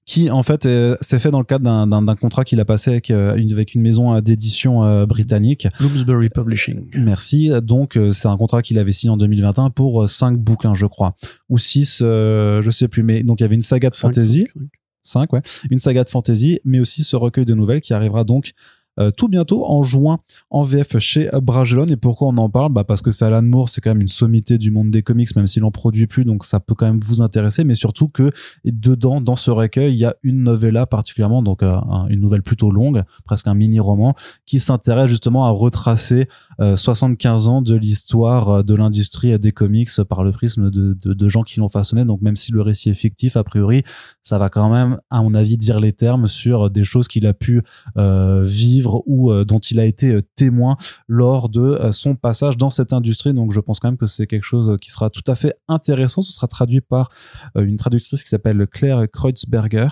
[0.05, 3.11] qui en fait euh, s'est fait dans le cadre d'un- contrat qu'il a passé avec,
[3.11, 5.67] euh, une, avec une maison euh, d'édition britannique.
[5.79, 6.89] Bloomsbury Publishing.
[6.95, 7.49] Merci.
[7.61, 11.15] Donc c'est un contrat qu'il avait signé en 2021 pour cinq bouquins, je crois,
[11.49, 13.03] ou six, euh, je sais plus.
[13.03, 14.45] Mais donc il y avait une saga de fantasy.
[14.47, 14.69] cinq, cinq.
[15.03, 15.41] 5, ouais.
[15.71, 18.51] Une saga de fantasy, mais aussi ce recueil de nouvelles qui arrivera donc
[18.99, 20.19] euh, tout bientôt en juin
[20.49, 21.91] en VF chez Bragelonne.
[21.91, 22.71] Et pourquoi on en parle?
[22.71, 25.35] Bah Parce que c'est Alan Moore, c'est quand même une sommité du monde des comics,
[25.35, 27.63] même s'il en produit plus, donc ça peut quand même vous intéresser.
[27.63, 28.31] Mais surtout que
[28.65, 32.43] dedans, dans ce recueil, il y a une novella particulièrement, donc euh, un- une nouvelle
[32.43, 36.27] plutôt longue, presque un mini-roman, qui s'intéresse justement à retracer
[36.59, 41.27] euh, 75 ans de l'histoire euh, de l'industrie des comics par le prisme de, de,
[41.29, 42.05] gens qui l'ont façonné.
[42.05, 43.83] Donc même si le récit est fictif, a priori,
[44.23, 47.33] ça va quand même, à mon avis, dire les termes sur des choses qu'il a
[47.33, 47.61] pu
[47.97, 48.43] euh,
[48.87, 50.77] vivre ou euh, dont il a été euh, témoin
[51.07, 53.33] lors de euh, son passage dans cette industrie.
[53.33, 56.21] Donc je pense quand même que c'est quelque chose qui sera tout à fait intéressant.
[56.21, 57.09] Ce sera traduit par
[57.55, 59.89] une traductrice qui s'appelle Claire Kreutzberger,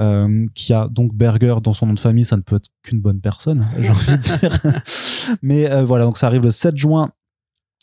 [0.00, 2.24] euh, qui a donc Berger dans son nom de famille.
[2.24, 4.58] Ça ne peut être qu'une bonne personne, j'ai envie de dire.
[5.42, 7.10] Mais euh, voilà, donc ça arrive le 7 juin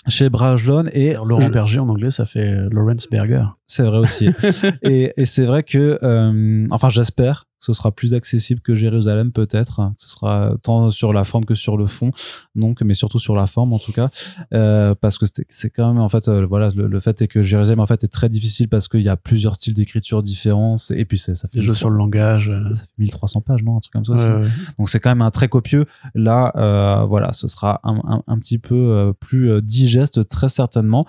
[0.07, 3.43] chez Bragelonne et Laurent Berger en anglais, ça fait Lawrence Berger.
[3.67, 4.29] c'est vrai aussi.
[4.81, 9.91] et et c'est vrai que, euh, enfin, j'espère ce sera plus accessible que Jérusalem, peut-être.
[9.97, 12.11] Ce sera tant sur la forme que sur le fond.
[12.55, 14.09] Donc, mais surtout sur la forme, en tout cas,
[14.53, 17.41] euh, parce que c'est quand même, en fait, euh, voilà, le, le fait est que
[17.41, 20.75] Jérusalem, en fait, est très difficile parce qu'il y a plusieurs styles d'écriture différents.
[20.95, 22.49] Et puis, ça fait Des jeux 1300 sur le langage.
[22.49, 24.13] euh, ça fait 1300 pages, non Un truc comme ça.
[24.13, 24.47] ouais, ouais.
[24.77, 25.85] Donc c'est quand même un très copieux.
[26.15, 31.05] Là, voilà, ce sera un, un, un petit peu plus digeste très certainement.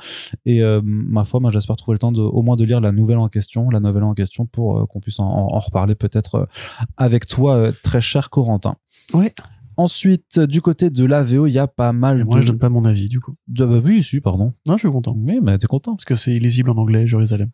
[0.47, 3.19] Et ma foi, moi j'espère trouver le temps de, au moins de lire la nouvelle
[3.19, 6.47] en question, la nouvelle en question, pour qu'on puisse en, en- en reparler peut-être euh,
[6.97, 8.77] avec toi, euh, très cher Corentin.
[9.13, 9.35] Ouais.
[9.77, 12.43] Ensuite, euh, du côté de l'AVO, il y a pas mal Et moi, de...
[12.43, 13.35] je donne pas mon avis, du coup.
[13.49, 14.53] de- bah oui, si, pardon.
[14.67, 15.15] Non, je suis content.
[15.17, 15.97] Oui, mais t'es content.
[15.97, 17.51] Parce que c'est illisible en anglais, Jérusalem.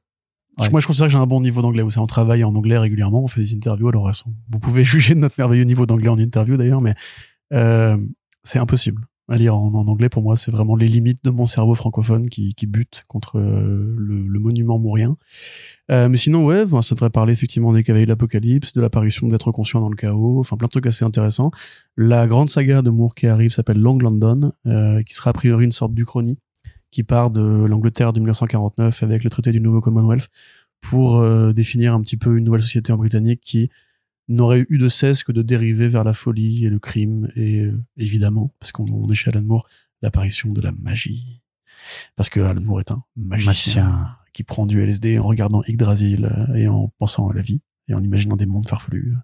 [0.58, 0.68] Ouais.
[0.70, 1.82] Moi, je considère que j'ai un bon niveau d'anglais.
[1.82, 3.88] Vous savez, on travaille en anglais régulièrement, on fait des interviews.
[3.88, 4.10] Alors,
[4.50, 6.94] vous pouvez juger de notre merveilleux niveau d'anglais en interview, d'ailleurs, mais
[7.52, 7.96] euh,
[8.42, 10.08] c'est impossible à lire en, en anglais.
[10.08, 13.94] Pour moi, c'est vraiment les limites de mon cerveau francophone qui, qui butent contre euh,
[13.98, 15.16] le, le monument mourien.
[15.90, 19.52] Euh, mais sinon, ouais, ça devrait parler effectivement des cavaliers de l'Apocalypse, de l'apparition d'êtres
[19.52, 21.50] conscients dans le chaos, enfin plein de trucs assez intéressants.
[21.96, 25.64] La grande saga de Moore qui arrive s'appelle Long London, euh, qui sera a priori
[25.64, 26.38] une sorte d'Uchronie
[26.90, 30.28] qui part de l'Angleterre de 1949 avec le traité du nouveau Commonwealth
[30.80, 33.70] pour euh, définir un petit peu une nouvelle société en Britannique qui
[34.28, 37.84] n'aurait eu de cesse que de dériver vers la folie et le crime et euh,
[37.96, 39.68] évidemment, parce qu'on on est chez Alan Moore,
[40.02, 41.42] l'apparition de la magie.
[42.16, 44.16] Parce que Alan Moore est un magicien, Magicien.
[44.32, 47.94] qui prend du LSD en regardant Yggdrasil euh, et en pensant à la vie et
[47.94, 49.18] en imaginant des mondes farfelus euh,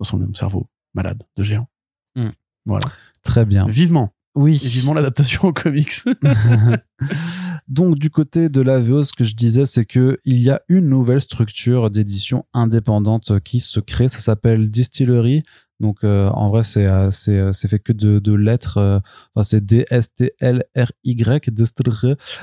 [0.00, 1.68] dans son cerveau malade de géant.
[2.16, 2.30] Hmm.
[2.66, 2.86] Voilà.
[3.22, 3.66] Très bien.
[3.66, 4.12] Vivement.
[4.34, 4.60] Oui.
[4.62, 5.92] Et vivement l'adaptation aux comics.
[7.68, 10.88] Donc du côté de l'AVO, ce que je disais, c'est que il y a une
[10.88, 14.08] nouvelle structure d'édition indépendante qui se crée.
[14.08, 15.42] Ça s'appelle Distillery.
[15.80, 18.78] Donc euh, en vrai, c'est euh, euh, c'est fait que de, de lettres.
[18.78, 18.98] euh,
[19.34, 21.48] enfin, c'est D S T L R Y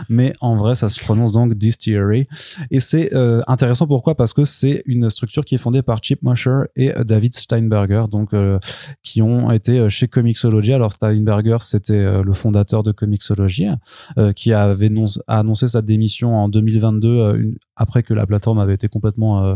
[0.10, 2.28] mais en vrai, ça se prononce donc Distillery.
[2.72, 4.16] Et c'est euh, intéressant pourquoi?
[4.16, 8.06] Parce que c'est une structure qui est fondée par Chip Musher et euh, David Steinberger,
[8.10, 8.34] donc
[9.04, 10.74] qui ont été chez Comixology.
[10.74, 13.68] Alors Steinberger, c'était le fondateur de Comixology,
[14.36, 14.90] qui avait
[15.28, 19.56] a annoncé sa démission en 2022 euh, une- après que la plateforme avait été complètement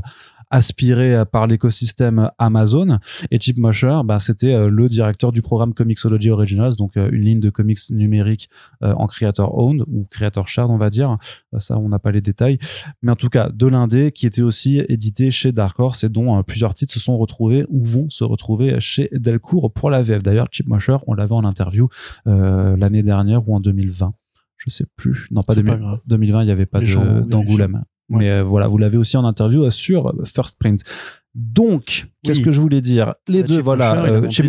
[0.49, 2.99] aspiré par l'écosystème Amazon.
[3.31, 7.49] Et Chip Mosher, bah, c'était le directeur du programme Comixology Originals, donc une ligne de
[7.49, 8.49] comics numérique
[8.81, 11.17] en creator owned ou creator shared, on va dire.
[11.59, 12.59] ça, on n'a pas les détails,
[13.01, 16.41] mais en tout cas de l'indé qui était aussi édité chez Dark Horse et dont
[16.43, 20.23] plusieurs titres se sont retrouvés ou vont se retrouver chez Delcourt pour la VF.
[20.23, 21.89] D'ailleurs, Chip Mosher, on l'avait en interview
[22.25, 24.13] l'année dernière ou en 2020
[24.57, 25.27] je sais plus.
[25.31, 27.85] Non, pas, 2020, il n'y avait pas d'Angoulême.
[28.09, 30.81] Mais euh, voilà, vous l'avez aussi en interview euh, sur First Print.
[31.35, 33.13] Donc, qu'est-ce que je voulais dire?
[33.27, 34.03] Les bah, deux, voilà.
[34.03, 34.47] Euh, Chip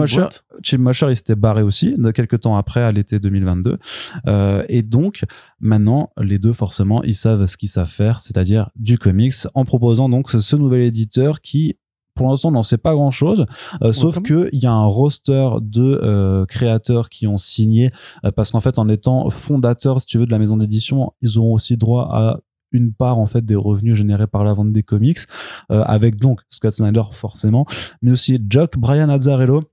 [0.78, 3.78] Mosher, il s'était barré aussi, de quelques temps après, à l'été 2022.
[4.68, 5.24] et donc,
[5.60, 10.08] maintenant, les deux, forcément, ils savent ce qu'ils savent faire, c'est-à-dire du comics, en proposant
[10.08, 11.76] donc ce nouvel éditeur qui
[12.20, 13.46] pour l'instant, on n'en sait pas grand chose,
[13.82, 17.92] euh, sauf que il y a un roster de euh, créateurs qui ont signé,
[18.26, 21.38] euh, parce qu'en fait, en étant fondateurs, si tu veux, de la maison d'édition, ils
[21.38, 22.40] auront aussi droit à
[22.72, 25.20] une part en fait des revenus générés par la vente des comics,
[25.68, 27.66] avec donc Scott Snyder forcément,
[28.02, 29.64] mais aussi Jock, Brian Azzarello,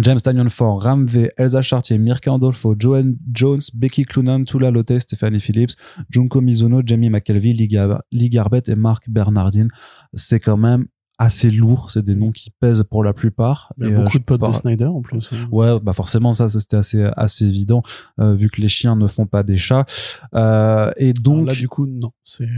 [0.00, 1.06] James Tanyon for Ram
[1.36, 5.76] Elsa Chartier, Mirka Andolfo, Joanne Jones, Becky Clunan, Tula Lotte, Stephanie Phillips,
[6.10, 9.68] Junko Mizuno, Jamie McKelvey, Lee Garbett et Mark Bernardine.
[10.14, 10.86] C'est quand même
[11.24, 13.72] assez lourd, c'est des noms qui pèsent pour la plupart.
[13.78, 15.30] Il y a beaucoup de potes de Snyder en plus.
[15.50, 17.82] Ouais, bah forcément ça, c'était assez assez évident
[18.20, 19.86] euh, vu que les chiens ne font pas des chats.
[20.34, 22.48] Euh, et donc là du coup non, c'est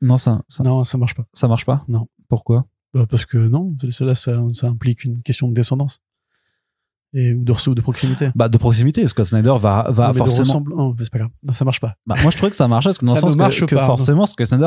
[0.00, 1.26] non ça, ça non ça marche pas.
[1.32, 1.84] Ça marche pas?
[1.88, 2.06] Non.
[2.28, 2.66] Pourquoi?
[2.94, 6.00] Bah Parce que non, là ça, ça implique une question de descendance
[7.12, 8.30] et ou de ou de proximité.
[8.34, 10.62] Bah de proximité, Scott Snyder va va forcément.
[10.64, 11.30] Non, c'est pas grave.
[11.42, 11.96] Non, ça marche pas.
[12.06, 14.26] Bah, moi je trouvais que ça marchait parce que dans le sens que, que forcément
[14.26, 14.66] Scott Snyder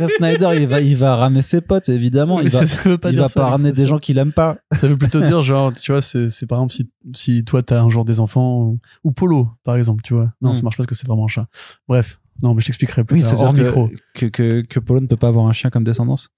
[0.00, 2.40] a Snyder, il va, il va ramener ses potes, évidemment.
[2.40, 2.60] il va,
[2.98, 4.58] pas, il va pas ramener des gens qu'il aime pas.
[4.72, 7.80] Ça veut plutôt dire, genre, tu vois, c'est, c'est par exemple si, si toi t'as
[7.80, 10.32] un jour des enfants ou, Polo, par exemple, tu vois.
[10.40, 10.64] Non, ça hmm.
[10.64, 11.46] marche pas parce que c'est vraiment un chat.
[11.88, 12.20] Bref.
[12.42, 13.90] Non, mais je t'expliquerai plus oui, tard, hors micro.
[14.14, 16.30] Que, que, que Polo ne peut pas avoir un chien comme descendance.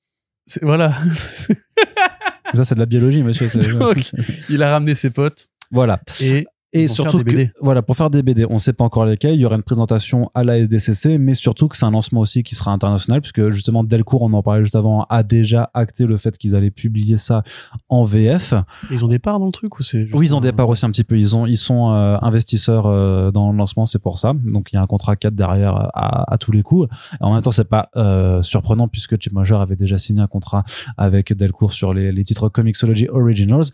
[0.47, 0.95] C'est, voilà.
[2.55, 3.49] ça, c'est de la biologie, monsieur.
[3.79, 4.13] Donc,
[4.49, 5.49] il a ramené ses potes.
[5.71, 6.01] Voilà.
[6.21, 9.35] Et et surtout que, voilà, pour faire des BD, on sait pas encore lesquels.
[9.35, 12.45] Il y aura une présentation à la SDCC, mais surtout que c'est un lancement aussi
[12.45, 16.17] qui sera international, puisque justement Delcourt, on en parlait juste avant, a déjà acté le
[16.17, 17.43] fait qu'ils allaient publier ça
[17.89, 18.55] en VF.
[18.91, 20.87] Ils ont des parts dans le truc ou c'est Oui, ils ont des parts aussi
[20.87, 21.19] un petit peu.
[21.19, 24.33] Ils ont, ils sont euh, investisseurs euh, dans le lancement, c'est pour ça.
[24.45, 26.89] Donc il y a un contrat 4 derrière à, à tous les coups.
[27.21, 30.63] En même temps, c'est pas euh, surprenant puisque Chip Major avait déjà signé un contrat
[30.97, 33.65] avec Delcourt sur les, les titres Comixology Originals.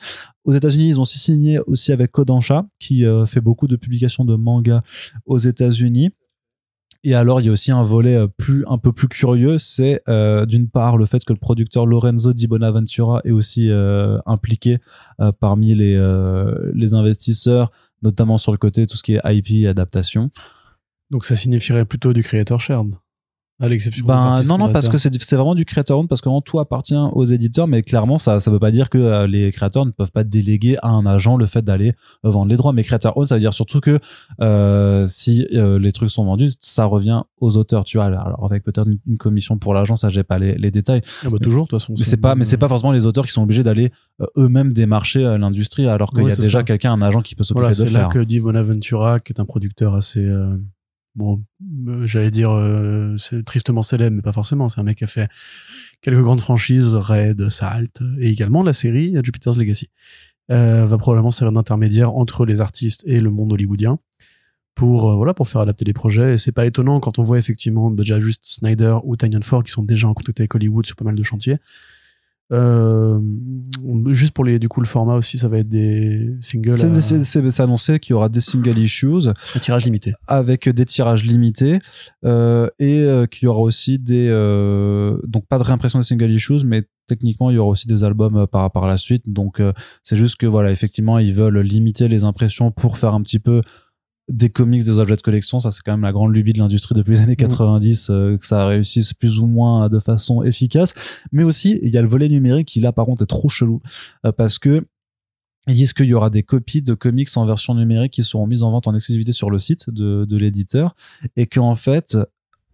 [0.46, 4.36] Aux États-Unis, ils ont signé aussi avec Kodansha, qui euh, fait beaucoup de publications de
[4.36, 4.84] manga
[5.26, 6.10] aux États-Unis.
[7.02, 10.02] Et alors, il y a aussi un volet euh, plus, un peu plus curieux, c'est
[10.08, 13.70] euh, d'une part le fait que le producteur Lorenzo Di Bonaventura est aussi
[14.24, 14.78] impliqué
[15.40, 15.96] parmi les,
[16.74, 17.72] les investisseurs,
[18.02, 20.30] notamment sur le côté tout ce qui est IP et adaptation.
[21.10, 22.94] Donc ça signifierait plutôt du creator shared
[23.58, 26.58] à l'exception ben, non non parce que c'est vraiment du creator owned parce que tout
[26.58, 29.90] appartient aux éditeurs mais clairement ça ça veut pas dire que euh, les créateurs ne
[29.90, 31.94] peuvent pas déléguer à un agent le fait d'aller
[32.24, 32.72] euh, vendre les droits.
[32.72, 33.98] Mais creator owned ça veut dire surtout que
[34.40, 37.84] euh, si les trucs sont vendus ça revient aux auteurs.
[37.84, 41.00] Tu vois alors avec peut-être une, commission pour l'agent ça j'ai pas les, les détails.
[41.24, 43.24] Ah bah toujours de toute façon mais c'est pas mais c'est pas forcément les auteurs
[43.24, 43.90] qui sont obligés d'aller
[44.36, 47.74] eux-mêmes démarcher l'industrie alors qu'il y a déjà quelqu'un un agent qui peut s'occuper voilà,
[47.74, 50.28] de faire c'est là que dit Bonaventura qui est un producteur assez
[51.16, 51.42] bon,
[51.88, 54.68] euh, j'allais dire, euh, c'est tristement célèbre, mais pas forcément.
[54.68, 55.28] C'est un mec qui a fait
[56.02, 59.88] quelques grandes franchises, Raid, Salt, et également la série Jupiter's Legacy.
[60.52, 63.98] Euh, va probablement servir d'intermédiaire entre les artistes et le monde hollywoodien
[64.76, 67.90] pour voilà pour faire adapter les projets et c'est pas étonnant quand on voit effectivement
[67.90, 71.04] déjà juste Snyder ou Tynion Ford qui sont déjà en contact avec Hollywood sur pas
[71.04, 71.56] mal de chantiers
[72.52, 73.20] euh,
[74.08, 76.74] juste pour les, du coup, le format aussi, ça va être des singles.
[76.74, 79.28] C'est annoncé qu'il y aura des single issues.
[79.54, 80.12] Un tirage limité.
[80.28, 81.78] Avec des tirages limités.
[82.24, 84.28] Euh, et euh, qu'il y aura aussi des.
[84.30, 88.04] Euh, donc, pas de réimpression des single issues, mais techniquement, il y aura aussi des
[88.04, 89.24] albums euh, par, par la suite.
[89.26, 89.60] Donc,
[90.02, 93.60] c'est juste que, voilà, effectivement, ils veulent limiter les impressions pour faire un petit peu
[94.28, 96.94] des comics, des objets de collection, ça c'est quand même la grande lubie de l'industrie
[96.94, 100.94] depuis les années 90, euh, que ça réussisse plus ou moins de façon efficace.
[101.32, 103.80] Mais aussi, il y a le volet numérique qui là par contre est trop chelou
[104.24, 104.86] euh, parce que
[105.68, 108.62] ils disent qu'il y aura des copies de comics en version numérique qui seront mises
[108.62, 110.94] en vente en exclusivité sur le site de, de l'éditeur
[111.34, 112.16] et qu'en fait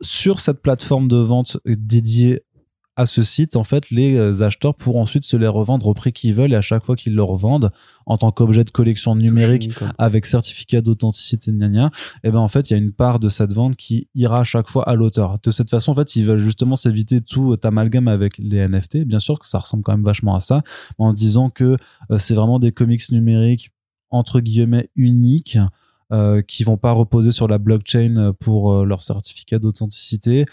[0.02, 2.42] sur cette plateforme de vente dédiée
[2.96, 6.12] à ce site, en fait, les euh, acheteurs pourront ensuite se les revendre au prix
[6.12, 7.70] qu'ils veulent et à chaque fois qu'ils le revendent
[8.04, 11.88] en tant qu'objet de collection numérique avec certificat d'authenticité, et
[12.24, 14.44] eh ben en fait, il y a une part de cette vente qui ira à
[14.44, 15.38] chaque fois à l'auteur.
[15.42, 18.98] De cette façon, en fait, ils veulent justement s'éviter tout amalgame avec les NFT.
[19.04, 20.62] Bien sûr que ça ressemble quand même vachement à ça,
[20.98, 21.76] en disant que
[22.10, 23.70] euh, c'est vraiment des comics numériques
[24.10, 25.58] entre guillemets uniques
[26.12, 30.46] euh, qui vont pas reposer sur la blockchain pour euh, leur certificat d'authenticité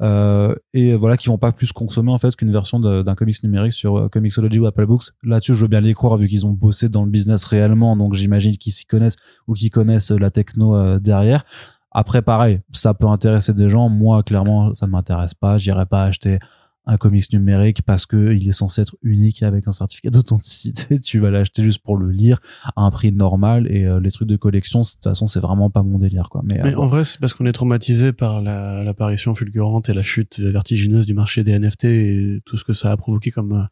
[0.00, 3.72] euh, et voilà qui vont pas plus consommer en fait qu'une version d'un comics numérique
[3.72, 5.06] sur euh, Comixology ou Apple Books.
[5.22, 8.14] Là-dessus, je veux bien les croire vu qu'ils ont bossé dans le business réellement, donc
[8.14, 11.44] j'imagine qu'ils s'y connaissent ou qu'ils connaissent la techno euh, derrière.
[11.90, 13.90] Après, pareil, ça peut intéresser des gens.
[13.90, 15.58] Moi, clairement, ça ne m'intéresse pas.
[15.58, 16.38] J'irai pas acheter
[16.84, 21.00] un comics numérique parce que il est censé être unique avec un certificat d'authenticité.
[21.00, 22.40] Tu vas l'acheter juste pour le lire
[22.76, 25.70] à un prix normal et euh, les trucs de collection, de toute façon, c'est vraiment
[25.70, 26.42] pas mon délire, quoi.
[26.46, 30.02] Mais, euh, en vrai, c'est parce qu'on est traumatisé par la- l'apparition fulgurante et la
[30.02, 33.62] chute vertigineuse du marché des NFT et tout ce que ça a provoqué comme, euh,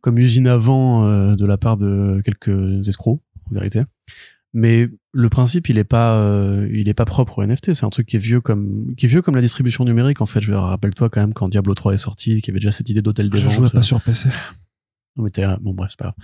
[0.00, 3.20] comme usine à vent euh, de la part de quelques escrocs,
[3.50, 3.82] en vérité.
[4.54, 7.72] Mais le principe, il est pas, euh, il est pas propre au NFT.
[7.72, 10.20] C'est un truc qui est vieux comme, qui est vieux comme la distribution numérique.
[10.20, 12.72] En fait, je rappelle-toi quand même quand Diablo 3 est sorti, qu'il y avait déjà
[12.72, 13.54] cette idée d'hôtel des je ventes.
[13.54, 14.28] jouais pas sur PC.
[15.16, 16.14] Non, mais t'es, bon, bref, c'est pas grave.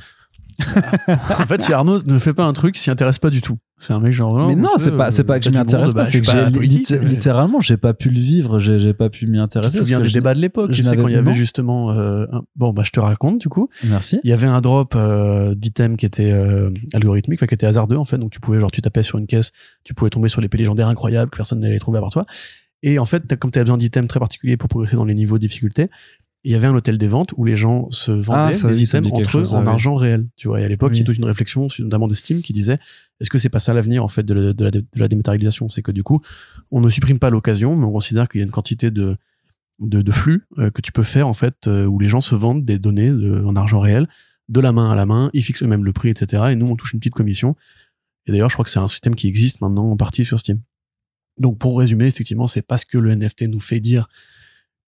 [0.61, 3.59] En fait, si Arnaud ne fait pas un truc, s'y intéresse pas du tout.
[3.81, 4.49] C'est un mec genre.
[4.49, 6.51] mais non, c'est pas, c'est pas que je m'y intéresse pas, je c'est que j'ai
[6.51, 9.79] mais- littéralement, j'ai pas pu le vivre, j'ai j'ai pas pu m'y intéresser.
[9.79, 11.93] te souviens parce des je- débats de l'époque je sais, quand il y avait justement.
[11.93, 13.69] euh, Bon, bah, je te raconte, du coup.
[13.85, 14.19] Merci.
[14.25, 17.97] Il y avait un drop euh, d'items qui était euh, algorithmique, enfin, qui était hasardeux,
[17.97, 18.19] en fait.
[18.19, 19.53] Donc, tu pouvais, genre, tu tapais sur une caisse,
[19.85, 22.27] tu pouvais tomber sur l'épée légendaire incroyable que personne n'allait trouver à part toi.
[22.83, 25.39] Et en fait, comme tu as besoin d'items très particuliers pour progresser dans les niveaux
[25.39, 25.89] de difficulté,
[26.45, 28.83] il y avait un hôtel des ventes où les gens se vendaient Ah, ça, des
[28.83, 30.29] items entre eux chose, en ah argent réel.
[30.37, 32.53] Tu vois, et à l'époque, il y a toute une réflexion, notamment de Steam, qui
[32.53, 32.79] disait
[33.21, 35.69] est-ce que c'est pas ça l'avenir, en fait, de la, de la, de la dématérialisation?
[35.69, 36.21] C'est que du coup,
[36.71, 39.17] on ne supprime pas l'occasion, mais on considère qu'il y a une quantité de,
[39.81, 42.35] de, de flux euh, que tu peux faire, en fait, euh, où les gens se
[42.37, 44.09] vendent des données de- en argent réel,
[44.49, 46.45] de la main à la main, ils fixent eux-mêmes le prix, etc.
[46.51, 47.57] Et nous, on touche une petite commission.
[48.27, 50.61] Et d'ailleurs, je crois que c'est un système qui existe maintenant en partie sur Steam.
[51.39, 54.09] Donc, pour résumer, effectivement, c'est parce que le NFT nous fait dire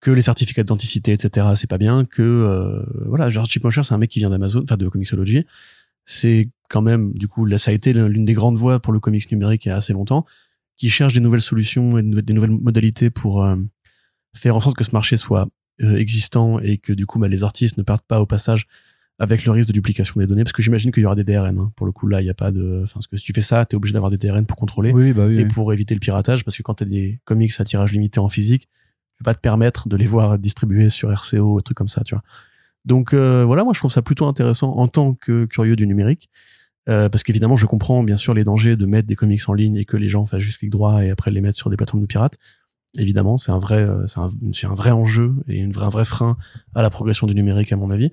[0.01, 3.93] que les certificats d'authenticité, etc., c'est pas bien, que euh, voilà, genre Chip Mosher, c'est
[3.93, 5.45] un mec qui vient d'Amazon, enfin de Comixology.
[6.05, 8.99] C'est quand même, du coup, là, ça a été l'une des grandes voies pour le
[8.99, 10.25] comics numérique il y a assez longtemps,
[10.75, 13.55] qui cherche des nouvelles solutions et des nouvelles modalités pour euh,
[14.35, 15.47] faire en sorte que ce marché soit
[15.83, 18.65] euh, existant et que du coup, bah, les artistes ne perdent pas au passage
[19.19, 21.59] avec le risque de duplication des données, parce que j'imagine qu'il y aura des DRN.
[21.59, 21.71] hein.
[21.75, 23.43] Pour le coup, là, il n'y a pas de, enfin, parce que si tu fais
[23.43, 25.35] ça, t'es obligé d'avoir des DRN pour contrôler Oui, bah oui.
[25.39, 25.45] et oui.
[25.45, 28.29] pour éviter le piratage parce que quand tu as des comics à tirage limité en
[28.29, 28.67] physique
[29.23, 32.23] pas te permettre de les voir distribués sur RCO et trucs comme ça tu vois.
[32.85, 36.29] Donc euh, voilà moi je trouve ça plutôt intéressant en tant que curieux du numérique
[36.89, 39.75] euh, parce qu'évidemment je comprends bien sûr les dangers de mettre des comics en ligne
[39.75, 42.01] et que les gens fassent juste clic droit et après les mettre sur des plateformes
[42.01, 42.37] de pirates.
[42.97, 45.89] Évidemment c'est un vrai euh, c'est un, c'est un vrai enjeu et une vraie, un
[45.89, 46.37] vrai frein
[46.73, 48.11] à la progression du numérique à mon avis.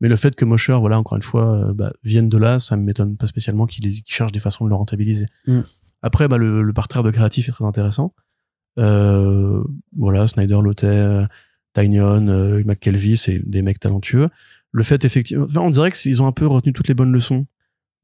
[0.00, 2.76] Mais le fait que Mosher voilà encore une fois euh, bah, vienne de là ça
[2.76, 5.26] me m'étonne pas spécialement qu'il qu'il cherche des façons de le rentabiliser.
[5.46, 5.60] Mm.
[6.02, 8.14] après bah, le, le parterre de créatifs est très intéressant
[8.78, 9.62] euh,
[9.96, 11.26] voilà Snyder Lotte euh,
[11.74, 12.62] Tynion euh,
[13.16, 14.28] c'est des mecs talentueux
[14.72, 17.46] le fait effectivement enfin, on dirait qu'ils ont un peu retenu toutes les bonnes leçons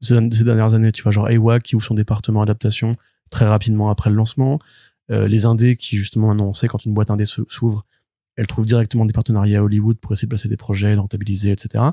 [0.01, 2.91] ces, dernières années tu vois genre Awa qui ouvre son département adaptation
[3.29, 4.59] très rapidement après le lancement
[5.11, 7.85] euh, les indés qui justement maintenant on sait quand une boîte indé s'ouvre
[8.35, 11.51] elle trouve directement des partenariats à Hollywood pour essayer de placer des projets, de rentabiliser,
[11.51, 11.83] etc.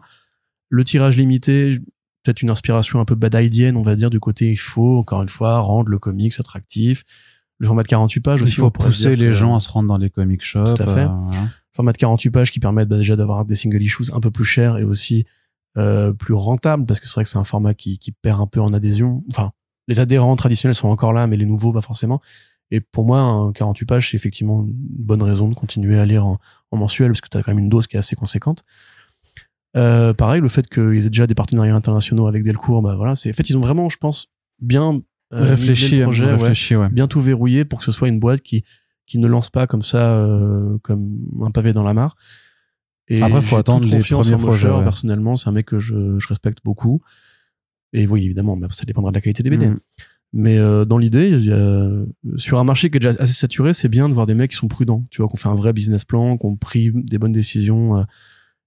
[0.69, 1.79] Le tirage limité,
[2.23, 5.23] peut-être une inspiration un peu bad idea, on va dire, du côté il faut, encore
[5.23, 7.05] une fois, rendre le comics attractif.
[7.63, 8.55] Le format de 48 pages Il aussi.
[8.57, 10.75] faut on pourrait pousser les que- gens à se rendre dans les comic shops.
[10.75, 11.01] Tout à fait.
[11.05, 11.47] euh, voilà.
[11.73, 14.45] format de 48 pages qui permettent bah, déjà d'avoir des single issues un peu plus
[14.45, 15.25] chers et aussi
[15.79, 18.47] euh, plus rentables parce que c'est vrai que c'est un format qui, qui perd un
[18.47, 19.23] peu en adhésion.
[19.31, 19.53] Enfin,
[19.89, 22.21] les adhérents traditionnels sont encore là, mais les nouveaux pas forcément.
[22.73, 26.27] Et pour moi, un 48 pages, c'est effectivement une bonne raison de continuer à lire
[26.27, 26.39] en,
[26.73, 28.65] en mensuel parce que tu as quand même une dose qui est assez conséquente.
[29.77, 33.31] Euh, pareil, le fait qu'ils aient déjà des partenariats internationaux avec Delcourt, bah voilà, c'est
[33.31, 34.27] en fait ils ont vraiment, je pense,
[34.61, 35.01] bien
[35.33, 36.89] réfléchi, le projet, réfléchi, ouais.
[36.91, 38.65] bien tout verrouillé pour que ce soit une boîte qui
[39.07, 42.17] qui ne lance pas comme ça euh, comme un pavé dans la mare.
[43.09, 44.83] Et Après, faut attendre les confiance premiers en projets, ouais.
[44.85, 47.03] Personnellement, c'est un mec que je, je respecte beaucoup.
[47.93, 49.67] Et oui, évidemment, mais ça dépendra de la qualité des BD.
[49.67, 49.81] Mm.
[50.35, 52.05] Mais euh, dans l'idée, a-
[52.39, 54.57] sur un marché qui est déjà assez saturé, c'est bien de voir des mecs qui
[54.57, 55.03] sont prudents.
[55.11, 58.03] Tu vois, qu'on fait un vrai business plan, qu'on pris des bonnes décisions euh,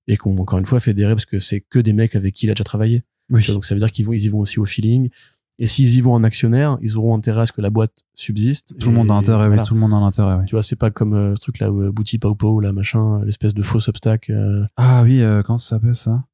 [0.07, 2.49] et qu'on encore une fois fédéré parce que c'est que des mecs avec qui il
[2.49, 3.03] a déjà travaillé.
[3.31, 3.43] Oui.
[3.47, 5.09] Donc ça veut dire qu'ils vont, ils y vont aussi au feeling.
[5.57, 8.77] Et s'ils y vont en actionnaire, ils auront intérêt à ce que la boîte subsiste.
[8.77, 9.61] Tout le monde a intérêt, voilà.
[9.61, 10.45] oui, tout le monde a intérêt, oui.
[10.47, 13.23] Tu vois, c'est pas comme euh, ce truc là, euh, Bouti Pau Pau, là, machin,
[13.23, 14.29] l'espèce de faux substack.
[14.31, 16.25] euh, Ah oui, euh, comment ça s'appelle ça?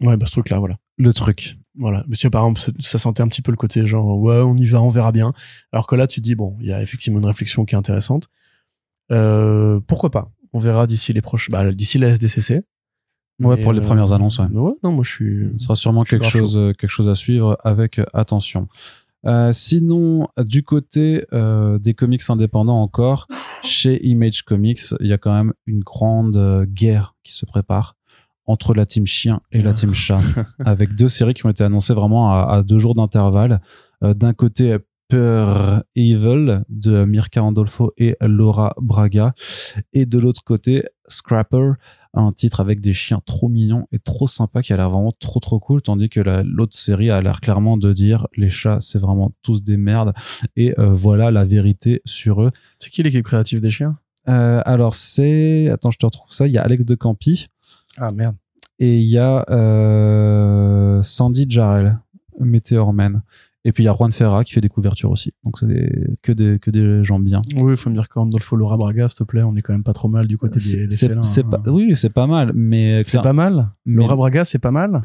[0.00, 0.76] Ouais, bah ce truc là, voilà.
[0.98, 1.56] Le truc.
[1.76, 2.04] Voilà.
[2.08, 4.38] Mais tu vois, par exemple, ça, ça sentait un petit peu le côté genre, ouais,
[4.40, 5.32] on y va, on verra bien.
[5.72, 7.78] Alors que là, tu te dis, bon, il y a effectivement une réflexion qui est
[7.78, 8.28] intéressante.
[9.12, 10.32] Euh, pourquoi pas?
[10.52, 12.62] On verra d'ici les proches, bah, d'ici la SDCC.
[13.40, 14.46] Ouais, Mais, pour les euh, premières annonces, ouais.
[14.46, 15.48] ouais, non, moi je suis.
[15.58, 18.68] Ce sera sûrement quelque chose, quelque chose à suivre avec attention.
[19.26, 23.26] Euh, sinon, du côté euh, des comics indépendants encore,
[23.62, 27.96] chez Image Comics, il y a quand même une grande guerre qui se prépare
[28.46, 30.20] entre la team chien et la team chat,
[30.64, 33.62] avec deux séries qui ont été annoncées vraiment à, à deux jours d'intervalle.
[34.02, 34.76] D'un côté,
[35.08, 39.34] Pure Evil de Mirka Andolfo et Laura Braga.
[39.92, 41.72] Et de l'autre côté, Scrapper,
[42.16, 45.40] un titre avec des chiens trop mignons et trop sympas qui a l'air vraiment trop
[45.40, 45.82] trop cool.
[45.82, 49.62] Tandis que la- l'autre série a l'air clairement de dire les chats, c'est vraiment tous
[49.64, 50.12] des merdes.
[50.56, 52.50] Et euh, voilà la vérité sur eux.
[52.78, 53.98] C'est qui l'équipe créative des chiens?
[54.28, 55.68] Euh, alors c'est...
[55.68, 56.46] Attends, je te retrouve ça.
[56.46, 57.48] Il y a Alex de Campi.
[57.98, 58.36] Ah merde.
[58.78, 61.98] et il y a euh, Sandy Jarrell,
[62.40, 63.22] Meteor Man.
[63.66, 65.32] Et puis il y a Juan Ferra qui fait des couvertures aussi.
[65.42, 67.40] Donc c'est que des que des gens bien.
[67.56, 69.72] Oui, il faut me dire que Randolpho Laura Braga, s'il te plaît, on est quand
[69.72, 71.42] même pas trop mal du côté des, félins, hein.
[71.50, 73.70] pas, oui, c'est pas mal, mais C'est pas mal.
[73.86, 75.00] mais- Laura Braga, c'est pas mal.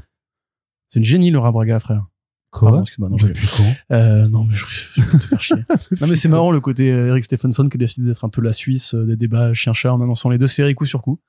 [0.90, 2.08] C'est une génie, Laura Braga, frère.
[2.52, 5.56] quoi Pardon, excuse-moi, non, je quand Euh, non, mais je, je vais te faire chier.
[6.02, 8.42] non, mais c'est marrant le côté euh, Eric Stephenson qui a décidé d'être un peu
[8.42, 11.20] la Suisse euh, des débats chien-chat en annonçant les deux séries coup sur coup.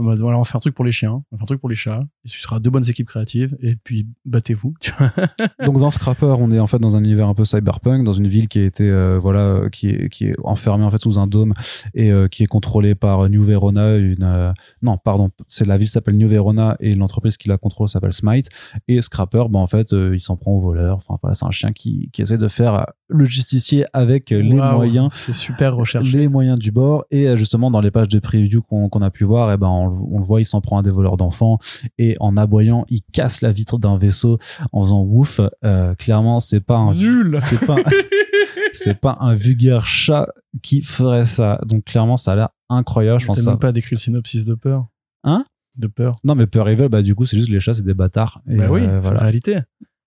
[0.00, 1.68] En mode, voilà, on fait un truc pour les chiens, on fait un truc pour
[1.68, 4.72] les chats, ce sera deux bonnes équipes créatives, et puis battez-vous.
[5.66, 8.26] Donc dans Scrapper, on est en fait dans un univers un peu cyberpunk, dans une
[8.26, 11.26] ville qui a euh, voilà euh, qui est qui est enfermée en fait sous un
[11.26, 11.52] dôme
[11.92, 16.16] et euh, qui est contrôlée par New Verona, une non pardon, c'est la ville s'appelle
[16.16, 18.48] New Verona et l'entreprise qui la contrôle s'appelle Smite
[18.88, 20.96] et Scrapper, bah en fait il s'en prend aux voleurs.
[20.96, 24.56] Enfin voilà, c'est un chien qui qui essaie de faire le justicier avec euh, les
[24.56, 26.16] moyens C'est super recherché.
[26.16, 29.24] les moyens du bord et euh, justement dans les pages de preview qu'on a pu
[29.24, 31.58] voir et ben on, le- on le voit il s'en prend à des voleurs d'enfants
[31.98, 34.38] et en aboyant il casse la vitre d'un vaisseau
[34.72, 37.36] en faisant ouf Euh, clairement c'est pas un Nul.
[37.40, 37.76] c'est pas
[38.72, 40.28] c'est pas un vulgaire chat
[40.62, 43.96] qui ferait ça donc clairement ça a l'air incroyable je pense ça même pas décrit
[43.96, 44.86] le synopsis de peur.
[45.24, 45.44] Hein?
[45.76, 46.14] De peur.
[46.24, 48.56] non mais Peur Evil bah du coup c'est juste les chats c'est des bâtards et
[48.56, 49.56] bah oui, euh, c'est la voilà réalité.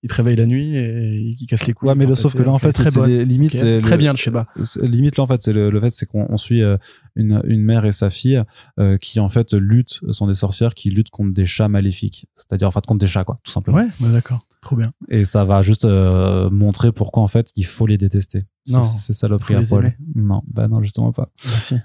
[0.04, 1.88] Il te réveille la nuit et il casse les couilles.
[1.90, 3.10] ouais mais le sauf fait, que là en fait très c'est bonne.
[3.10, 3.60] les limites Ok.
[3.62, 4.46] c'est Très le- bien, je sais pas.
[4.82, 6.78] limite là en fait c'est le, le fait c'est qu'on on suit euh,
[7.16, 8.44] une, une mère et sa fille
[8.80, 12.68] euh, qui en fait luttent sont des sorcières qui luttent contre des chats maléfiques c'est-à-dire
[12.68, 14.42] en fait contre des chats quoi tout simplement Ouais, bah d'accord.
[14.62, 14.92] Trop bien.
[15.10, 18.84] et ça va juste euh, montrer pourquoi en fait il faut les détester C'est- Non,
[18.86, 19.98] c'est saloperie faut à poil.
[20.16, 20.42] non.
[20.48, 21.30] Bah non justement pas.
[21.48, 21.76] Merci.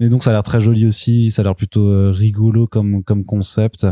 [0.00, 1.30] mais donc ça a l'air très joli aussi.
[1.30, 3.86] Ça a l'air plutôt euh, rigolo comme comme concept.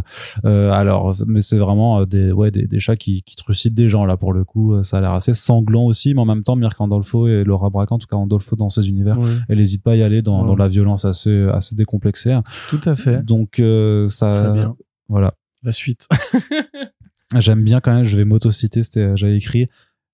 [0.47, 3.91] Euh, alors mais c'est vraiment euh, des ouais des, des chats qui qui trucident des
[3.91, 4.73] gens là pour le coup.
[4.75, 7.69] Euh, ça a l'air assez sanglant aussi mais en même temps Mirka Andolfo et Laura
[7.69, 10.23] Braca en tout cas Andolfo dans ses univers Oui, elle n'hésite pas à y aller
[10.23, 12.39] dans, dans la violence assez assez décomplexée.
[12.71, 13.23] Tout à fait.
[13.25, 14.77] donc euh, ça Très bien.
[15.09, 15.35] voilà.
[15.63, 16.09] La suite.
[17.39, 19.69] j'aime bien quand même je vais m'autociter c'était j'avais écrit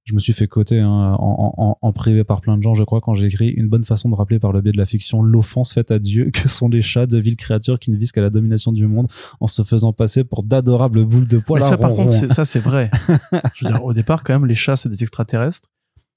[0.07, 0.89] je me suis fait coter hein,
[1.19, 3.85] en, en, en privé par plein de gens je crois quand j'ai écrit une bonne
[3.85, 6.69] façon de rappeler par le biais de la fiction l'offense faite à Dieu que sont
[6.69, 9.09] les chats de villes créatures qui ne visent qu'à la domination du monde
[9.41, 12.45] en se faisant passer pour d'adorables boules de poils Mais ça, par contre, c'est- ça,
[12.45, 12.91] c'est vrai.
[13.55, 15.69] Je veux dire, au départ, quand même, les chats, c'est des extraterrestres.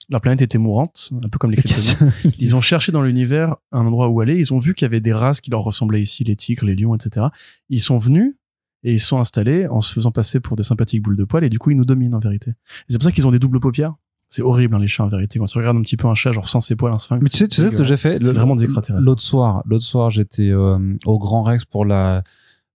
[0.09, 2.11] La planète était mourante, un peu comme les Kryptoniens.
[2.39, 4.37] Ils ont cherché dans l'univers un endroit où aller.
[4.39, 6.75] Ils ont vu qu'il y avait des races qui leur ressemblaient ici, les tigres, les
[6.75, 7.27] lions, etc.
[7.69, 8.35] Ils sont venus
[8.83, 11.49] et ils sont installés en se faisant passer pour des sympathiques boules de poils et
[11.49, 12.51] du coup, ils nous dominent en vérité.
[12.51, 12.53] Et
[12.89, 13.93] c'est pour ça qu'ils ont des doubles paupières.
[14.31, 15.39] C'est horrible, hein, les chats, en vérité.
[15.39, 17.23] Quand tu regardes un petit peu un chat, genre sans ses poils, un sphinx.
[17.23, 18.19] Mais tu sais, tu sais ce que j'ai fait?
[18.23, 19.05] C'est vraiment des extraterrestres.
[19.05, 22.23] L'autre soir, l'autre soir, j'étais euh, au Grand Rex pour la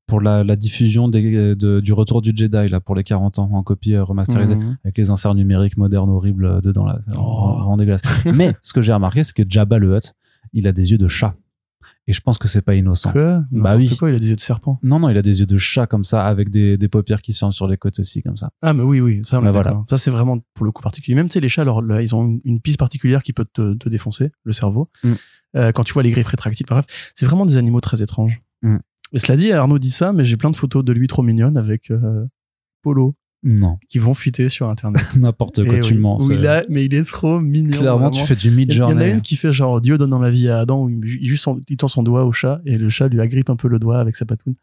[0.06, 3.48] pour la, la diffusion des, de- du retour du Jedi là pour les 40 ans
[3.54, 4.76] en copie euh, remasterisée Mhm.
[4.84, 7.54] avec les inserts numériques modernes horribles euh, dedans là, Oh.
[7.60, 8.02] vraiment dégueulasse.
[8.34, 10.12] Mais ce que j'ai remarqué, c'est que Jabba le Hutt,
[10.52, 11.34] il a des yeux de chat
[12.06, 13.12] et je pense que c'est pas innocent.
[13.12, 13.94] Quoi Bah oui.
[13.96, 14.78] Quoi, il a des yeux de serpent.
[14.82, 17.32] Non non, il a des yeux de chat comme ça avec des, des paupières qui
[17.32, 18.50] sortent sur les côtes aussi comme ça.
[18.62, 19.84] Ah, mais oui, oui, ça, on est Bah, voilà.
[19.88, 21.14] Ça, c'est vraiment pour le coup particulier.
[21.14, 23.46] Même, tu sais, les chats, leur- là, ils ont une, une piste particulière qui peut
[23.50, 24.90] te, te défoncer, le cerveau.
[25.02, 25.12] Mm.
[25.56, 26.84] Euh, quand tu vois les griffes rétractiles, bref,
[27.14, 28.42] c'est vraiment des animaux très étranges.
[28.62, 28.76] Mm.
[29.12, 31.56] Et cela dit, Arnaud dit ça, mais j'ai plein de photos de lui trop mignonnes
[31.56, 32.26] avec euh,
[32.82, 35.02] Polo Non, qui vont fuiter sur Internet.
[35.16, 35.98] n'importe quoi, Et tu oui.
[36.00, 36.16] mens.
[36.16, 37.78] Où c'est- il a, mais il est trop mignon.
[37.78, 38.10] Clairement, vraiment.
[38.10, 40.30] tu fais du Il y en a une qui fait genre Dieu donne dans la
[40.30, 42.78] vie à Adam où il, il juste son- il tend son doigt au chat et
[42.78, 44.54] le chat lui agrippe un peu le doigt avec sa patoune.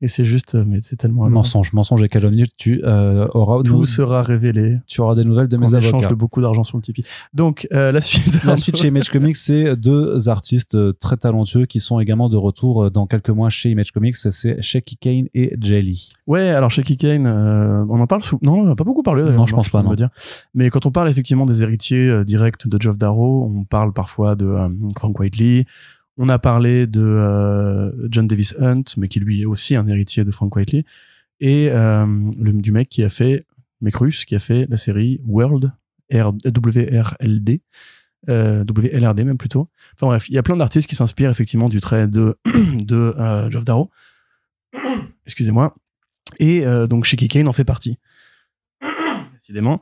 [0.00, 1.34] Et c'est juste, euh, mais c'est tellement adorable.
[1.34, 4.78] Mensonge, mensonge et calomnie, tu euh, auras Tout nous- sera révélé.
[4.86, 6.06] tu auras des nouvelles de mes échange avocats.
[6.08, 7.02] de beaucoup d'argent sur le Tipeee.
[7.34, 8.44] Donc, euh, la suite.
[8.44, 12.36] La suite chez Image Comics, c'est deux artistes euh, très talentueux qui sont également de
[12.36, 14.14] retour euh, dans quelques mois chez Image Comics.
[14.14, 16.10] C'est Shaky Kane et Jelly.
[16.28, 18.38] Ouais, alors chez Kane, euh, on en parle sous...
[18.40, 19.24] Non, on n'a pas beaucoup parlé.
[19.24, 19.94] Non, je pense pas, non.
[19.94, 20.10] Dire.
[20.54, 24.54] Mais quand on parle effectivement des héritiers directs de Geoff Darrow, on parle parfois de
[24.96, 25.64] Frank Whiteley.
[26.18, 30.24] On a parlé de euh, John Davis Hunt, mais qui lui est aussi un héritier
[30.24, 30.84] de Frank Whiteley.
[31.40, 32.06] Et euh,
[32.36, 33.46] du mec qui a fait,
[33.80, 35.72] mec russe, qui a fait la série World,
[36.12, 37.60] R, WRLD.
[38.28, 39.70] Euh, WLRD même plutôt.
[39.94, 42.36] Enfin bref, il y a plein d'artistes qui s'inspirent effectivement du trait de,
[42.74, 43.90] de euh, Geoff Darrow.
[45.24, 45.76] Excusez-moi.
[46.40, 47.96] Et donc Shaky Kane en fait partie.
[49.48, 49.80] Décidément.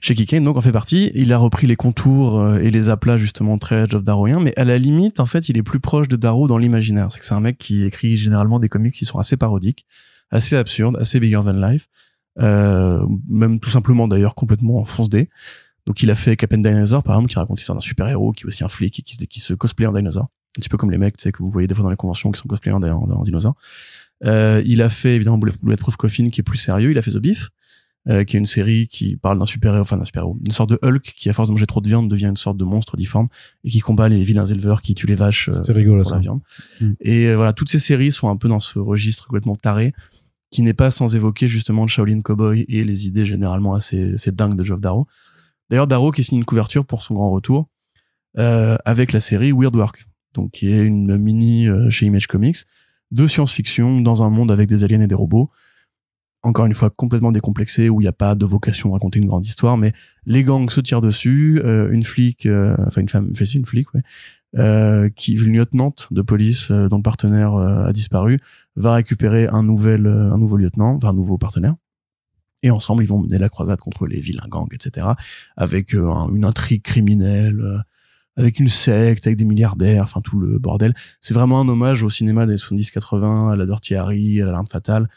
[0.00, 1.10] Shaky Kane donc en fait partie.
[1.12, 4.62] Il a repris les contours euh, et les aplats justement très Geoff Darrowien, mais à
[4.62, 7.10] la limite, en fait, il est plus proche de Darrow dans l'imaginaire.
[7.10, 9.86] C'est que c'est un mec qui écrit généralement des comics qui sont assez parodiques,
[10.30, 11.88] assez absurdes, assez bigger than life,
[12.38, 15.28] euh, même tout simplement d'ailleurs complètement en fonce D.
[15.84, 18.44] Donc il a fait Captain Dinosaur par exemple qui raconte l'histoire d'un super héros qui
[18.44, 20.28] est aussi un flic qui se, qui se cosplay en dinosaure.
[20.56, 21.96] Un petit peu comme les mecs tu sais, que vous voyez des fois dans les
[21.96, 23.54] conventions qui sont cosplayés en, en.
[24.24, 26.92] Euh, il a fait évidemment Bulletproof Coffin qui est plus sérieux.
[26.92, 27.50] Il a fait The Beef
[28.08, 30.52] euh, qui est une série qui parle d'un super héros, enfin d'un super héros, une
[30.52, 32.64] sorte de Hulk qui à force de manger trop de viande devient une sorte de
[32.64, 33.28] monstre difforme
[33.64, 36.14] et qui combat les vilains éleveurs qui tuent les vaches C'était rigolo, pour ça.
[36.16, 36.40] la viande.
[36.80, 36.92] Mm.
[37.00, 39.92] Et euh, voilà, toutes ces séries sont un peu dans ce registre complètement taré
[40.50, 44.32] qui n'est pas sans évoquer justement le Shaolin Cowboy et les idées généralement assez, assez
[44.32, 45.06] dingues de Geoff Darrow.
[45.68, 47.68] D'ailleurs, Darrow qui signe une couverture pour son grand retour
[48.38, 52.58] euh, avec la série Weird Work, donc qui est une mini euh, chez Image Comics
[53.10, 55.50] de science-fiction dans un monde avec des aliens et des robots.
[56.42, 59.26] Encore une fois, complètement décomplexé, où il n'y a pas de vocation à raconter une
[59.26, 59.92] grande histoire, mais
[60.24, 63.92] les gangs se tirent dessus, euh, une flic, euh, enfin une femme, si, une flic,
[63.92, 64.02] ouais,
[64.56, 68.38] euh, qui, une lieutenante de police euh, dont le partenaire euh, a disparu,
[68.76, 71.74] va récupérer un nouvel, euh, un nouveau lieutenant, enfin un nouveau partenaire.
[72.62, 75.08] Et ensemble, ils vont mener la croisade contre les vilains gangs, etc.
[75.56, 77.84] Avec un- une intrigue criminelle,
[78.36, 80.94] avec une secte, avec des milliardaires, enfin tout le bordel.
[81.20, 84.66] C'est vraiment un hommage au cinéma des 70-80, à la Dirty Harry, à la L'arme
[84.68, 85.08] fatale,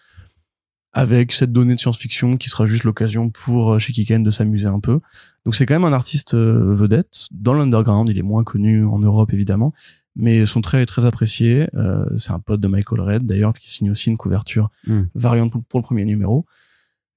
[0.94, 4.68] avec cette donnée de science-fiction qui sera juste l'occasion pour euh, chez Kiken de s'amuser
[4.68, 5.00] un peu.
[5.46, 7.28] Donc c'est quand même un artiste euh, vedette.
[7.32, 9.74] Dans l'underground, il est moins connu en Europe évidemment,
[10.16, 11.68] mais son trait est très apprécié.
[11.76, 15.02] Euh, c'est un pote de Michael Red d'ailleurs qui signe aussi une couverture Mm.
[15.16, 16.46] variante pour, pour le premier numéro.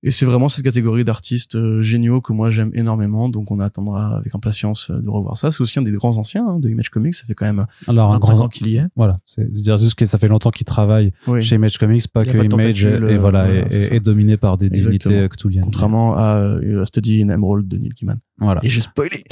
[0.06, 4.18] Et c'est vraiment cette catégorie d'artistes euh, géniaux que moi j'aime énormément, donc on attendra
[4.18, 5.50] avec impatience euh, de revoir ça.
[5.50, 8.10] C'est aussi un des grands anciens hein, de Image Comics, ça fait quand même Alors,
[8.10, 8.84] un 25 grand, ans qu'il y est.
[8.96, 9.18] voilà.
[9.24, 11.42] C'est dire juste que ça fait longtemps qu'il travaille Oui.
[11.42, 14.36] chez Image Comics, pas que pas Image tentacule, et, euh, voilà, voilà, est, est dominé
[14.36, 14.98] par des Exactement.
[14.98, 15.64] divinités cthulhiennes.
[15.64, 18.18] Contrairement à Study in Emerald de Neil Gaiman.
[18.38, 18.60] Voilà.
[18.64, 19.22] Et j'ai spoilé.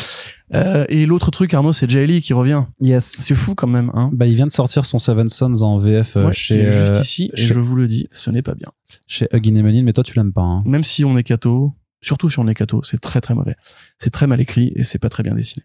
[0.55, 2.64] Euh, et l'autre truc, Arnaud, c'est Jay Lee qui revient.
[2.80, 3.05] Yes.
[3.05, 4.11] C'est fou quand même, hein.
[4.12, 7.00] Bah, il vient de sortir son Seven Sons en VF euh, Ouais, chez, juste euh,
[7.00, 8.68] ici, et chez- je vous le dis, ce n'est pas bien.
[9.09, 10.62] chez Huggin et Munin, mais toi, tu l'aimes pas, hein.
[10.66, 13.57] Même si on est cato, surtout si on est cato, c'est très très mauvais.
[13.98, 15.64] C'est très mal écrit et c'est pas très bien dessiné.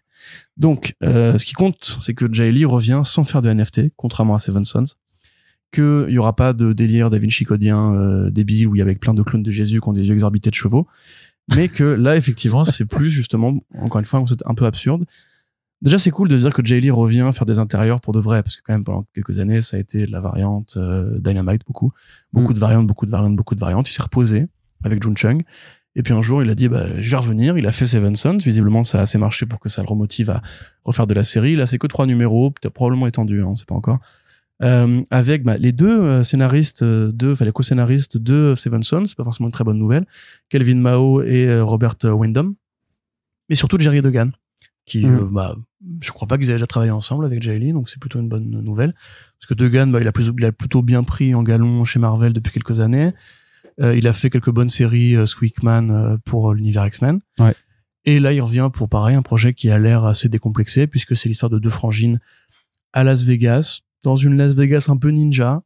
[0.56, 4.34] Donc, euh, ce qui compte, c'est que Jay Lee revient sans faire de NFT, contrairement
[4.34, 4.84] à Seven Sons.
[5.70, 8.94] Qu'il y aura pas de délire Da Vinci codien euh, débile où il y avait
[8.94, 10.86] plein de clones de Jésus qui ont des yeux exorbités de chevaux.
[11.54, 15.04] Mais que là, effectivement, c'est plus justement, encore une fois, c'est un peu absurde.
[15.80, 18.42] Déjà, c'est cool de dire que Jay Lee revient faire des intérieurs pour de vrai,
[18.42, 21.92] parce que quand même, pendant quelques années, ça a été la variante euh, Dynamite, beaucoup.
[22.32, 22.54] Beaucoup Mm.
[22.54, 23.88] de variantes, beaucoup de variantes, beaucoup de variantes.
[23.88, 24.46] Il s'est reposé
[24.84, 25.42] avec Jun Chung.
[25.94, 27.56] Et puis un jour, il a dit, bah, je vais revenir.
[27.58, 28.36] Il a fait Seven Sons.
[28.44, 30.42] Visiblement, ça a assez marché pour que ça le remotive à
[30.84, 31.56] refaire de la série.
[31.56, 33.98] Là, c'est que trois numéros, peut-être probablement étendu, hein, on sait pas encore.
[34.62, 39.04] Euh, avec bah, les deux euh, scénaristes, euh, deux, enfin les co-scénaristes de Seven Sons,
[39.06, 40.04] c'est pas forcément une très bonne nouvelle,
[40.48, 42.54] Kelvin Mao et euh, Robert Wyndham,
[43.48, 44.32] mais surtout Jerry Degan,
[44.84, 45.14] qui, Mm.
[45.14, 45.54] euh, bah,
[46.00, 48.50] je crois pas qu'ils aient déjà travaillé ensemble avec Jay donc c'est plutôt une bonne
[48.50, 48.94] nouvelle,
[49.38, 52.00] parce que Degan, bah, il a, plus, il a plutôt bien pris en galon chez
[52.00, 53.12] Marvel depuis quelques années.
[53.80, 57.20] Euh, il a fait quelques bonnes séries euh, euh, pour l'univers X-Men.
[57.38, 57.54] Ouais.
[58.04, 61.28] Et là, il revient pour pareil, un projet qui a l'air assez décomplexé, puisque c'est
[61.28, 62.18] l'histoire de deux frangines
[62.92, 65.62] à Las Vegas, dans une Las Vegas un peu ninja,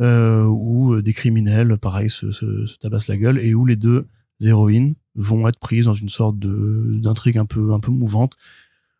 [0.00, 3.76] euh, où euh, des criminels, pareil, se, se, se tabassent la gueule, et où les
[3.76, 4.06] deux
[4.40, 8.34] héroïnes vont être prises dans une sorte d'intrigue un peu un peu mouvante,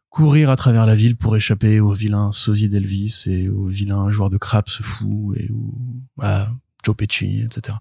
[0.09, 4.31] courir à travers la ville pour échapper aux vilains sosie d'Elvis et aux vilains joueurs
[4.31, 5.75] de craps fous et aux
[6.23, 6.49] à
[6.83, 7.77] Joe Pesci, etc.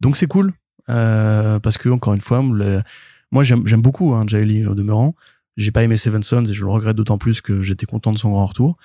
[0.00, 0.52] Donc c'est cool
[0.88, 5.14] euh, parce que encore une fois, moi j'aime j'aime beaucoup hein, Jay Lee au demeurant.
[5.56, 8.18] J'ai pas aimé Seven Sons et je le regrette d'autant plus que j'étais content de
[8.18, 8.76] son grand retour.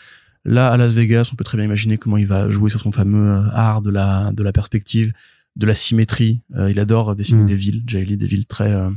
[0.45, 2.91] Là, à Las Vegas, on peut très bien imaginer comment il va jouer sur son
[2.91, 5.11] fameux euh, art de la de la perspective,
[5.55, 6.41] de la symétrie.
[6.55, 7.47] Euh, il adore dessiner Mm.
[7.47, 8.89] des villes, Jay Lee, des villes très euh,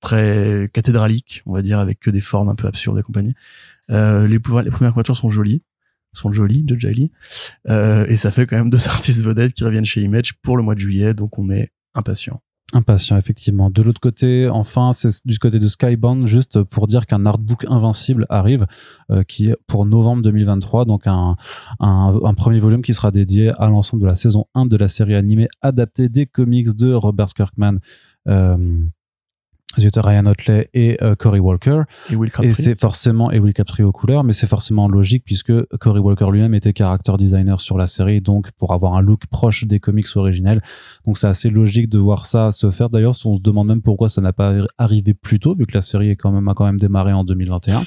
[0.00, 3.34] très cathédraliques, on va dire, avec que des formes un peu absurdes et compagnie.
[3.90, 5.62] Euh, les, les premières voitures sont jolies,
[6.12, 7.12] sont jolies de Jay Lee.
[7.68, 10.62] Euh, et ça fait quand même deux artistes vedettes qui reviennent chez Image pour le
[10.62, 12.42] mois de juillet, donc on est impatient.
[12.72, 13.70] Impatient, effectivement.
[13.70, 18.26] De l'autre côté, enfin, c'est du côté de Skybound, juste pour dire qu'un artbook invincible
[18.28, 18.66] arrive,
[19.12, 21.36] euh, qui est pour novembre 2023, donc un,
[22.36, 25.46] premier volume qui sera dédié à l'ensemble de la saison 1 de la série animée
[25.62, 27.78] adaptée des comics de Robert Kirkman,
[28.26, 28.84] euh,
[29.80, 31.82] zut, Ryan Otley et euh, Cory Walker.
[32.10, 32.54] Et Will Et Crabtree.
[32.54, 36.54] c'est forcément, et Will Capri aux couleurs, mais c'est forcément logique puisque Cory Walker lui-même
[36.54, 40.62] était character designer sur la série, donc pour avoir un look proche des comics originels.
[41.06, 42.90] Donc c'est assez logique de voir ça se faire.
[42.90, 45.82] D'ailleurs, on se demande même pourquoi ça n'a pas arrivé plus tôt, vu que la
[45.82, 47.82] série est quand même, a quand même démarré en 2021.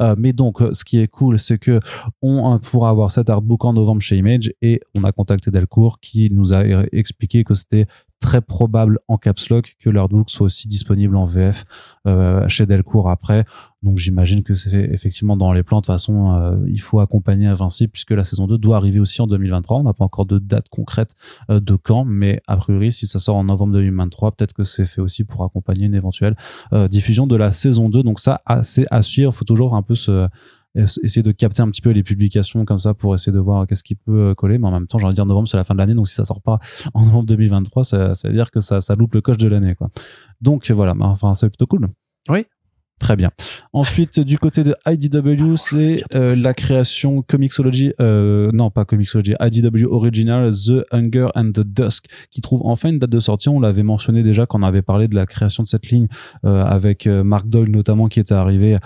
[0.00, 1.80] Euh, mais donc, euh, ce qui est cool, c'est que
[2.20, 6.30] on pourra avoir cet artbook en novembre chez Image et on a contacté Delcourt qui
[6.30, 6.62] nous a
[6.92, 7.86] expliqué que c'était
[8.22, 11.64] très probable en caps lock que l'artbook soit aussi disponible en VF
[12.06, 13.44] euh, chez Delcourt après.
[13.82, 15.78] Donc j'imagine que c'est effectivement dans les plans.
[15.78, 19.20] De toute façon, euh, il faut accompagner Invincible puisque la saison 2 doit arriver aussi
[19.20, 19.78] en 2023.
[19.78, 21.14] On n'a pas encore de date concrète
[21.50, 24.84] euh, de quand, mais a priori, si ça sort en novembre 2023, peut-être que c'est
[24.84, 26.36] fait aussi pour accompagner une éventuelle
[26.72, 28.04] euh, diffusion de la saison 2.
[28.04, 29.32] Donc ça, c'est à suivre.
[29.34, 30.28] Il faut toujours un peu se
[30.74, 33.84] essayer de capter un petit peu les publications comme ça pour essayer de voir qu'est-ce
[33.84, 34.58] qui peut coller.
[34.58, 36.08] Mais en même temps j'ai envie de dire novembre c'est la fin de l'année donc
[36.08, 36.58] si ça sort pas
[36.94, 39.74] en novembre 2023 ça, ça veut dire que ça, ça loupe le coche de l'année
[39.74, 39.90] quoi.
[40.40, 40.94] Donc voilà.
[41.00, 41.88] Enfin c'est plutôt cool.
[42.28, 42.46] Oui
[43.02, 43.30] Très bien.
[43.72, 49.86] Ensuite, du côté de IDW, c'est euh, la création Comixology, euh, non pas Comixology, IDW
[49.90, 53.48] Original The Hunger and the Dusk, qui trouve enfin une date de sortie.
[53.48, 56.06] On l'avait mentionné déjà quand on avait parlé de la création de cette ligne
[56.44, 58.76] euh, avec Mark Doyle notamment qui était arrivé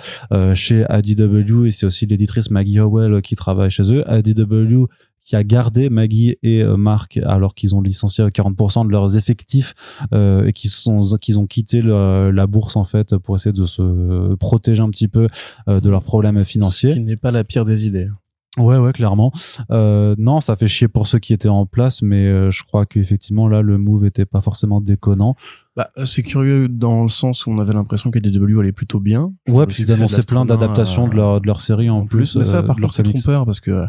[0.54, 4.02] chez IDW et c'est aussi l'éditrice Maggie Howell qui travaille chez eux.
[4.08, 4.86] IDW
[5.26, 9.74] qui a gardé Maggie et euh, Marc alors qu'ils ont licencié 40% de leurs effectifs
[10.14, 14.34] euh, et qu'ils sont qu'ils ont quitté la bourse en fait pour essayer de se
[14.36, 15.26] protéger un petit peu
[15.68, 16.90] euh, de leurs problèmes financiers.
[16.90, 18.08] Ce qui n'est pas la pire des idées.
[18.56, 19.32] Ouais, ouais, clairement.
[19.70, 22.86] Euh, non, ça fait chier pour ceux qui étaient en place, mais euh, je crois
[22.86, 25.36] qu'effectivement là, le move était pas forcément déconnant.
[25.76, 29.34] Bah, c'est curieux dans le sens où on avait l'impression que DW allait plutôt bien.
[29.46, 32.36] Ouais, puis ils annonçaient plein d'adaptations de leur de leur série en, plus.
[32.36, 33.84] Mais ça, par contre, c'est trompeur parce que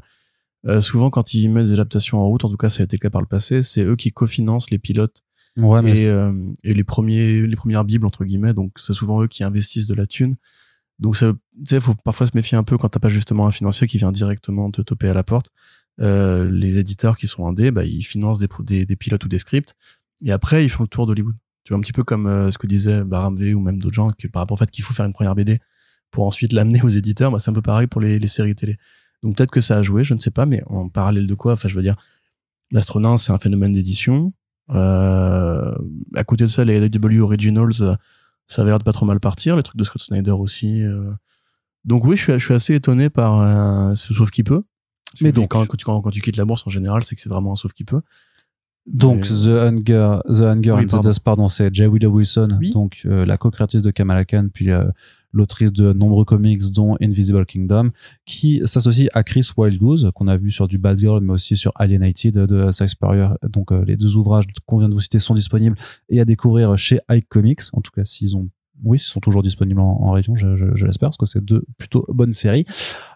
[0.67, 2.97] euh, souvent, quand ils mettent des adaptations en route, en tout cas, ça a été
[2.97, 5.23] le cas par le passé, c'est eux qui cofinancent les pilotes
[5.57, 8.53] ouais, mais et, euh, et, les premiers, les premières bibles entre guillemets.
[8.53, 10.35] Donc, c'est souvent eux qui investissent de la thune.
[10.99, 13.51] Donc, ça, tu sais, faut parfois se méfier un peu quand t'as pas justement un
[13.51, 15.51] financier qui vient directement te toper à la porte.
[15.99, 19.39] Euh, les éditeurs qui sont indés, bah, ils financent des, des, des, pilotes ou des
[19.39, 19.75] scripts,
[20.23, 21.35] et après ils font le tour d'Hollywood.
[21.63, 23.95] Tu vois un petit peu comme euh, ce que disait Baram V ou même d'autres
[23.95, 25.59] gens, que par rapport au fait qu'il faut faire une première BD
[26.11, 28.77] pour ensuite l'amener aux éditeurs, bah, c'est un peu pareil pour les, les séries télé.
[29.23, 31.53] Donc peut-être que ça a joué, je ne sais pas, mais en parallèle de quoi
[31.53, 31.95] Enfin, je veux dire,
[32.71, 34.33] l'astronaute, c'est un phénomène d'édition.
[34.71, 35.75] Euh,
[36.15, 37.95] à côté de ça, les AW Originals, euh,
[38.47, 39.55] ça avait l'air de pas trop mal partir.
[39.55, 40.83] Les trucs de Scott Snyder aussi.
[40.83, 41.11] Euh.
[41.85, 44.63] Donc oui, je suis, je suis assez étonné par euh, ce sauf qui peut.
[45.21, 47.53] Mais donc quand, quand, quand, tu quittes la bourse en général, c'est que c'est vraiment
[47.53, 48.01] un sauf qui peut.
[48.85, 53.37] Donc The Hunger, The Hunger and the Dust, pardon, c'est Jay Willow Wilson, donc la
[53.37, 54.69] co-créatrice de Kamala Khan, puis
[55.31, 57.91] l'autrice de nombreux comics dont Invisible Kingdom,
[58.25, 61.71] qui s'associe à Chris Wildgoose, qu'on a vu sur du Bad Girl, mais aussi sur
[61.75, 62.97] Alienated de Sykes
[63.49, 65.77] Donc euh, les deux ouvrages qu'on vient de vous citer sont disponibles
[66.09, 68.49] et à découvrir chez Ike Comics, en tout cas s'ils ont
[68.83, 72.05] oui, ils sont toujours disponibles en, région, je, je, l'espère, parce que c'est deux plutôt
[72.09, 72.65] bonnes séries.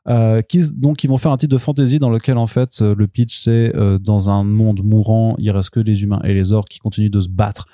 [0.08, 2.96] Euh, qui, donc, ils vont faire un titre de fantasy dans lequel, en fait, euh,
[2.98, 6.54] le pitch, c'est euh, dans un monde mourant, il reste que les humains et les
[6.54, 7.68] orques qui continuent de se battre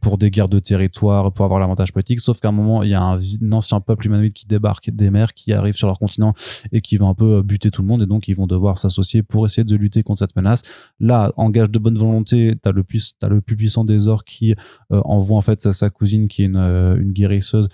[0.00, 2.20] pour des guerres de territoire, pour avoir l'avantage politique.
[2.20, 3.16] Sauf qu'à un moment, il y a un,
[3.52, 6.34] ancien peuple humanoïde qui débarque des mers, qui arrive sur leur continent
[6.72, 8.02] et qui va un peu buter tout le monde.
[8.02, 10.62] Et donc, ils vont devoir s'associer pour essayer de lutter contre cette menace.
[10.98, 12.84] Là, en gage de bonne volonté, t'as le,
[13.22, 14.54] as le plus puissant des orques qui
[14.90, 16.56] envoie en fait sa, cousine qui est une
[17.00, 17.68] une guérisseuse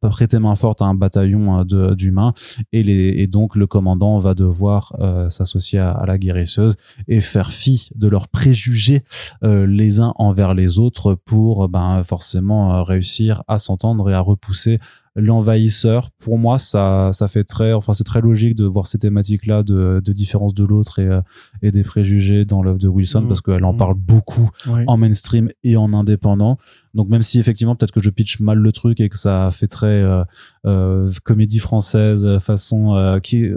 [0.00, 2.34] prêter main forte à un bataillon d'humains
[2.72, 4.94] et, les, et donc le commandant va devoir
[5.28, 6.74] s'associer à, la guérisseuse
[7.08, 9.04] et faire fi de leurs préjugés
[9.42, 14.78] les uns envers les autres pour ben, forcément réussir à s'entendre et à repousser
[15.14, 19.46] l'envahisseur pour moi ça ça fait très enfin c'est très logique de voir ces thématiques
[19.46, 21.20] là de, de différence de l'autre et,
[21.60, 23.28] et des préjugés dans l'œuvre de Wilson mmh.
[23.28, 23.76] parce qu'elle en mmh.
[23.76, 24.50] parle beaucoup
[24.86, 26.56] en mainstream et en indépendant
[26.94, 29.66] donc même si effectivement peut-être que je pitch mal le truc et que ça fait
[29.66, 30.24] très euh,
[30.66, 33.50] euh, comédie française euh, façon euh, qui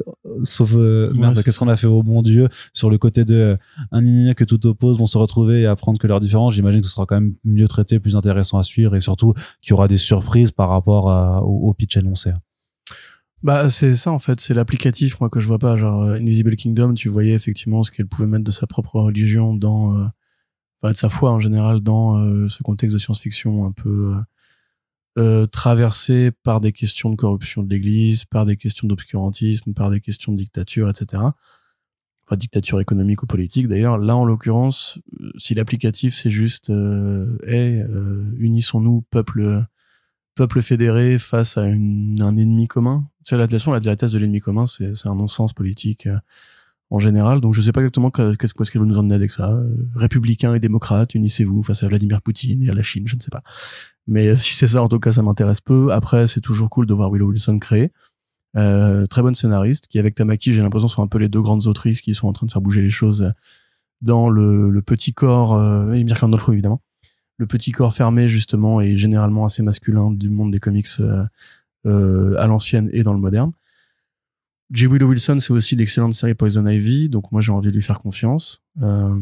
[0.44, 3.58] sauf merde qu'est-ce qu'on a fait au bon Dieu sur le côté de
[3.92, 6.94] un que tout oppose vont se retrouver et apprendre que leurs différences j'imagine que ce
[6.94, 9.98] sera quand même mieux traité plus intéressant à suivre et surtout qu'il y aura des
[9.98, 11.06] surprises par rapport
[11.44, 12.32] au, au pitch énoncé.
[13.44, 15.76] Bah c'est ça en fait, c'est l'applicatif moi que je vois pas.
[15.76, 20.10] Genre Invisible Kingdom, tu voyais effectivement ce qu'elle pouvait mettre de sa propre religion dans
[20.84, 24.22] de sa foi en général dans euh, ce contexte de science-fiction un peu euh,
[25.18, 30.02] euh, traversé par des questions de corruption de l'Église, par des questions d'obscurantisme, par des
[30.02, 31.24] questions de dictature, etc.
[32.28, 33.98] Enfin, dictature économique ou politique d'ailleurs.
[33.98, 35.00] Là, en l'occurrence,
[35.38, 37.84] si l'applicatif c'est juste euh, hey,
[38.38, 39.64] unissons-nous, peuple,
[40.34, 43.08] peuple fédéré face à un ennemi commun.
[43.26, 46.08] Tu sais, la, la, la thèse de l'ennemi commun, c'est un non-sens politique
[46.90, 47.42] en général.
[47.42, 49.52] Donc je sais pas exactement qu'est-ce qu'elle veut nous emmener avec ça.
[49.52, 53.22] Euh, républicains et démocrates, unissez-vous face à Vladimir Poutine et à la Chine, je ne
[53.22, 53.44] sais pas.
[54.08, 55.92] Mais euh, si c'est ça, en tout cas, ça m'intéresse peu.
[55.92, 57.92] Après, c'est toujours cool de voir Willow Wilson créer.
[58.58, 61.68] Euh, très bonne scénariste, qui avec Tamaki, j'ai l'impression, sont un peu les deux grandes
[61.68, 63.34] autrices qui sont en train de faire bouger les choses
[64.02, 66.82] dans le, petit corps, euh, et Mirka évidemment,
[67.38, 70.88] le petit corps fermé justement et généralement assez masculin du monde des comics
[71.86, 73.52] à l'ancienne et dans le moderne.
[74.72, 74.88] J.
[74.88, 78.00] Willow Wilson, c'est aussi l'excellente série Poison Ivy, donc moi j'ai envie de lui faire
[78.00, 78.62] confiance.
[78.82, 79.20] Euh,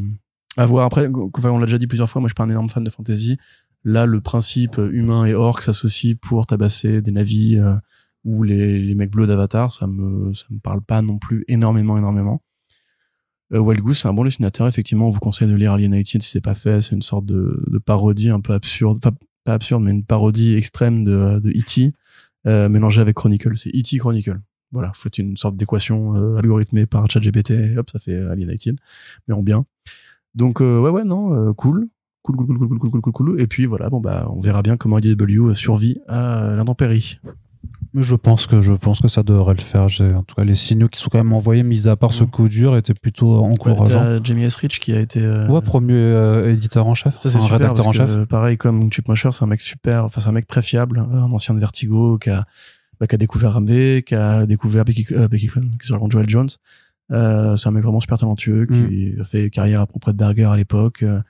[0.56, 2.50] à voir après, enfin, on l'a déjà dit plusieurs fois, moi je suis pas un
[2.50, 3.38] énorme fan de fantasy.
[3.84, 7.76] Là, le principe humain et orc s'associent pour tabasser des navis euh,
[8.24, 12.42] ou les, mecs bleus d'Avatar, ça me ça me parle pas non plus énormément énormément.
[13.54, 14.68] Euh, Wild Goose, c'est un bon dessinateur.
[14.68, 16.82] Effectivement, on vous conseille de lire Alienated si c'est pas fait.
[16.82, 20.56] C'est une sorte de, de parodie un peu absurde, enfin pas absurde, mais une parodie
[20.56, 21.94] extrême de, de E.T.
[22.46, 23.58] Euh, mélangée avec Chronicle.
[23.58, 23.98] C'est E.T.
[23.98, 24.40] Chronicle
[24.74, 28.50] voilà, faites une sorte d'équation euh, algorithmée par ChatGPT, et hop, ça fait euh, Alien
[28.50, 28.76] 19,
[29.28, 29.66] mais en bien.
[30.36, 31.88] Donc euh, ouais ouais non, euh, cool.
[32.24, 33.42] Cool, cool, cool, cool, cool, cool, cool, cool.
[33.42, 37.20] Et puis voilà, bon bah, on verra bien comment IDW euh, survit à l'intempérie.
[37.96, 39.84] Je pense que je pense que ça devrait le faire.
[39.84, 42.14] En tout cas, les signaux qui sont quand même envoyés, mis à part mmh.
[42.14, 42.30] ce mm.
[42.30, 44.04] coup dur, étaient plutôt encourageants.
[44.04, 44.56] Ouais, Jamie S.
[44.56, 45.48] Rich qui a été euh...
[45.48, 48.10] ouais premier euh, éditeur en chef, ça c'est rédacteur parce en chef.
[48.10, 51.00] Que, pareil comme Chip Mosher, c'est un mec super, enfin c'est un mec très fiable,
[51.00, 52.46] un ancien de Vertigo qui a
[53.00, 56.30] bah, qui a découvert Ramvé, qui a découvert Becky, euh, Becky qui se raconte Joel
[56.30, 56.50] Jones.
[57.12, 60.46] Euh, c'est un mec vraiment super talentueux qui a fait carrière à propos de Berger
[60.46, 61.04] à l'époque.
[61.04, 61.22] Euh,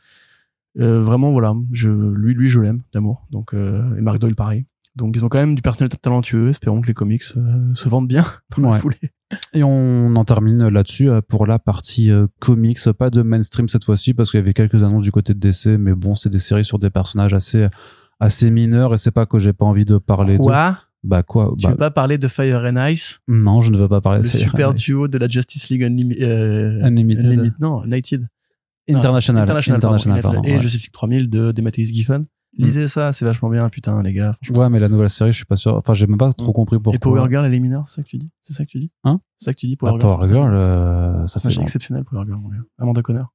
[0.79, 3.27] euh, vraiment voilà, je lui lui je l'aime d'amour.
[3.31, 4.65] Donc euh, et Mark Doyle pareil.
[4.95, 6.49] Donc ils ont quand même du personnel talentueux.
[6.49, 8.25] Espérons que les comics euh, se vendent bien
[8.57, 9.11] dans la foulée.
[9.53, 14.13] Et on en termine là-dessus pour la partie euh, comics, pas de mainstream cette fois-ci
[14.13, 16.65] parce qu'il y avait quelques annonces du côté de DC, mais bon, c'est des séries
[16.65, 17.67] sur des personnages assez
[18.19, 20.43] assez mineurs et c'est pas que j'ai pas envie de parler de.
[20.43, 20.77] Quoi?
[21.03, 23.89] Bah quoi Tu bah, veux pas parler de Fire and Ice, Non, je ne veux
[23.89, 24.83] pas parler le de Fire super and Ice.
[24.83, 25.87] duo de la Justice League euh,
[26.83, 27.25] Unlimited.
[27.25, 28.27] Unlimited- non, United.
[28.89, 29.43] International.
[29.43, 30.31] International, pardon, International, United.
[30.33, 30.61] pardon, et ouais.
[30.61, 32.25] Justice League 3000 de Dematteis Giffen.
[32.55, 34.35] Lisez ça, c'est vachement bien, putain, les gars.
[34.53, 35.75] Ouais, mais la nouvelle série, je suis pas sûr.
[35.75, 36.53] Enfin, j'ai même pas trop Mm.
[36.53, 36.95] compris pourquoi.
[36.95, 38.31] Et Power Girl, elle est mineure, c'est ça que tu dis?
[38.41, 38.91] C'est ça que tu dis?
[39.03, 39.19] Hein?
[39.37, 41.55] C'est ça que tu dis, Bah, Power Girl Power ça Girl, euh, ça fait Personnage
[41.55, 41.61] longtemps.
[41.63, 42.57] exceptionnel, Power Girl, mon gars.
[42.77, 43.33] Amanda Connor.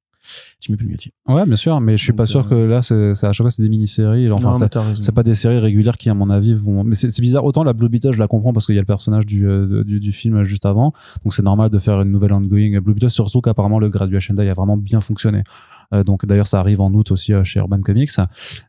[0.59, 1.11] Jimmy Palmiotti.
[1.27, 3.33] Ouais, bien sûr, mais je suis Donc, pas sûr euh, que là, c'est, c'est- à
[3.33, 4.29] chaque fois, c'est des mini-séries.
[4.31, 6.83] Enfin, non, c'est pas des séries régulières qui, à mon avis, vont.
[6.83, 7.43] Mais c'est, c'est bizarre.
[7.45, 9.83] Autant la Blue Beetle, je la comprends parce qu'il y a le personnage du, euh,
[9.83, 10.93] du, du film juste avant.
[11.23, 14.49] Donc c'est normal de faire une nouvelle ongoing Blue Beetle, surtout qu'apparemment le Graduation Day
[14.49, 15.43] a vraiment bien fonctionné.
[15.93, 18.11] Euh, donc d'ailleurs, ça arrive en août aussi euh, chez Urban Comics.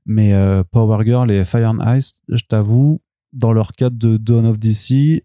[0.07, 3.01] Mais euh, Power Girl et Fire and Ice, je t'avoue,
[3.33, 5.23] dans leur cadre de Dawn of DC,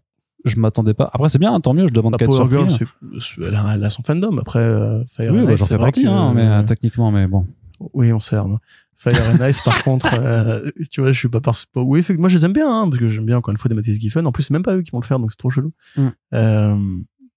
[0.48, 1.10] je m'attendais pas.
[1.12, 2.86] Après, c'est bien, hein, tant mieux, je demande Bah, qu'à être Power surpris.
[3.18, 4.38] Girl, elle, a, elle a son fandom.
[4.38, 7.46] Après, euh, Fire Oui, bah, j'en fais partie, que, hein, mais euh, techniquement, mais bon.
[7.92, 8.46] Oui, on sert.
[8.48, 8.58] non.
[8.98, 11.54] Fire and Ice, par contre, euh, tu vois, je suis pas par.
[11.74, 13.68] Oui, effectivement, moi je les aime bien, hein, parce que j'aime bien encore une fois
[13.68, 14.26] des Matisse Giffen.
[14.26, 15.72] En plus, c'est même pas eux qui vont le faire, donc c'est trop chelou.
[15.98, 16.06] Mm.
[16.34, 16.76] Euh,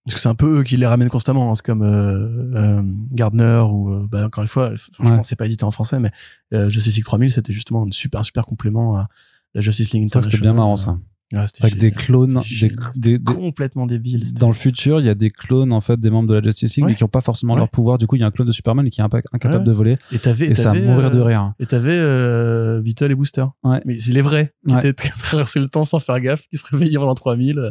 [0.05, 1.51] parce que c'est un peu eux qui les ramènent constamment.
[1.51, 1.55] hein.
[1.55, 2.81] C'est comme euh,
[3.11, 5.23] Gardner ou, bah, encore une fois, franchement, Ouais.
[5.23, 6.11] c'est pas édité en français, mais
[6.69, 9.07] Justice League 3000, c'était justement un super, super complément à
[9.53, 10.97] la Justice League Ça, c'était bien marrant, ça.
[11.31, 12.91] Ouais, Avec des clones, C'était des, génial.
[12.97, 14.25] des- des- complètement débile.
[14.25, 16.41] c'était- dans le futur, il y a des clones en fait des membres de la
[16.41, 16.91] Justice League, Ouais.
[16.93, 17.59] mais qui ont pas forcément Ouais.
[17.59, 17.99] leur pouvoir.
[17.99, 20.17] Du coup, il y a un clone de Superman qui est incapable de voler, Et
[20.17, 21.53] t'avais, et ça mourir de euh, rire.
[21.59, 23.45] Et t'avais euh, Beetle et Booster.
[23.63, 23.79] Ouais.
[23.85, 26.97] Mais c'est les vrais qui étaient traversaient le temps sans faire gaffe, qui se réveillaient
[26.97, 27.59] en l'an 3000.
[27.59, 27.69] Euh,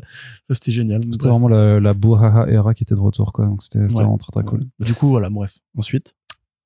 [0.51, 1.03] C'était génial.
[1.11, 3.47] C'était vraiment la, la Bouhaha era qui était de retour, quoi.
[3.47, 4.67] Donc c'était vraiment très très cool.
[4.79, 5.59] Du coup, voilà, bref.
[5.77, 6.15] Ensuite.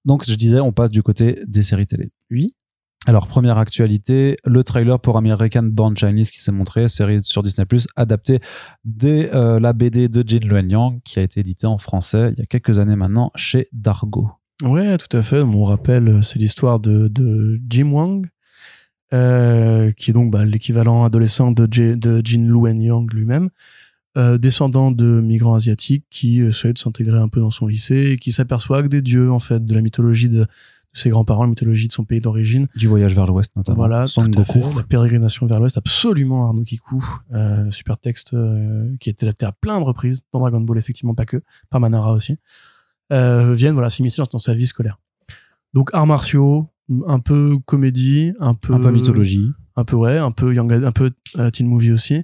[0.05, 2.11] Donc je disais, on passe du côté des séries télé.
[2.31, 2.55] Oui.
[3.07, 7.67] Alors première actualité, le trailer pour American Born Chinese qui s'est montré, série sur Disney
[7.97, 8.39] adaptée
[8.85, 12.39] de euh, la BD de Jin Luen Yang qui a été éditée en français il
[12.39, 14.31] y a quelques années maintenant chez Dargo.
[14.63, 15.43] Ouais, tout à fait.
[15.43, 18.29] Mon rappel, c'est l'histoire de, de Jim Wang,
[19.13, 23.51] euh, qui est donc bah, l'équivalent adolescent de, de Jin Luen Yang lui-même,
[24.17, 28.17] euh, descendant de migrants asiatiques qui euh, souhaitent s'intégrer un peu dans son lycée et
[28.19, 30.47] qui s'aperçoit que des dieux, en fait, de la mythologie de
[30.93, 33.77] ses grands-parents, la mythologie de son pays d'origine, Du voyage vers l'ouest notamment.
[33.77, 34.61] Voilà, Son fait.
[34.77, 37.03] La pérégrination vers l'Ouest, absolument Arnaud Kikou.
[37.33, 40.77] Euh, super texte euh, qui a été adapté à plein de reprises, dans Dragon Ball
[40.79, 42.37] effectivement, pas que, par Manara aussi,
[43.13, 44.99] euh, viennent voilà, s'immiscer dans, sa vie scolaire.
[45.75, 46.69] Donc arts martiaux,
[47.07, 48.75] un peu comédie, un peu...
[48.75, 49.51] Un peu mythologie.
[49.77, 52.23] Un peu, ouais, un peu, young, un peu euh, teen movie aussi.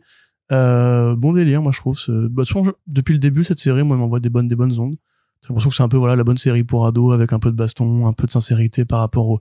[0.50, 1.98] Bon délire, moi je trouve.
[1.98, 4.56] ce- Bah, de je- depuis le début, cette série, moi, elle m'envoie des bonnes, des
[4.56, 4.96] bonnes ondes.
[5.42, 7.50] J'ai l'impression que c'est un peu voilà la bonne série pour ados avec un peu
[7.50, 9.40] de baston, un peu de sincérité par rapport au,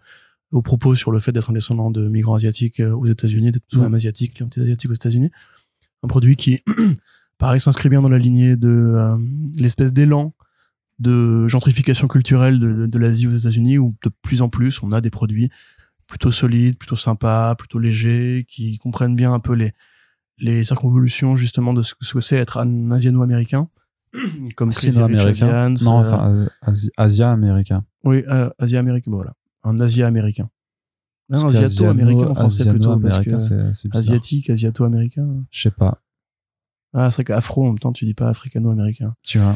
[0.52, 3.66] aux propos sur le fait d'être un descendant de migrants asiatiques euh, aux États-Unis, d'être
[3.74, 3.82] Mm.
[3.82, 5.32] même asiatique, clientèle asiatique aux États-Unis.
[6.04, 6.64] Un produit qui,
[7.38, 9.18] pareil, s'inscrit bien dans la lignée de euh,
[9.58, 10.34] l'espèce d'élan
[11.00, 14.92] de gentrification culturelle de, de, de l'Asie aux États-Unis où de plus en plus on
[14.92, 15.52] a des produits
[16.08, 19.74] plutôt solides, plutôt sympas, plutôt légers, qui comprennent bien un peu les
[20.40, 23.70] les circonvolutions justement de ce que ce que c'est être un asiano-américain
[24.56, 25.48] comme Sino-américain.
[25.74, 27.86] Asians, Non, euh, enfin, euh, Asi- Asia-américain.
[28.04, 29.34] oui, euh, Asia-américain, bon, voilà.
[29.64, 30.50] Un Asia-américain.
[31.30, 35.44] Non, Parce que asiato-américain en français plutôt, parce que c'est asiatique, asiato-américain.
[35.52, 36.02] Je sais pas.
[36.94, 39.14] Ah, c'est vrai qu'afro, en même temps, tu dis pas africano-américain.
[39.24, 39.56] Tu vois.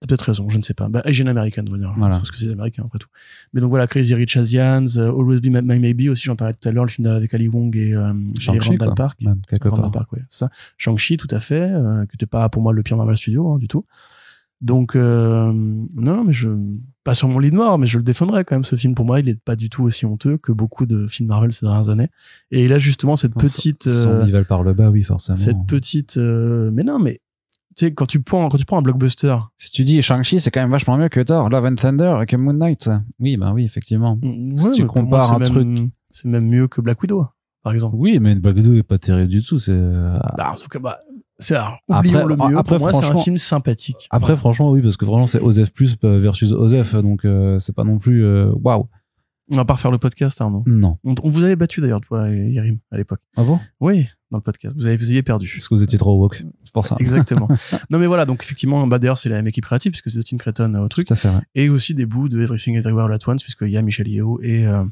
[0.00, 0.88] T'as peut-être raison, je ne sais pas.
[0.88, 1.94] Bah, Asian American, on va dire.
[1.96, 2.16] Voilà.
[2.16, 3.08] Parce que c'est américain, après tout.
[3.52, 6.68] Mais donc voilà, Crazy Rich Asians, euh, Always Be My, Maybe aussi, j'en parlais tout
[6.68, 8.94] à l'heure, le film avec Ali Wong et, euh, et Shang-Chi, Randall.
[8.94, 9.22] Park.
[9.22, 10.06] Même, quelque Randall part.
[10.06, 10.50] Park, ouais, ça.
[10.76, 13.58] Shang-Chi, tout à fait, euh, qui n'était pas pour moi le pire Marvel Studio, hein,
[13.58, 13.84] du tout.
[14.64, 16.48] Donc, euh, non, mais je,
[17.02, 18.64] pas sur mon lit noir, mais je le défendrai quand même.
[18.64, 21.28] Ce film, pour moi, il est pas du tout aussi honteux que beaucoup de films
[21.28, 22.08] Marvel ces dernières années.
[22.50, 25.36] Et il a justement cette petite, Son euh, niveau par le bas, oui, forcément.
[25.36, 27.20] cette petite, euh, mais non, mais
[27.76, 30.50] tu sais, quand tu prends, quand tu prends un blockbuster, Si tu dis Shang-Chi, c'est
[30.50, 32.88] quand même vachement mieux que Thor, Love and Thunder et que Moon Knight.
[33.20, 34.18] Oui, bah oui, effectivement.
[34.22, 37.26] ouais, Si tu moi, compares c'est un même- c'est même mieux que Black Widow,
[37.62, 37.96] par exemple.
[37.98, 39.58] Oui, mais Black Widow est pas terrible du tout.
[39.58, 40.98] C'est euh, Bah, en tout cas, bah,
[41.38, 41.56] c'est,
[41.88, 42.56] oublions le mieux.
[42.56, 44.06] après, pour moi, c'est un franchement- film sympathique.
[44.10, 47.84] après, franchement, oui, parce que vraiment, c'est Osef plus versus Osef, donc euh, c'est pas
[47.84, 48.86] non plus euh, waouh.
[49.50, 50.62] On va pas refaire le podcast, Arnaud.
[50.66, 50.98] Non.
[51.04, 53.20] On, on vous avait battu d'ailleurs, toi et Yerim, à l'époque.
[53.36, 53.60] Ah bon?
[53.80, 54.74] Oui, dans le podcast.
[54.76, 55.52] Vous avez, vous aviez perdu.
[55.54, 56.42] Parce que vous étiez trop woke.
[56.64, 56.96] C'est pour ça.
[56.98, 57.48] Exactement.
[57.90, 60.38] non, mais voilà, donc effectivement, bah, d'ailleurs, c'est la même équipe créative, puisque c'est Dustin
[60.38, 61.06] Creighton euh, au truc.
[61.06, 61.28] Tout à fait.
[61.28, 61.42] ouais.
[61.54, 64.40] Et aussi des bouts de Everything Everywhere All At Once, puisqu'il y a Michel Yeo
[64.42, 64.82] et euh,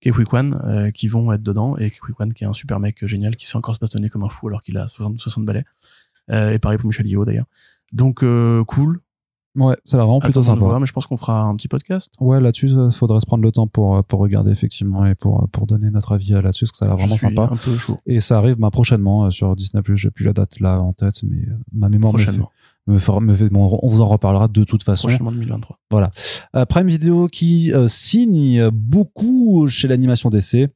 [0.00, 1.78] Kei Kwan euh, qui vont être dedans.
[1.78, 4.10] Et Kei Kwan, qui est un super mec euh, génial, qui sait encore se bastonner
[4.10, 5.64] comme un fou alors qu'il a 60, 60 balais.
[6.30, 7.46] Euh, et pareil pour Michel Yeo d'ailleurs.
[7.92, 8.22] Donc,
[8.66, 9.00] cool.
[9.56, 10.60] Ouais, ça a l'air vraiment plutôt sympa.
[10.60, 12.12] voir, mais je pense qu'on fera un petit podcast.
[12.20, 15.48] Ouais, là-dessus, il faudrait se prendre le temps pour, euh, pour regarder effectivement et pour,
[15.50, 17.48] pour donner notre avis euh, là-dessus, parce que ça a l'air vraiment sympa.
[17.50, 17.98] Un peu chaud.
[18.06, 19.82] Et ça arrive bah, prochainement euh, sur Disney+.
[19.94, 22.32] J'ai plus la date là en tête, mais euh, ma mémoire me fait,
[22.86, 25.08] me fera- me fait- bon, on vous en reparlera de toute façon.
[25.08, 25.78] Prochainement 2023.
[26.54, 30.68] Euh, Prime Video qui euh, signe beaucoup chez l'animation DC.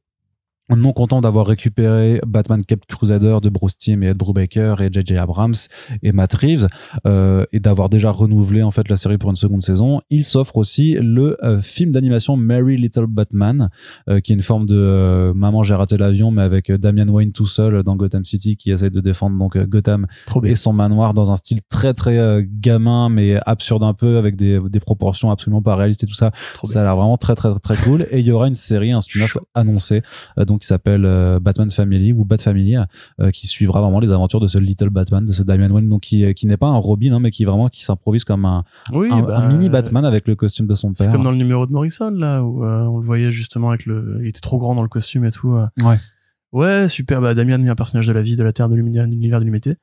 [0.75, 5.17] Non content d'avoir récupéré Batman Cape Crusader de Bruce Timm et Ed Brubaker et J.J.
[5.17, 5.55] Abrams
[6.01, 6.67] et Matt Reeves
[7.05, 10.57] euh, et d'avoir déjà renouvelé en fait la série pour une seconde saison, il s'offre
[10.57, 13.69] aussi le euh, film d'animation Mary Little Batman
[14.09, 17.07] euh, qui est une forme de euh, maman j'ai raté l'avion mais avec euh, Damian
[17.09, 20.73] Wayne tout seul dans Gotham City qui essaie de défendre donc Gotham Trop et son
[20.73, 24.79] manoir dans un style très très euh, gamin mais absurde un peu avec des, des
[24.79, 26.31] proportions absolument pas réalistes et tout ça.
[26.53, 28.07] Trop ça a l'air vraiment très très très cool.
[28.11, 30.01] Et il y aura une série un spin-off annoncé
[30.37, 32.77] donc qui s'appelle euh, Batman Family ou Bat Family
[33.19, 36.01] euh, qui suivra vraiment les aventures de ce Little Batman de ce Damian Wayne donc
[36.01, 38.63] qui, qui n'est pas un Robin hein, mais qui vraiment qui s'improvise comme un,
[38.93, 41.31] Oui, un, bah, un mini Batman avec le costume de son C'est père comme dans
[41.31, 44.19] le numéro de Morrison, là, où euh, on le voyait justement avec le.
[44.21, 45.53] Il était trop grand dans le costume et tout.
[45.53, 45.65] euh.
[45.83, 45.97] Ouais.
[46.51, 47.21] Ouais, super.
[47.21, 49.07] Bah, Damian est un personnage de la vie, de la Terre, de l'univers
[49.39, 49.75] de l'humanité.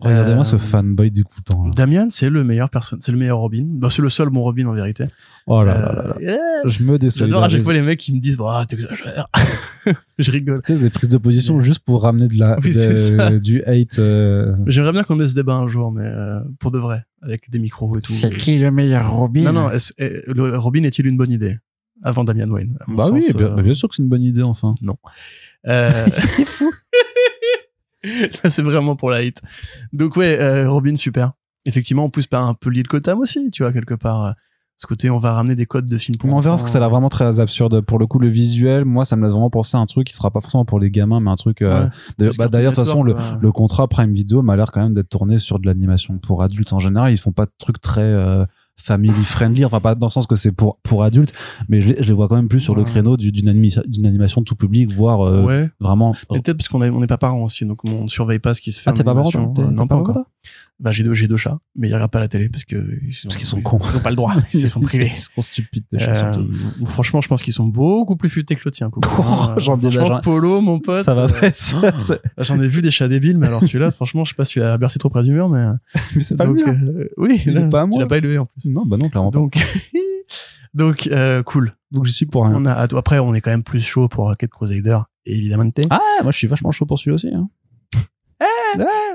[0.00, 1.70] Regardez-moi Euh, ce fanboy dégoûtant là.
[1.76, 3.66] Damian, c'est le meilleur personne, c'est le meilleur Robin.
[3.68, 5.04] Bah, c'est le seul bon Robin en vérité.
[5.46, 6.36] oh là là là là Euh, yeah.
[6.64, 9.28] je me J'adore à chaque désolidarise fois les mecs qui me disent, ah, t'exagères.
[10.18, 10.60] je rigole.
[10.64, 13.30] tu sais des prises de position juste pour ramener de la Oui, de- c'est ça.
[13.38, 16.78] du hate euh, J'aimerais bien qu'on ait ce débat un jour, mais euh, pour de
[16.78, 18.12] vrai, avec des micros et tout.
[18.12, 19.42] qui le meilleur Robin?
[19.42, 21.58] Non, non, est- le Robin est-il une bonne idée?
[22.02, 24.42] Avant Damian Wayne bah oui sens, bien, euh, bien sûr que c'est une bonne idée
[24.42, 24.74] enfin
[25.66, 26.06] Euh...
[28.44, 29.42] Là, c'est vraiment pour la hate.
[29.92, 31.32] Donc ouais, euh, Robin super.
[31.66, 34.24] Effectivement, en plus pas un peu lié de Gotham aussi, tu vois quelque part.
[34.24, 34.32] euh,
[34.78, 36.78] Ce côté, on va ramener des codes de films pour on verra parce que ça
[36.78, 37.82] a l'air vraiment très absurde.
[37.82, 40.14] Pour le coup, le visuel, moi, ça me laisse vraiment penser à un truc qui
[40.16, 41.60] sera pas forcément pour les gamins, mais un truc.
[41.60, 41.88] euh, Ouais.
[42.16, 44.80] d'ailleurs- Plus bah, D'ailleurs, de toute façon, le, le contrat Prime Video m'a l'air quand
[44.82, 47.12] même d'être tourné sur de l'animation pour adultes en général.
[47.12, 48.46] Ils font pas de trucs très euh,
[48.80, 51.32] family friendly, enfin pas dans le sens que c'est pour pour adultes,
[51.68, 53.82] mais je, les- je les vois quand même plus sur le créneau du- d'une anima-
[53.86, 55.70] d'une animation tout public, voire euh, ouais.
[55.80, 56.14] vraiment.
[56.30, 58.54] Mais peut-être parce qu'on est- on n'est pas parents aussi, donc on ne surveille pas
[58.54, 58.90] ce qui se fait.
[58.90, 59.54] Ah, t'es pas parent, animation.
[59.58, 60.24] Euh, Non, pas encore.
[60.80, 63.14] Bah, j'ai deux, j'ai deux chats, mais ils regardent pas la télé parce que ils
[63.24, 63.78] Parce qu'ils sont cons.
[63.92, 64.32] Ils ont pas le droit.
[64.54, 65.12] Ils sont privés.
[65.14, 66.48] Ils sont stupides, déjà, Euh, surtout.
[66.86, 68.90] franchement, je pense qu'ils sont beaucoup plus futés que le tien.
[68.96, 71.02] Oh, Hein, j'en ai- Polo, mon pote.
[71.02, 71.92] Ça va euh, pas être ça.
[72.00, 74.46] c'est- Bah, J'en ai vu des chats débiles, mais alors celui-là, franchement, je sais pas
[74.46, 75.66] si tu l'as bercé trop près du mur, mais.
[76.16, 77.92] Mais c'est pas le euh, oui, Il non, pas à moi.
[77.94, 78.70] Tu l'as pas élevé en plus.
[78.70, 79.38] Non, bah non, clairement pas.
[79.38, 79.58] Donc,
[80.74, 81.74] donc euh, cool.
[81.90, 82.54] Donc j'y suis pour rien.
[82.56, 85.70] On a, après, on est quand même plus chaud pour Rocket Crusader, évidemment.
[85.90, 87.28] Ah, moi je suis vachement chaud pour celui aussi.
[87.28, 87.50] Hein.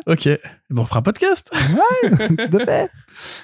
[0.08, 0.30] Ok.
[0.70, 1.52] Bon, on fera un podcast.
[2.04, 2.92] Tout à fait.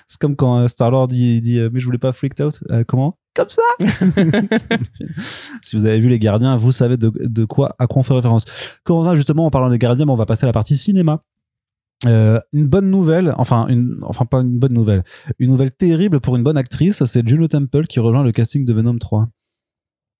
[0.07, 2.59] C'est comme quand euh, Star-Lord dit, dit, euh, mais je voulais pas freaked out.
[2.71, 3.17] Euh, comment?
[3.33, 3.61] Comme ça.
[5.61, 8.13] si vous avez vu les gardiens, vous savez de, de quoi à quoi on fait
[8.13, 8.45] référence.
[8.83, 10.77] Quand on va justement en parlant des gardiens, ben, on va passer à la partie
[10.77, 11.23] cinéma.
[12.07, 15.03] Euh, une bonne nouvelle, enfin une, enfin pas une bonne nouvelle,
[15.37, 18.73] une nouvelle terrible pour une bonne actrice, c'est Juno Temple qui rejoint le casting de
[18.73, 19.29] Venom 3.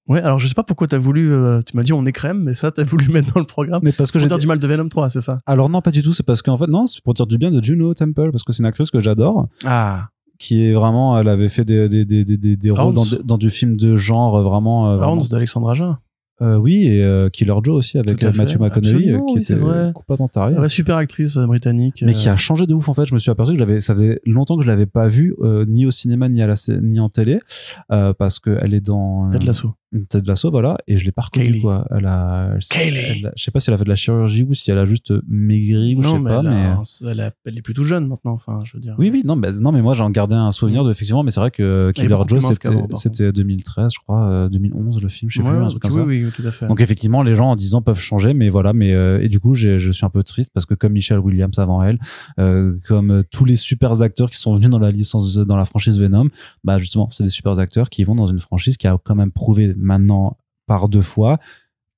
[0.07, 2.39] Ouais, alors je sais pas pourquoi t'as voulu, euh, tu m'as dit on est crème,
[2.43, 3.81] mais ça t'as voulu mettre dans le programme.
[3.83, 5.41] Mais parce que pour j'ai dire du mal de Venom 3, c'est ça?
[5.45, 7.51] Alors non pas du tout, c'est parce qu'en fait non, c'est pour dire du bien
[7.51, 9.47] de Juno Temple parce que c'est une actrice que j'adore.
[9.65, 10.07] Ah.
[10.39, 13.77] qui est vraiment elle avait fait des des des des, des, rôles dans, du film
[13.77, 15.99] de genre euh, vraiment, euh, vraiment- d'Alexandre Aja.
[16.41, 19.91] Euh, oui et euh, Killer Joe aussi avec Matthew McConaughey qui oui, était vrai.
[19.93, 22.01] complètement taré Ouais, super actrice britannique.
[22.03, 23.93] mais qui a changé de ouf en fait je me suis aperçu que j'avais ça
[23.93, 26.99] faisait longtemps que je l'avais pas vue euh, ni au cinéma ni à la ni
[26.99, 27.39] en télé
[27.89, 29.75] parce que elle est dans Ted Lasso.
[30.09, 31.85] Ted Lasso, voilà, et je l'ai pas reconnue, quoi.
[31.91, 32.97] Elle a, Kaylee.
[32.97, 34.77] elle a- je sais pas si elle a fait de la chirurgie ou si elle
[34.77, 36.65] a juste maigri ou je sais mais, pas, elle, mais.
[36.65, 38.95] un- elle, a- elle est plutôt jeune maintenant, enfin, je veux dire.
[38.97, 41.39] Oui, oui, non, mais, non, mais moi, j'en gardais un souvenir de, effectivement, mais c'est
[41.41, 45.09] vrai que est Killer Joe, c'était, qu'avant, par c'était 2013, je crois, euh, 2011, le
[45.09, 46.03] film, je sais Ouais, plus, un ok, truc comme oui, ça.
[46.05, 46.68] oui, oui, tout à fait.
[46.68, 48.72] Donc effectivement, les gens en 10 ans peuvent changer, mais voilà.
[48.73, 51.59] Mais euh, et du coup, je suis un peu triste parce que comme Michelle Williams
[51.59, 51.99] avant elle,
[52.39, 55.65] euh, comme euh, tous les super acteurs qui sont venus dans la licence, dans la
[55.65, 56.30] franchise Venom,
[56.63, 59.31] bah justement, c'est des super acteurs qui vont dans une franchise qui a quand même
[59.31, 60.37] prouvé maintenant
[60.67, 61.37] par deux fois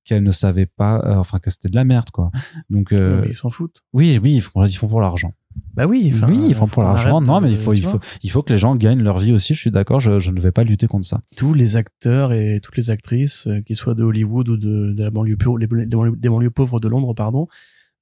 [0.04, 2.30] qu'elle ne savait pas, euh, enfin que c'était de la merde quoi.
[2.68, 3.82] Donc euh, mais ils s'en foutent.
[3.92, 5.32] oui, oui, ils font, ils font pour l'argent.
[5.74, 7.20] Bah oui, enfin, oui, ils font pour l'argent.
[7.20, 9.54] Non, mais il faut, il faut, il faut que les gens gagnent leur vie aussi.
[9.54, 10.00] Je suis d'accord.
[10.00, 11.20] Je, je ne vais pas lutter contre ça.
[11.36, 15.02] tous les acteurs et toutes les actrices, euh, qu'ils soient de Hollywood ou de, de
[15.04, 17.46] la banlieue pauvre, les, des banlieues pauvres de Londres, pardon,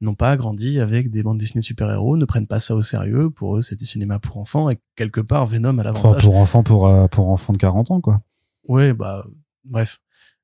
[0.00, 3.28] n'ont pas grandi avec des bandes dessinées de super-héros, ne prennent pas ça au sérieux.
[3.28, 6.22] Pour eux, c'est du cinéma pour enfants et quelque part, Venom Enfin, l'avantage.
[6.22, 8.22] pour enfants, pour euh, pour enfants de 40 ans quoi.
[8.66, 9.26] Ouais, bah,
[9.64, 9.98] bref.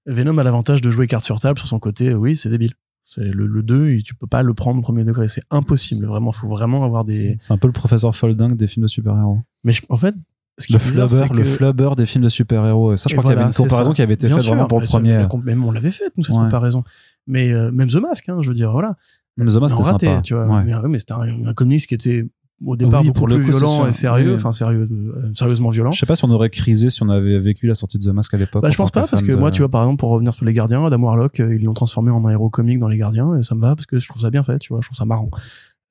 [0.06, 2.14] Venom a l'avantage de jouer carte sur table sur son côté.
[2.14, 2.72] Oui, c'est débile.
[3.04, 5.28] C'est le, le 2, et tu peux pas le prendre au premier degré.
[5.28, 6.04] C'est impossible.
[6.06, 7.36] Vraiment, faut vraiment avoir des.
[7.40, 9.40] C'est un peu le professeur Folding des films de super-héros.
[9.64, 10.14] Mais je- en fait,
[10.58, 12.96] ce qui Le flubber, le des films de super-héros.
[12.96, 13.94] Ça, je Et crois qu'il y avait une comparaison ça.
[13.94, 15.26] qui avait été faite vraiment pour le premier.
[15.44, 16.42] Même on l'avait fait, nous, cette Ouais.
[16.42, 16.84] comparaison.
[17.26, 18.96] Mais euh, même The Mask, hein, je veux dire, voilà.
[19.38, 20.22] Mais The Mask, c'était raté, sympa.
[20.22, 20.46] tu vois.
[20.46, 20.64] Ouais.
[20.64, 22.24] Mais, ouais, mais c'était un, un comics qui était
[22.64, 24.34] au départ Oui, beaucoup pour plus coup, violent et sérieux, Oui.
[24.34, 25.92] enfin sérieux, euh, sérieusement violent.
[25.92, 28.12] Je sais pas si on aurait crisé si on avait vécu la sortie de The
[28.14, 28.62] Mask à l'époque.
[28.62, 30.44] Bah, je pense pas parce que de- moi, tu vois, par exemple, pour revenir sur
[30.44, 33.36] les Gardiens, Adam Warlock, euh, ils l'ont transformé en un héros comique dans les Gardiens
[33.38, 34.96] et ça me va parce que je trouve ça bien fait, tu vois, je trouve
[34.98, 35.30] ça marrant.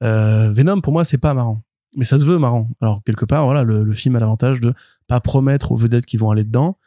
[0.03, 1.63] Euh, Venom, pour moi, c'est pas marrant,
[1.95, 2.69] mais ça se veut marrant.
[2.81, 4.73] Alors quelque part, voilà, le, le film a l'avantage de
[5.07, 6.77] pas promettre aux vedettes qui vont aller dedans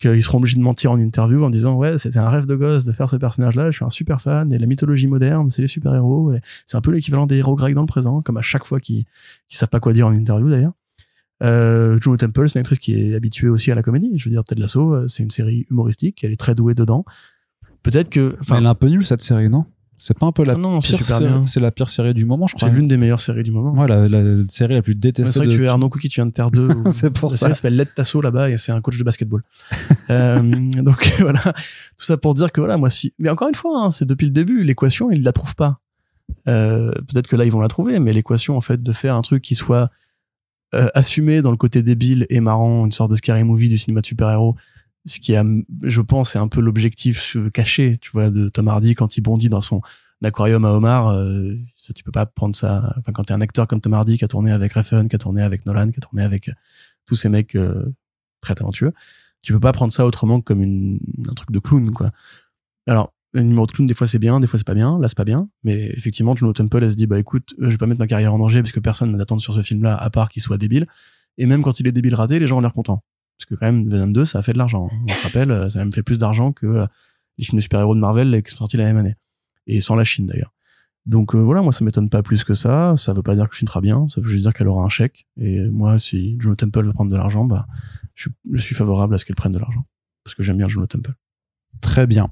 [0.00, 2.84] qu'ils seront obligés de mentir en interview en disant ouais c'était un rêve de gosse
[2.84, 5.62] de faire ce personnage là je suis un super fan et la mythologie moderne c'est
[5.62, 6.32] les super héros
[6.66, 9.04] c'est un peu l'équivalent des héros grecs dans le présent comme à chaque fois qu'ils
[9.48, 10.72] savent pas quoi dire en interview d'ailleurs
[11.42, 14.12] euh, Temple, c'est une actrice qui est habituée aussi à la comédie.
[14.18, 17.04] Je veux dire, Ted Lasso, euh, c'est une série humoristique, elle est très douée dedans.
[17.82, 19.66] Peut-être que, elle est un peu nulle cette série, non?
[19.96, 21.00] C'est pas un peu la Ah non, pire.
[21.46, 22.68] C'est la pire série du moment, je crois.
[22.68, 23.72] c'est l'une des meilleures séries du moment.
[23.80, 25.30] Ouais, la, la série la plus détestée.
[25.32, 26.68] c'est vrai que tu es Arnaud Cookie, tu viens de Terre 2.
[26.74, 27.46] ou- C'est pour la ça.
[27.46, 29.42] série s'appelle Led Tasso là-bas et c'est un coach de basketball.
[30.10, 30.42] euh,
[30.82, 33.12] donc voilà, tout ça pour dire que voilà, moi si.
[33.18, 35.80] Mais encore une fois, hein, c'est depuis le début, l'équation, ils la trouvent pas.
[36.48, 39.22] Euh, Peut-être que là ils vont la trouver, mais l'équation en fait de faire un
[39.22, 39.90] truc qui soit
[40.74, 44.00] euh, assumé dans le côté débile et marrant, une sorte de scary movie du cinéma
[44.00, 44.56] de super-héros,
[45.04, 45.44] ce qui a,
[45.82, 49.20] je pense, est un peu l'objectif euh, caché, tu vois, de Tom Hardy quand il
[49.20, 49.82] bondit dans son
[50.22, 51.08] aquarium à Omar.
[51.08, 52.94] euh, ça, tu peux pas prendre ça.
[52.98, 55.18] Enfin, quand t'es un acteur comme Tom Hardy qui a tourné avec Refn, qui a
[55.18, 56.52] tourné avec Nolan, qui a tourné avec euh,
[57.06, 57.92] tous ces mecs euh,
[58.40, 58.92] très talentueux,
[59.42, 60.98] tu peux pas prendre ça autrement que comme une,
[61.28, 62.10] un truc de clown, quoi.
[62.86, 65.08] Alors, un numéro de clown, des fois c'est bien, des fois c'est pas bien, là
[65.08, 67.78] c'est pas bien, mais effectivement, Juno Temple, elle se dit, bah écoute, euh, je vais
[67.78, 70.10] pas mettre ma carrière en danger parce que personne n'a d'attente sur ce film-là, à
[70.10, 70.86] part qu'il soit débile.
[71.36, 73.02] Et même quand il est débile raté, les gens ont l'air contents.
[73.38, 74.88] Parce que quand même, Venom 2, ça a fait de l'argent.
[74.92, 74.96] hein.
[75.08, 76.86] On se rappelle, euh, ça a même fait plus d'argent que euh,
[77.38, 79.14] les films de super-héros de Marvel qui sont sortis la même année.
[79.66, 80.52] Et sans la Chine d'ailleurs.
[81.06, 82.94] Donc euh, voilà, moi ça m'étonne pas plus que ça.
[82.96, 84.88] Ça veut pas dire que je filmera bien, ça veut juste dire qu'elle aura un
[84.88, 85.26] chèque.
[85.36, 87.66] Et moi, si Juno Temple veut prendre de l'argent, bah,
[88.14, 89.84] je, suis- je suis favorable à ce qu'elle prenne de l'argent.
[90.22, 91.12] Parce que j'aime bien Juno Temple.
[91.82, 92.30] Très bien.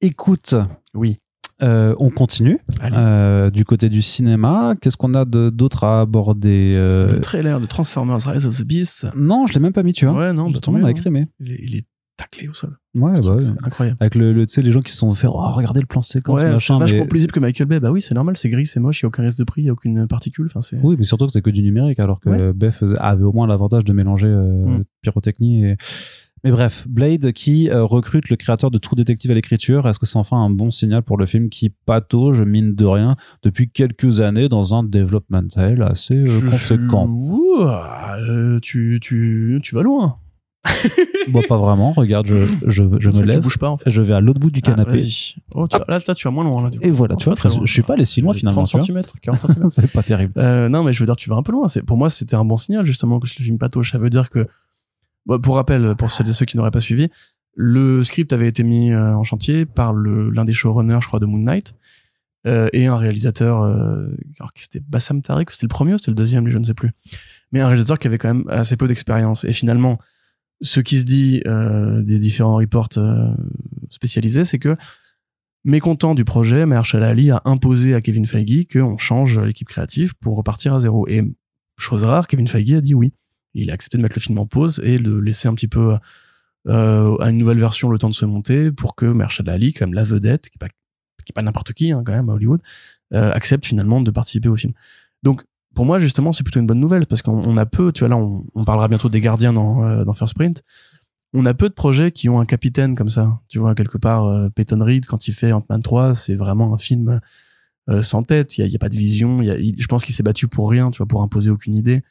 [0.00, 0.54] Écoute,
[0.94, 1.18] Oui.
[1.62, 2.58] Euh, on continue.
[2.82, 7.66] Euh, du côté du cinéma, qu'est-ce qu'on a d'autre à aborder euh, Le trailer de
[7.66, 9.06] Transformers Rise of the Beast.
[9.16, 10.16] Non, je l'ai même pas mis, tu vois.
[10.18, 11.24] Ouais, non, bah, Tout tant le monde mieux, a hein.
[11.40, 11.84] Il est, il est
[12.16, 12.76] taclé au sol.
[12.94, 13.40] Ouais, bah, ouais.
[13.40, 13.96] c'est incroyable.
[14.00, 16.02] Avec le, le- tu sais, les gens qui se sont fait, oh, regardez le plan
[16.02, 16.78] séquence, Ouais, c'est machin.
[16.78, 17.80] vachement mais- plus que Michael Bay.
[17.80, 19.62] Bah oui, c'est normal, c'est gris, c'est moche, il n'y a aucun risque de prix,
[19.62, 20.46] il n'y a aucune particule.
[20.46, 20.78] Enfin, c'est...
[20.82, 22.52] Oui, mais surtout que c'est que du numérique, alors que Ouais.
[22.52, 24.84] Beth avait au moins l'avantage de mélanger euh, Mm.
[25.02, 25.76] pyrotechnie et.
[26.44, 30.06] Mais bref, Blade qui euh, recrute le créateur de True Détective à l'écriture, est-ce que
[30.06, 34.20] c'est enfin un bon signal pour le film qui patauge, mine de rien, depuis quelques
[34.20, 37.06] années dans un developmental assez euh, conséquent?
[37.06, 40.16] Ouah, euh, tu, tu, tu vas loin.
[41.28, 43.88] Bon, pas vraiment, regarde, je, je, je me Tu lève, bouges pas, en fait.
[43.90, 44.90] je vais à l'autre bout du Ah, canapé.
[44.92, 45.36] vas-y.
[45.54, 46.64] Oh, tu vas- là, là, tu vas moins loin.
[46.64, 46.84] Là, du coup.
[46.84, 47.64] et voilà, tu vois, très je, loin.
[47.64, 48.64] je suis pas allé si loin finalement.
[48.64, 49.02] 30 tu vois.
[49.04, 49.68] cm, 40 cm.
[49.68, 50.32] c'est pas terrible.
[50.38, 51.66] Euh, non, mais je veux dire, tu vas un peu loin.
[51.86, 53.92] Pour moi, c'était un bon signal, justement, que le film patoche.
[53.92, 54.48] Ça veut dire que,
[55.42, 57.08] pour rappel, pour celles et ceux qui n'auraient pas suivi,
[57.54, 61.26] le script avait été mis euh, en chantier par l'un des showrunners, je crois, de
[61.26, 61.74] Moon Knight,
[62.46, 64.08] euh, et un réalisateur, euh,
[64.40, 66.74] alors que c'était Bassam Tariq, c'était le premier ou c'était le deuxième, je ne sais
[66.74, 66.90] plus.
[67.52, 69.44] Mais un réalisateur qui avait quand même assez peu d'expérience.
[69.44, 69.98] Et finalement,
[70.60, 72.88] ce qui se dit euh, des différents reports
[73.90, 74.76] spécialisés, c'est que
[75.64, 80.36] mécontent du projet, Mahershala Ali a imposé à Kevin Feige qu'on change l'équipe créative pour
[80.36, 81.06] repartir à zéro.
[81.08, 81.22] Et
[81.76, 83.12] chose rare, Kevin Feige a dit oui.
[83.54, 85.96] Il a accepté de mettre le film en pause et de laisser un petit peu
[86.68, 89.94] euh, à une nouvelle version le temps de se monter pour que Mahershala Ali, même
[89.94, 90.68] la vedette, qui est pas,
[91.34, 92.60] pas n'importe qui hein, quand même à Hollywood,
[93.14, 94.72] euh, accepte finalement de participer au film.
[95.24, 95.42] Donc
[95.74, 98.08] pour moi justement c'est plutôt une bonne nouvelle parce qu'on on a peu, tu vois
[98.08, 100.62] là on, parlera bientôt des Gardiens dans, euh, dans First Print.
[101.32, 103.40] on a peu de projets qui ont un capitaine comme ça.
[103.48, 107.20] Tu vois, quelque part, Peyton Reed, quand il fait Ant-Man 3, c'est vraiment un film
[108.02, 108.58] sans tête.
[108.58, 109.42] Il y a, pas de vision.
[109.42, 112.02] Y a, je pense qu'il s'est battu pour rien, tu vois, pour imposer aucune idée.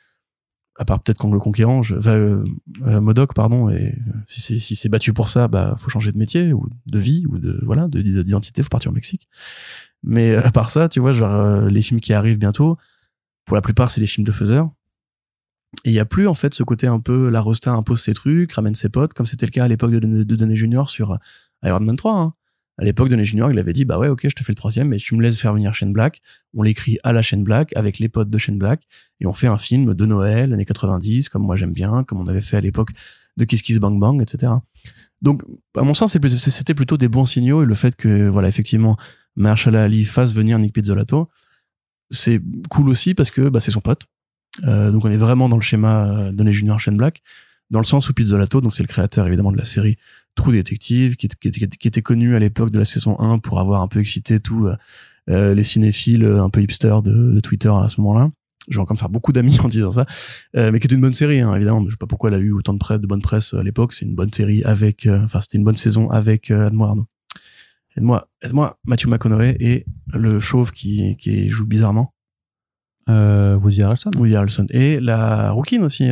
[0.78, 2.44] À part peut-être contre le conquérant, je, enfin, euh,
[2.88, 3.70] euh, Modoc, pardon.
[3.70, 6.68] Et euh, si c'est si c'est battu pour ça, bah faut changer de métier ou
[6.86, 8.64] de vie ou de voilà de d'identité.
[8.64, 9.28] Faut partir au Mexique.
[10.04, 12.78] Mais euh, à part ça, tu vois, genre les films qui arrivent bientôt,
[13.46, 14.70] pour la plupart, c'est des films de faiseurs.
[15.86, 18.14] Et il y a plus en fait ce côté un peu la Rosta impose ses
[18.14, 21.18] trucs, ramène ses potes, comme c'était le cas à l'époque de, de, de Junior sur
[21.64, 22.14] Iron Man 3.
[22.14, 22.34] Hein.
[22.82, 24.88] À l'époque, Downey Junior, il avait dit bah ouais, ok, je te fais le troisième,
[24.88, 26.20] mais tu me laisses faire venir Shane Black.
[26.56, 28.88] On l'écrit à la Shane Black avec les potes de Shane Black
[29.20, 32.26] et on fait un film de Noël années 90, comme moi j'aime bien, comme on
[32.26, 32.90] avait fait à l'époque
[33.38, 34.54] de Kiss Kiss Bang Bang, etc.
[35.22, 35.44] Donc,
[35.78, 38.98] à mon sens, c'était plutôt des bons signaux et le fait que voilà, effectivement,
[39.36, 41.30] Mahershala Ali fasse venir Nick Pizzolatto,
[42.10, 42.42] c'est
[42.72, 44.08] cool aussi parce que bah, c'est son pote.
[44.64, 47.22] Euh, donc on est vraiment dans le schéma euh, Downey Junior Shane Black,
[47.70, 49.98] dans le sens où Pizzolatto, donc c'est le créateur évidemment de la série
[50.36, 53.82] True Detective, qui, était- qui était connu à l'époque de la saison 1 pour avoir
[53.82, 54.76] un peu excité tous euh,
[55.30, 58.32] euh, les cinéphiles euh, un peu hipsters de, de Twitter à ce moment-là.
[58.70, 60.06] Je vais encore me faire beaucoup d'amis en disant ça,
[60.56, 61.84] euh, mais qui était une bonne série, hein, évidemment.
[61.86, 63.92] Je sais pas pourquoi elle a eu autant de presse, de bonne presse à l'époque.
[63.94, 67.08] C'est une bonne série avec, euh, enfin c'était une bonne saison avec Aide-moi Arnaud.
[67.98, 72.14] Aide-moi, aide-moi, Matthew McConaughey et le chauve qui, qui joue bizarrement.
[73.08, 74.12] Woody Harrelson.
[74.18, 74.66] Woody Harrelson.
[74.70, 76.10] Et la rouquine aussi.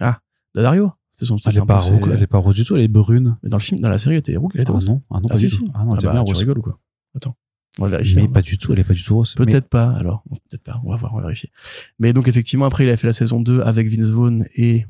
[0.00, 0.18] ah,
[0.54, 0.92] Dadario.
[1.20, 3.36] Elle est, pas rouge- elle est pas rose du tout, elle est brune.
[3.42, 4.52] Mais dans le film, dans la série, elle était rouge.
[4.54, 4.88] Elle était Ah rose.
[4.88, 5.58] non, ah non, Ah, si, si.
[5.74, 6.78] Ah non, Ah elle était bah, tu rigoles ou quoi
[7.16, 7.36] Attends.
[7.78, 8.16] On va vérifier.
[8.16, 8.30] Mais hein.
[8.32, 9.34] pas du tout, elle est pas du tout rose.
[9.38, 10.22] Mais- Peut-être pas, alors.
[10.50, 10.80] Peut-être pas.
[10.84, 11.50] On va voir, on va vérifier.
[11.98, 14.86] Mais donc, effectivement, après, il a fait la saison 2 avec Vince Vaughn et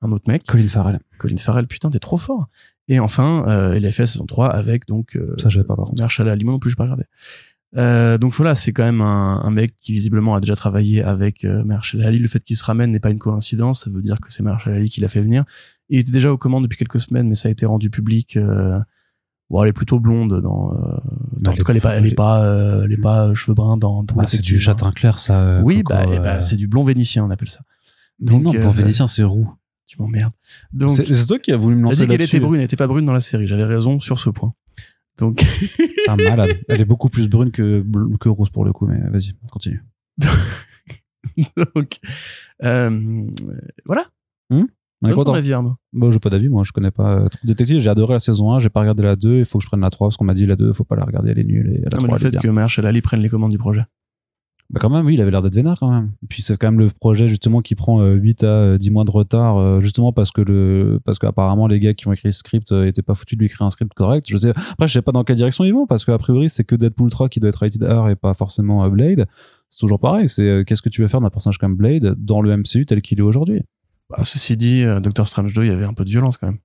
[0.00, 0.44] un autre mec.
[0.46, 1.00] Colin Farrell.
[1.18, 2.48] Colin Farrell, putain, t'es trop fort.
[2.88, 5.76] Et enfin, euh, il a fait la saison 3 avec, donc, euh, Ça, je pas,
[5.76, 6.00] par contre.
[6.00, 6.44] Mahershala Ali.
[6.44, 7.04] Moi non plus, je pas regardé.
[7.76, 11.44] Euh, donc voilà, c'est quand même un, un mec qui visiblement a déjà travaillé avec
[11.44, 12.18] euh, Mahershala Ali.
[12.18, 14.76] Le fait qu'il se ramène n'est pas une coïncidence, ça veut dire que c'est Mahershala
[14.76, 15.44] Ali qui l'a fait venir.
[15.88, 18.36] Il était déjà aux commandes depuis quelques semaines, mais ça a été rendu public.
[18.36, 18.78] Euh,
[19.48, 20.72] bon, elle est plutôt blonde dans.
[20.74, 20.76] euh,
[21.38, 23.32] dans- en elle tout cas, elle est pas, elle est pas, euh, elle est pas
[23.34, 24.02] cheveux bruns dans.
[24.02, 25.60] dans Ah, c'est du châtain clair, ça.
[25.64, 27.60] Oui, bah, eh ben, c'est du blond vénitien, on appelle ça.
[28.20, 29.50] Donc, non, pour Vénitien, c'est roux.
[29.86, 30.32] Tu m'emmerdes.
[30.72, 32.36] Donc, C'est toi qui as voulu me elle a lancer dit qu'elle là-dessus.
[32.36, 33.46] était brune, elle était pas brune dans la série.
[33.46, 34.54] J'avais raison sur ce point.
[35.22, 35.40] Donc,
[36.08, 36.58] Ah, malade.
[36.68, 37.84] Elle est beaucoup plus brune que,
[38.18, 39.84] que rose pour le coup, mais vas-y, continue.
[41.56, 42.00] donc,
[42.64, 43.22] euh,
[43.86, 44.06] voilà.
[44.50, 44.66] On
[45.08, 45.34] est content.
[45.34, 45.76] avis, Arnaud.
[45.92, 47.78] Bon, j'ai pas d'avis, moi, je connais pas euh, True Detective.
[47.78, 49.80] J'ai adoré la saison 1, j'ai pas regardé la 2, il faut que je prenne
[49.80, 51.68] la 3 parce qu'on m'a dit la 2, faut pas la regarder, elle est nulle
[51.68, 53.52] et la Non, mais 3, le elle est fait que Mahershala Ali prenne les commandes
[53.52, 53.84] du projet.
[54.70, 56.12] Bah quand même, oui, il avait l'air d'être vénère quand même.
[56.28, 59.04] Puis c'est quand même le projet justement qui prend euh, 8 à euh, 10 mois
[59.04, 62.32] de retard euh, justement parce que le parce qu'apparemment les gars qui ont écrit le
[62.32, 64.26] script euh, étaient pas foutus de lui écrire un script correct.
[64.30, 66.64] Je sais après je sais pas dans quelle direction ils vont parce qu'a priori c'est
[66.64, 69.26] que Deadpool 3 qui doit être rated R et pas forcément euh, Blade.
[69.72, 72.42] C'est toujours pareil, c'est euh, qu'est-ce que tu veux faire d'un personnage comme Blade dans
[72.42, 73.62] le MCU tel qu'il est aujourd'hui?
[74.10, 76.48] Bah, ceci dit, euh, Doctor Strange 2, il y avait un peu de violence quand
[76.48, 76.58] même.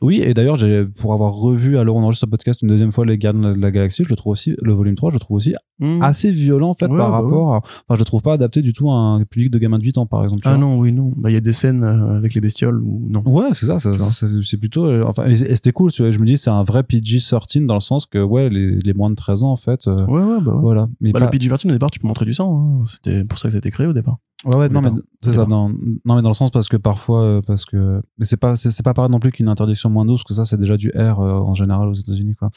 [0.00, 0.58] Oui, et d'ailleurs,
[0.96, 3.70] pour avoir revu alors on enregistre ce podcast une deuxième fois les Gardiens de la
[3.70, 6.00] Galaxie, je le trouve aussi le volume 3, je le trouve aussi Hmm.
[6.00, 7.56] assez violent en fait Ouais, par bah rapport à...
[7.58, 9.98] enfin je le trouve pas adapté du tout à un public de gamins de 8
[9.98, 10.42] ans par exemple.
[10.44, 11.12] Ah non, oui, non.
[11.16, 13.22] Bah, il y a des scènes euh, avec les bestioles ou non.
[13.26, 14.86] Ouais, c'est ça, c'est plutôt.
[14.86, 17.74] euh, enfin, et c'était cool, tu vois, je me dis, c'est un vrai PG-13 dans
[17.74, 19.88] le sens que, ouais, les, les moins de 13 ans, en fait.
[19.88, 20.60] euh, Ouais, ouais, bah ouais.
[20.62, 20.88] Voilà.
[21.00, 22.78] Mais Bah, pas- le PG-13 au départ, tu peux montrer du sang.
[22.80, 22.84] hein.
[22.86, 24.18] C'était pour ça que ça a été créé au départ.
[24.44, 24.90] Ouais, ouais, non, mais
[25.22, 25.48] c'est ça, départ.
[25.48, 25.74] non,
[26.04, 28.82] mais dans le sens parce que parfois, euh, parce que, mais c'est pas, c'est c'est
[28.82, 31.20] pas pareil non plus qu'une interdiction moins 12, parce que ça, c'est déjà du R
[31.20, 32.50] euh, en général aux États-Unis, quoi.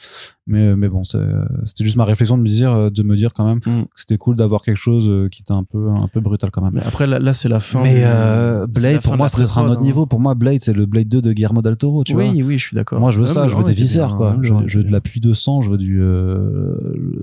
[0.46, 1.18] Mais, euh, mais bon, c'est,
[1.64, 3.82] c'était juste ma réflexion de me dire, de me dire quand même Mm.
[3.84, 6.72] que c'était cool d'avoir quelque chose qui était un peu, un peu brutal quand même.
[6.74, 7.82] Mais après, là, là, c'est la fin.
[7.82, 9.84] Mais euh, c'est la Blade, pour moi, être un autre hein.
[9.84, 10.06] niveau.
[10.06, 12.24] Pour moi, Blade, c'est le Blade 2 de Guillermo del Toro, tu vois.
[12.28, 13.00] Oui, oui, je suis d'accord.
[13.00, 14.36] Moi, je veux ça, je veux des viscères, quoi.
[14.36, 16.00] le Je, veux de la pluie de sang, je veux du.
[16.00, 16.76] euh,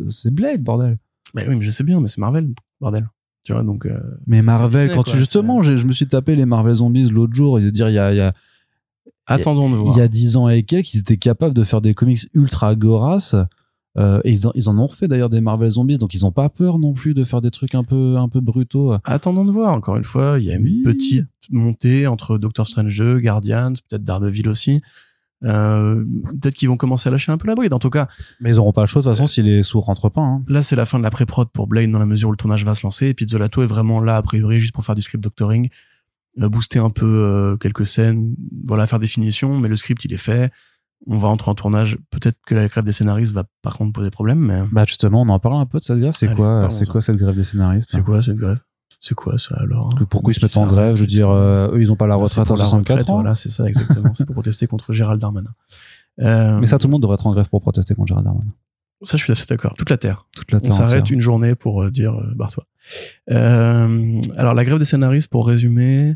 [0.09, 0.97] C'est Blade, bordel.
[1.33, 3.07] Bah oui, mais je sais bien, mais c'est Marvel, bordel.
[3.43, 3.85] Tu vois, donc.
[3.85, 7.33] euh, Mais Marvel, quand quoi, tu justement, je me suis tapé les Marvel Zombies l'autre
[7.33, 8.33] jour, et de dire, il y a, y a,
[9.25, 9.95] Attendons de voir.
[9.95, 12.75] il y a 10 ans et quelques, ils étaient capables de faire des comics ultra
[12.75, 13.35] goraces.
[13.95, 16.31] Euh, et ils, en, ils en ont refait d'ailleurs des Marvel Zombies, donc ils ont
[16.31, 18.95] pas peur non plus de faire des trucs un peu, un peu brutaux.
[19.03, 19.71] Attendons de voir.
[19.75, 20.81] Encore une fois, il y a une Oui.
[20.83, 24.81] petite montée entre Doctor Strange 2, Guardians, peut-être Daredevil aussi.
[25.43, 26.03] Euh,
[26.41, 27.73] peut-être qu'ils vont commencer à lâcher un peu la bride.
[27.73, 28.07] En tout cas,
[28.39, 30.21] Mais ils auront pas le choix de toute façon si les sourds rentrent pas.
[30.21, 30.43] Hein.
[30.47, 32.65] là, c'est la fin de la pré-prod pour Blade dans la mesure où le tournage
[32.65, 33.07] va se lancer.
[33.07, 35.69] Et Pizzolato est vraiment là, a priori, juste pour faire du script doctoring,
[36.39, 39.59] euh, booster un peu euh, quelques scènes, voilà, faire des finitions.
[39.59, 40.51] Mais le script, il est fait.
[41.05, 41.97] On va entrer en tournage.
[42.11, 45.29] Peut-être que la grève des scénaristes va par contre poser problème, mais Bah justement, on
[45.29, 46.13] en parle un peu de cette grève.
[46.13, 48.59] C'est quoi, c'est quoi cette grève des scénaristes c'est quoi cette grève?
[49.05, 51.67] C'est quoi ça alors Que Pourquoi ils se mettent en grève Je veux dire, euh,
[51.73, 53.15] eux, ils ont pas la c'est retraite la 64 retraite, ans?
[53.15, 54.13] Voilà, c'est ça exactement.
[54.13, 55.53] c'est pour protester contre Gérald Darmanin.
[56.21, 58.53] Euh, Mais ça, tout le monde devrait être en grève pour protester contre Gérald Darmanin.
[59.01, 59.73] ça, je suis assez d'accord.
[59.77, 60.25] Toute la terre.
[60.33, 61.15] Toute la On terre s'arrête entière.
[61.15, 62.65] une journée pour euh, dire euh, barre-toi.
[63.31, 66.15] Euh, alors la grève des scénaristes, pour résumer,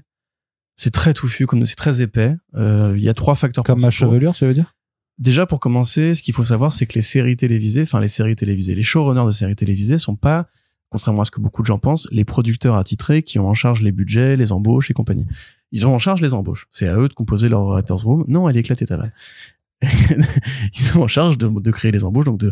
[0.77, 2.37] C'est très touffu, comme c'est très épais.
[2.55, 4.75] Il y a trois facteurs Comme ma chevelure, tu veux dire?
[5.17, 8.35] Déjà, pour commencer, ce qu'il faut savoir, c'est que les séries télévisées, enfin les séries
[8.35, 10.47] télévisées, les showrunners de séries télévisées sont pas,
[10.89, 13.81] contrairement à ce que beaucoup de gens pensent, les producteurs attitrés qui ont en charge
[13.81, 15.25] les budgets, les embauches et compagnie.
[15.71, 16.67] Ils ont en charge les embauches.
[16.71, 18.23] C'est à eux de composer leur writers room.
[18.27, 19.11] Non, elle est éclatée ta vanne.
[19.81, 22.51] Ils sont en charge de, créer les embauches, donc de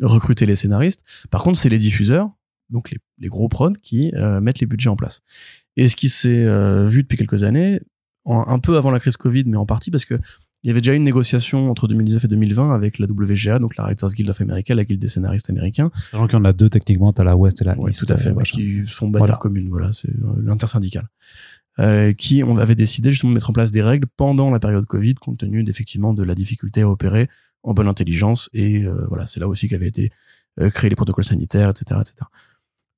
[0.00, 1.02] recruter les scénaristes.
[1.30, 2.30] Par contre, c'est les diffuseurs,
[2.68, 5.22] donc les, gros prods, qui euh, mettent les budgets en place.
[5.76, 7.80] Et ce qui s'est euh, vu depuis quelques années,
[8.26, 10.14] un peu avant la crise Covid, mais en partie parce que
[10.62, 13.84] il y avait déjà une négociation entre 2019 et 2020 avec la WGA, donc la
[13.84, 16.68] Writers Guild of America, la guilde des scénaristes américains, Sachant qu'il y en a deux
[16.68, 18.06] techniquement, t'as la Ouest et la Ouais, East.
[18.06, 19.36] tout à fait, euh, bah, qui font bannière Voilà.
[19.38, 21.08] commune, voilà, c'est euh, l'intersyndical,
[21.78, 24.84] euh, qui on avait décidé justement de mettre en place des règles pendant la période
[24.84, 27.28] Covid, compte tenu d'effectivement de la difficulté à opérer
[27.62, 30.10] en bonne intelligence, et euh, voilà, c'est là aussi qu'avaient été
[30.60, 32.26] euh, créés les protocoles sanitaires, etc., etc.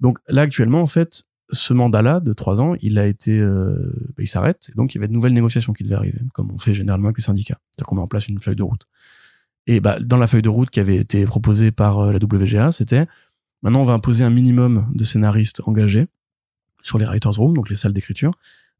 [0.01, 3.74] Donc là actuellement, en fait, ce mandat-là de trois ans, il a été, euh,
[4.16, 6.51] bah, il s'arrête, et donc il y avait de nouvelles négociations qui devaient arriver, comme
[6.51, 8.86] on fait généralement avec les syndicats, c'est-à-dire qu'on met en place une feuille de route.
[9.66, 12.73] Et bah, dans la feuille de route qui avait été proposée par euh, la WGA,
[12.73, 13.06] c'était
[13.62, 16.09] Maintenant, on va imposer un minimum de scénaristes engagés
[16.82, 18.32] sur les writers' rooms, donc les salles d'écriture,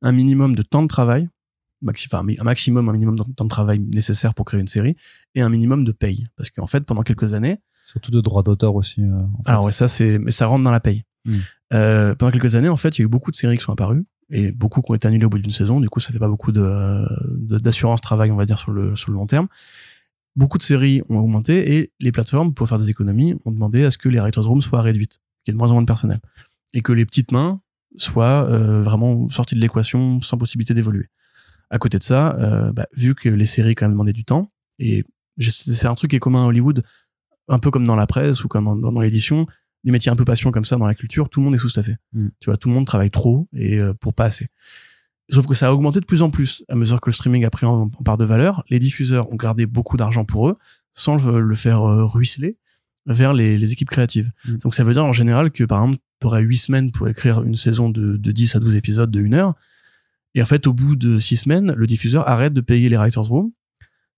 [0.03, 1.29] un minimum de temps de travail,
[1.83, 4.97] maxi, enfin, un maximum, un minimum de temps de travail nécessaire pour créer une série,
[5.37, 6.25] et un minimum de paye.
[6.37, 9.03] Parce qu'en fait, pendant quelques années, Surtout de droits d'auteur aussi.
[9.03, 9.51] euh, en fait.
[9.51, 11.05] alors ouais, ça c'est, mais ça rentre dans la paye.
[11.24, 11.32] Mm.
[11.74, 13.73] Euh, pendant quelques années, en fait, il y a eu beaucoup de séries qui sont
[13.73, 15.81] apparues et beaucoup qui ont été annulées au bout d'une saison.
[15.81, 17.07] Du coup, ça fait pas beaucoup de,
[17.59, 19.49] d'assurance travail, on va dire, sur le, sur le long terme.
[20.35, 23.90] Beaucoup de séries ont augmenté et les plateformes, pour faire des économies, ont demandé à
[23.90, 25.86] ce que les writers' rooms soient réduites, qu'il y ait de moins en moins de
[25.86, 26.20] personnel.
[26.73, 27.61] Et que les petites mains
[27.97, 31.09] soient euh, vraiment sorties de l'équation sans possibilité d'évoluer.
[31.69, 34.51] À côté de ça, euh, bah, vu que les séries quand même demandaient du temps,
[34.78, 35.05] et
[35.39, 36.82] c'est un truc qui est commun à Hollywood,
[37.49, 39.47] un peu comme dans la presse ou comme dans, dans l'édition,
[39.85, 41.97] des métiers un peu passion comme ça dans la culture, tout le monde est sous-staffé.
[42.13, 42.29] Mm.
[42.41, 44.49] Tu vois, tout le monde travaille trop et euh, pour pas assez.
[45.31, 47.51] Sauf que ça a augmenté de plus en plus à mesure que le streaming a
[47.51, 48.65] pris en, en part de valeur.
[48.69, 50.59] Les diffuseurs ont gardé beaucoup d'argent pour eux
[50.95, 52.59] sans le, le faire euh, ruisseler
[53.07, 54.31] vers les, les équipes créatives.
[54.47, 54.57] Mm.
[54.59, 57.43] Donc ça veut dire en général que par exemple, tu aurais 8 semaines pour écrire
[57.43, 59.55] une saison de, de 10 à 12 épisodes de 1 heure.
[60.35, 63.25] Et en fait, au bout de 6 semaines, le diffuseur arrête de payer les writers'
[63.25, 63.53] room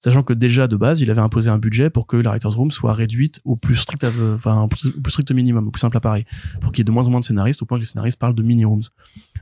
[0.00, 2.70] sachant que déjà de base il avait imposé un budget pour que la writers room
[2.70, 6.24] soit réduite au plus strict enfin au plus, strict minimum au plus simple appareil
[6.60, 8.18] pour qu'il y ait de moins en moins de scénaristes au point que les scénaristes
[8.18, 8.82] parlent de mini rooms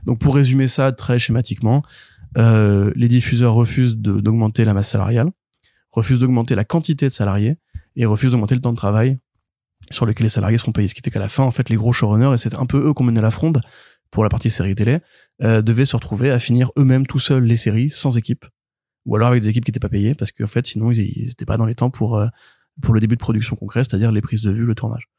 [0.05, 1.83] donc pour résumer ça très schématiquement
[2.37, 5.29] euh, les diffuseurs refusent d'augmenter la masse salariale
[5.91, 7.57] refusent d'augmenter la quantité de salariés
[7.95, 9.19] et refusent d'augmenter le temps de travail
[9.91, 10.87] sur lequel les salariés seront payés.
[10.87, 12.87] Ce qui fait qu'à la fin en fait les gros showrunners et c'est un peu
[12.87, 13.61] eux qu'on menait la fronde
[14.11, 14.99] pour la partie série télé
[15.41, 18.45] euh, devaient se retrouver à finir eux-mêmes tout seuls les séries sans équipe
[19.05, 21.45] ou alors avec des équipes qui n'étaient pas payées parce qu'en fait sinon ils n'étaient
[21.45, 22.27] pas dans les temps pour euh,
[22.81, 25.09] pour le début de production concret c'est-à-dire les prises de vue le tournage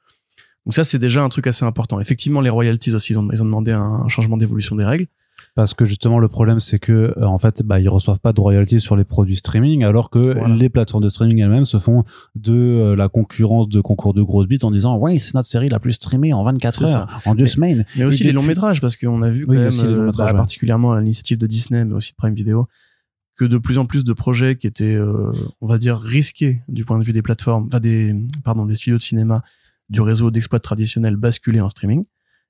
[0.67, 3.43] donc ça c'est déjà un truc assez important effectivement les royalties aussi ils ont, ils
[3.43, 5.07] ont demandé un changement d'évolution des règles
[5.57, 8.41] Parce que justement, le problème, c'est que euh, en fait, bah, ils reçoivent pas de
[8.41, 10.55] royalties sur les produits streaming, alors que Voilà.
[10.57, 12.03] les plateformes de streaming elles-mêmes se font
[12.35, 15.69] de euh, la concurrence de concours de grosses bits en disant ouais, c'est notre série
[15.69, 17.85] la plus streamée en 24 C'est heures, en deux Mais- semaines.
[17.97, 19.83] mais aussi Et les depuis- longs métrages parce qu'on a vu quand Oui, même aussi
[19.83, 20.33] les euh, bah, ouais.
[20.33, 22.67] particulièrement à l'initiative de Disney mais aussi de Prime Video
[23.37, 26.85] que de plus en plus de projets qui étaient euh, on va dire risqués du
[26.85, 29.43] point de vue des plateformes enfin des pardon des studios de cinéma
[29.89, 32.05] du réseau d'exploit traditionnel basculés en streaming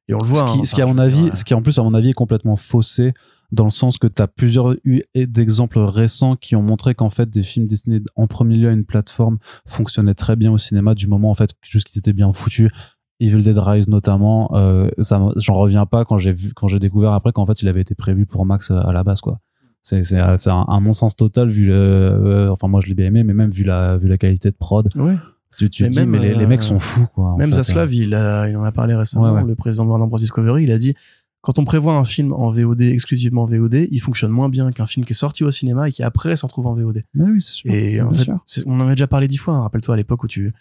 [0.09, 1.63] et on le voit ce qui, hein, ce qui à mon avis, ce qui en
[1.63, 3.15] plus à mon avis est complètement faussé
[3.53, 7.31] dans le sens que tu as plusieurs eu d'exemples récents qui ont montré qu'en fait
[7.31, 11.07] des films destinés en premier lieu à une plateforme fonctionnaient très bien au cinéma du
[11.07, 12.71] moment en fait juste qu'ils étaient bien foutus.
[13.21, 17.13] Evil Dead Rise notamment, euh, ça, j'en reviens pas quand j'ai vu, quand j'ai découvert
[17.13, 19.39] après qu'en fait il avait été prévu pour Max euh, à la base quoi.
[19.87, 23.05] C'est c'est c'est un, un non-sens total vu le, euh, enfin moi je l'ai bien
[23.07, 25.17] aimé mais même vu la vu la qualité de prod, ouais.
[25.59, 27.37] tu, tu Mais dis même, mais les, les euh, mecs sont fous quoi.
[27.39, 27.57] Même fait.
[27.57, 29.47] Zaslav, il, a, il en a parlé récemment, Ouais, ouais.
[29.47, 30.17] le président de Warner Bros.
[30.19, 30.95] Discovery, il a dit
[31.43, 35.05] quand on prévoit un film en VOD, exclusivement VOD, il fonctionne moins bien qu'un film
[35.05, 37.03] qui est sorti au cinéma et qui après se retrouve en VOD.
[37.13, 37.71] Mais oui sûr.
[37.71, 38.31] Et en fait,
[38.65, 39.53] on en avait déjà parlé dix fois.
[39.53, 39.61] hein.
[39.61, 40.55] Rappelle-toi à l'époque où tu,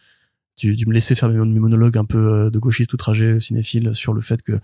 [0.58, 4.14] tu, tu me laissais faire mes, monologues un peu euh, de gauchiste outragé cinéphile sur
[4.14, 4.60] le fait que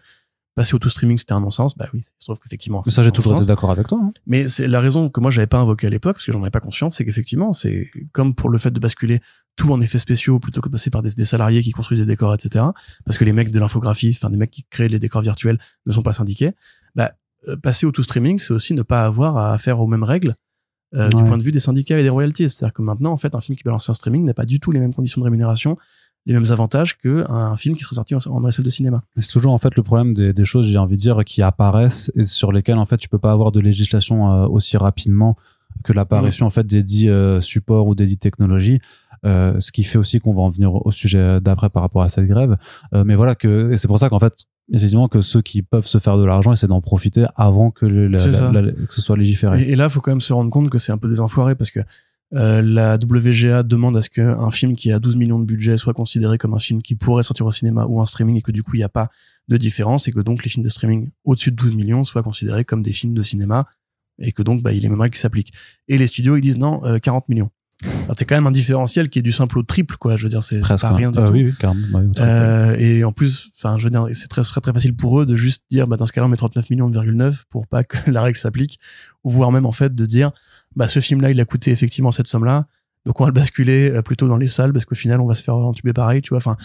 [0.55, 1.77] passer au tout streaming c'était un non-sens.
[1.77, 2.81] Bah oui, il se trouve qu'effectivement.
[2.85, 3.99] Mais ça j'ai toujours été d'accord avec toi.
[4.03, 4.09] hein.
[4.27, 6.51] Mais c'est la raison que moi j'avais pas invoqué à l'époque, parce que j'en avais
[6.51, 9.21] pas conscience, c'est qu'effectivement, c'est comme pour le fait de basculer
[9.55, 12.05] tout en effets spéciaux plutôt que de passer par des, des salariés qui construisent des
[12.05, 12.65] décors, etc.
[13.05, 15.91] Parce que les mecs de l'infographie, enfin des mecs qui créent les décors virtuels ne
[15.91, 16.51] sont pas syndiqués.
[16.95, 17.11] Bah,
[17.47, 20.35] euh, passer au tout streaming, c'est aussi ne pas avoir à faire aux mêmes règles
[20.95, 22.49] euh, du point de vue des syndicats et des royalties.
[22.49, 24.71] C'est-à-dire que maintenant, en fait, un film qui balance en streaming n'a pas du tout
[24.71, 25.77] les mêmes conditions de rémunération,
[26.25, 29.03] les mêmes avantages qu'un film qui serait sorti en, en dans les salles de cinéma.
[29.17, 32.11] C'est toujours en fait le problème des, des choses, j'ai envie de dire, qui apparaissent
[32.15, 35.35] et sur lesquelles en fait tu peux pas avoir de législation euh, aussi rapidement
[35.83, 38.79] que l'apparition en fait des dits euh, supports ou des dits technologies.
[39.25, 42.07] Euh, ce qui fait aussi qu'on va en venir au sujet d'après par rapport à
[42.09, 42.55] cette grève.
[42.93, 44.33] Mais voilà que et c'est pour ça qu'en fait
[44.71, 48.07] effectivement que ceux qui peuvent se faire de l'argent essaient d'en profiter avant que, le-
[48.07, 48.51] la- C'est la- ça.
[48.53, 49.61] la- que ce soit légiféré.
[49.63, 51.55] Et, et là, faut quand même se rendre compte que c'est un peu des enfoirés
[51.55, 51.81] parce que
[52.35, 55.93] euh, la WGA demande à ce qu'un film qui a 12 millions de budget soit
[55.93, 58.61] considéré comme un film qui pourrait sortir au cinéma ou en streaming et que du
[58.63, 59.09] coup, il n'y a pas
[59.47, 62.65] de différence et que donc les films de streaming au-dessus de 12 millions soient considérés
[62.65, 63.65] comme des films de cinéma
[64.19, 65.53] et que donc bah, il les mêmes règles qui s'appliquent.
[65.87, 67.49] Et les studios, ils disent non, euh, 40 millions.
[68.17, 70.17] C'est quand même un différentiel qui est du simple au triple, quoi.
[70.17, 71.31] Je veux dire, c'est pas rien du Euh, tout.
[71.31, 71.87] Oui, oui, carrément.
[71.93, 72.11] Bah, oui.
[72.19, 75.21] Euh, et en plus, enfin, je veux dire, c'est très, ce serait très facile pour
[75.21, 77.85] eux de juste dire, bah, dans ce cas-là, on met 39 millions, 9 pour pas
[77.85, 78.79] que la règle s'applique,
[79.23, 80.31] ou voire même, en fait, de dire,
[80.75, 82.67] bah, ce film-là, il a coûté effectivement cette somme-là,
[83.05, 85.35] donc on va le basculer euh, plutôt dans les salles, parce qu'au final, on va
[85.35, 86.57] se faire entuber pareil, tu vois, enfin,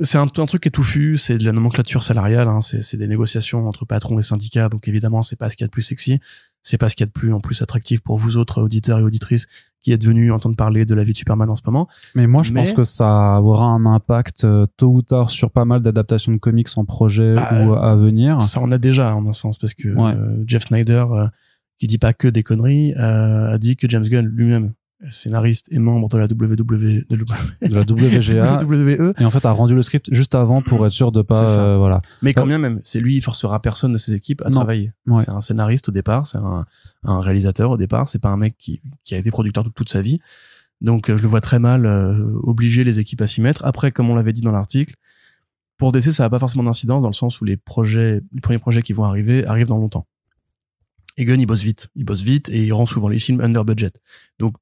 [0.00, 3.84] c'est un, un truc étouffu, c'est de la nomenclature salariale, hein, c'est des négociations entre
[3.84, 6.18] patrons et syndicats, donc évidemment, c'est pas ce qu'il y a de plus sexy,
[6.62, 8.98] c'est pas ce qu'il y a de plus, en plus, attractif pour vous autres auditeurs
[8.98, 9.46] et auditrices
[9.82, 11.88] qui êtes venus entendre parler de la vie de Superman en ce moment.
[12.14, 15.50] Mais moi, je Mais- pense que ça aura un impact euh, tôt ou tard sur
[15.50, 18.42] pas mal d'adaptations de comics en projet Bah, ou à venir.
[18.42, 20.14] Ça, on a déjà, en un sens, parce que Ouais.
[20.16, 21.26] euh, Jeff Snyder, euh,
[21.78, 24.72] qui dit pas que des conneries, euh, a dit que James Gunn lui-même,
[25.10, 29.50] scénariste et membre de la WWE, de de la WGA WWE, et en fait a
[29.50, 32.56] rendu le script juste avant pour être sûr de pas euh, voilà mais quand bien
[32.58, 34.52] même, c'est lui, il forcera personne de ses équipes à Non.
[34.52, 34.92] travailler.
[35.06, 35.22] Ouais.
[35.22, 36.64] C'est un scénariste au départ, c'est un,
[37.02, 39.88] un réalisateur au départ, c'est pas un mec qui, qui a été producteur toute, toute
[39.90, 40.20] sa vie.
[40.80, 43.64] Donc euh, je le vois très mal euh, obliger les équipes à s'y mettre.
[43.66, 44.94] Après, comme on l'avait dit dans l'article,
[45.76, 48.58] pour DC, ça n'a pas forcément d'incidence dans le sens où les projets, les premiers
[48.58, 50.06] projets qui vont arriver arrivent dans longtemps.
[51.16, 51.88] Et Gunn, il bosse vite.
[51.94, 53.92] Il bosse vite et il rend souvent les films under budget.
[54.38, 54.56] Donc,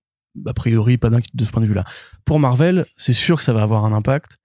[0.46, 1.84] a priori, pas d'inquiétude de ce point de vue-là.
[2.24, 4.38] Pour Marvel, c'est sûr que ça va avoir un impact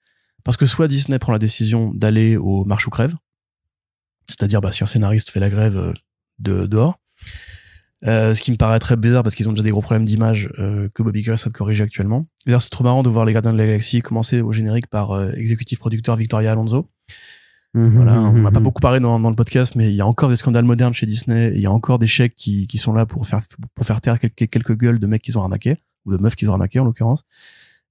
[0.44, 3.16] parce que soit Disney prend la décision d'aller au marche ou crève,
[4.30, 5.94] c'est-à-dire bah, si un scénariste fait la grève euh,
[6.40, 7.00] de dehors,
[8.06, 10.50] euh, ce qui me paraît très bizarre parce qu'ils ont déjà des gros problèmes d'image
[10.60, 12.28] euh, que Bobby Iger essaie de corriger actuellement.
[12.46, 15.12] D'ailleurs, c'est trop marrant de voir les Gardiens de la Galaxie commencer au générique par
[15.12, 16.90] euh, exécutif producteur Victoria Alonso.
[17.74, 20.30] Voilà, on n'a pas beaucoup parlé dans, dans le podcast, mais il y a encore
[20.30, 21.52] des scandales modernes chez Disney.
[21.54, 23.42] Il y a encore des chèques qui, qui sont là pour faire
[23.76, 26.50] pour faire taire quelques, quelques gueules de mecs qu'ils ont arnaqués ou de meufs qu'ils
[26.50, 27.24] ont arnaqués en l'occurrence.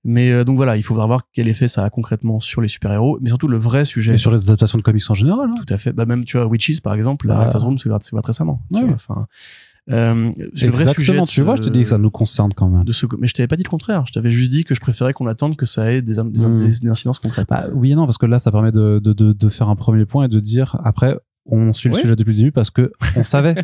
[0.03, 2.93] Mais euh, donc voilà, il faudra voir quel effet ça a concrètement sur les super
[2.93, 4.15] héros, mais surtout le vrai sujet.
[4.15, 5.55] et sur les adaptations de comics en général hein.
[5.65, 5.93] Tout à fait.
[5.93, 7.39] Bah même tu vois Witches par exemple, la.
[7.41, 8.63] Writers Room c'est c'est très récemment.
[8.75, 8.95] tu Ouais.
[9.09, 9.27] vois,
[9.89, 11.23] Euh, le vrai sujet.
[11.23, 13.35] tu vois je te dis que ça nous concerne quand même de ce, mais je
[13.35, 14.05] t'avais pas dit le contraire.
[14.07, 16.41] Je t'avais juste dit que je préférais qu'on attende que ça ait des, in- des,
[16.41, 17.49] des- des incidences concrètes.
[17.49, 19.77] Bah, oui et non parce que là ça permet de, de, de, de faire un
[19.77, 21.17] premier point et de dire après
[21.49, 23.55] on suit le sujet depuis le début parce que on savait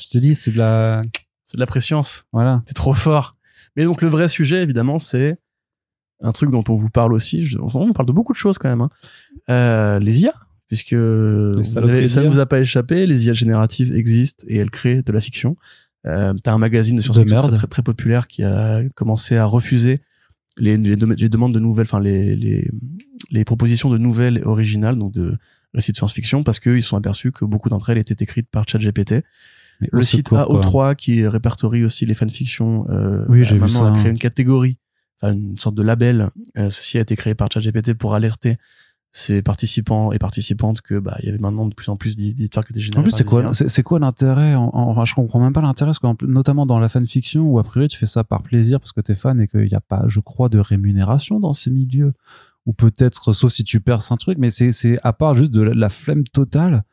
[0.00, 1.00] je te dis c'est de la
[1.44, 2.24] C'est de la préscience.
[2.32, 3.36] voilà T'es trop fort.
[3.76, 5.38] Mais donc le vrai sujet, évidemment, c'est
[6.20, 7.44] un truc dont on vous parle aussi.
[7.44, 8.80] Je- on parle de beaucoup de choses quand même.
[8.80, 8.90] hein.
[9.48, 10.32] Euh, les IA,
[10.68, 15.02] puisque avez- ça ne vous a pas échappé, les IA génératives existent et elles créent
[15.02, 15.56] de la fiction.
[16.06, 17.48] Euh, T'as un magazine de science-fiction merde.
[17.48, 19.98] très, très, très populaire qui a commencé à refuser
[20.56, 22.70] les, les, les demandes de nouvelles, enfin les, les,
[23.30, 25.36] les propositions de nouvelles originales, donc de
[25.74, 28.66] récits de science-fiction, parce qu'ils se sont aperçus que beaucoup d'entre elles étaient écrites par
[28.68, 29.22] ChatGPT.
[29.80, 30.60] Mais Le site secours, quoi.
[30.92, 33.92] AO3 qui répertorie aussi les fanfictions, euh, Oui, vu maintenant ça.
[33.92, 34.78] a créé une catégorie,
[35.22, 36.30] une sorte de label.
[36.56, 38.56] Euh, ceci a été créé par ChatGPT pour alerter
[39.10, 42.64] ses participants et participantes que bah il y avait maintenant de plus en plus d'histoires
[42.66, 45.14] qui étaient générées En plus, c'est des quoi, c'est quoi l'intérêt en- en- Enfin, je
[45.14, 48.22] comprends même pas l'intérêt, parce notamment dans la fanfiction, où a priori tu fais ça
[48.22, 51.40] par plaisir parce que t'es fan et qu'il n'y a pas, je crois, de rémunération
[51.40, 52.12] dans ces milieux.
[52.66, 55.62] Ou peut-être, sauf si tu perds un truc, mais c'est c'est à part juste de
[55.62, 56.84] la, la flemme totale.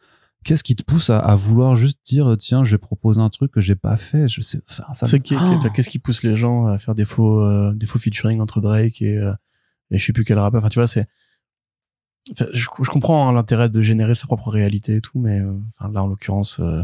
[0.46, 3.52] Qu'est-ce qui te pousse à, à vouloir juste dire tiens, je vais proposer un truc
[3.52, 4.30] que j'ai pas fait?
[4.30, 5.06] Je sais, enfin, ça.
[5.08, 7.88] C'est me- qui- Oh qu'est-ce qui pousse les gens à faire des faux euh, des
[7.88, 9.34] faux featuring entre Drake et euh,
[9.92, 10.60] et je sais plus quel rappeur.
[10.62, 11.08] Enfin tu vois c'est
[12.32, 15.54] Enfin, je, je comprends hein, l'intérêt de générer sa propre réalité et tout, mais euh,
[15.80, 16.60] enfin, là en l'occurrence.
[16.60, 16.82] euh,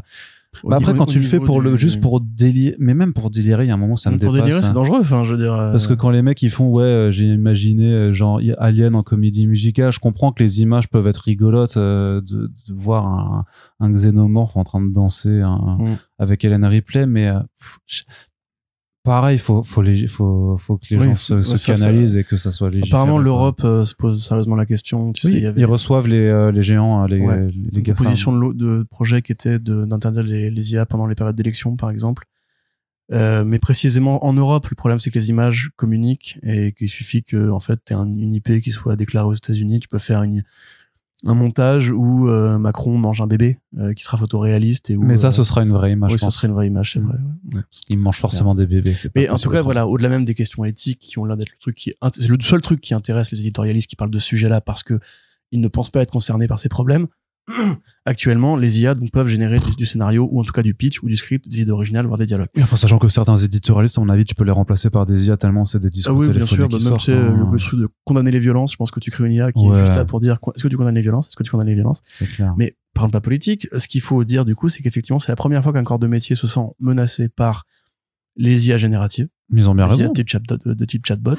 [0.64, 3.32] Bah après, quand tu le fais pour le du- juste pour délirer, mais même pour
[3.32, 4.46] délirer, il y a un moment ça me pour dépasse.
[4.46, 4.68] délirer, hein.
[4.68, 5.00] c'est dangereux.
[5.02, 5.54] Enfin, je veux dire.
[5.56, 8.96] euh, Parce que quand les mecs ils font ouais euh, j'ai imaginé euh, genre Alien
[8.96, 13.08] en comédie musicale, je comprends que les images peuvent être rigolotes euh, de, de voir
[13.08, 13.46] un,
[13.80, 15.98] un xénomorphe en train de danser un- Mm.
[16.20, 17.40] avec Hélène Ripley, mais euh,
[17.88, 18.04] je-
[19.04, 22.24] pareil faut faut les faut faut que les Oui, gens se, se ça- canalisent et
[22.24, 22.90] que ça soit légiféré.
[22.92, 25.12] Apparemment, l'Europe euh, se pose sérieusement la question.
[25.14, 27.48] Tu sais, il y avait ils reçoivent les euh, les géants, euh, les Ouais.
[27.52, 27.96] les des GAFAM.
[27.96, 31.76] propositions de, de projets qui étaient de- d'interdire les, les IA pendant les périodes d'élection,
[31.76, 32.26] par exemple.
[33.12, 37.24] Euh, mais précisément en Europe, le problème c'est que les images communiquent et qu'il suffit
[37.24, 40.24] que en fait t'aies un, une IP qui soit déclarée aux États-Unis, tu peux faire
[40.24, 40.44] une,
[41.26, 45.18] un montage où euh, Macron mange un bébé euh, qui sera photoréaliste et où Mais
[45.18, 46.14] ça euh, ce sera une vraie image.
[46.14, 47.06] oui, ça serait une vraie image, c'est Mm.
[47.08, 47.18] vrai.
[47.18, 47.56] ouais.
[47.58, 47.62] Ouais.
[47.90, 48.96] Ils mangent forcément des bébés.
[48.96, 51.38] c'est pas Mais en tout cas, voilà, au-delà même des questions éthiques qui ont l'air
[51.38, 54.18] d'être le truc qui, c'est le seul truc qui intéresse les éditorialistes qui parlent de
[54.20, 55.00] ce sujet-là parce que
[55.52, 57.08] ils ne pensent pas être concernés par ces problèmes.
[58.06, 61.02] actuellement, les IA donc, peuvent générer du, du scénario ou en tout cas du pitch
[61.04, 62.50] ou du script, des idées originales, voire des dialogues.
[62.56, 65.28] Et enfin, sachant que certains éditorialistes, à mon avis, tu peux les remplacer par des
[65.28, 66.68] IA tellement c'est des discours Ah oui, bien sûr.
[66.68, 67.50] Bah, même sortent, hein.
[67.52, 68.72] le, truc de condamner les violences.
[68.74, 69.78] Je pense que tu crées une IA qui Ouais.
[69.78, 71.68] est juste là pour dire est-ce que tu condamnes les violences, est-ce que tu condamnes
[71.68, 72.02] les violences?
[72.36, 72.54] Clair.
[72.58, 73.68] Mais parlons pas politique.
[73.78, 76.08] Ce qu'il faut dire du coup, c'est qu'effectivement, c'est la première fois qu'un corps de
[76.08, 77.66] métier se sent menacé par
[78.38, 80.12] les IA génératives, ils ont bien raison.
[80.26, 81.36] chatbot, de, type chatbot,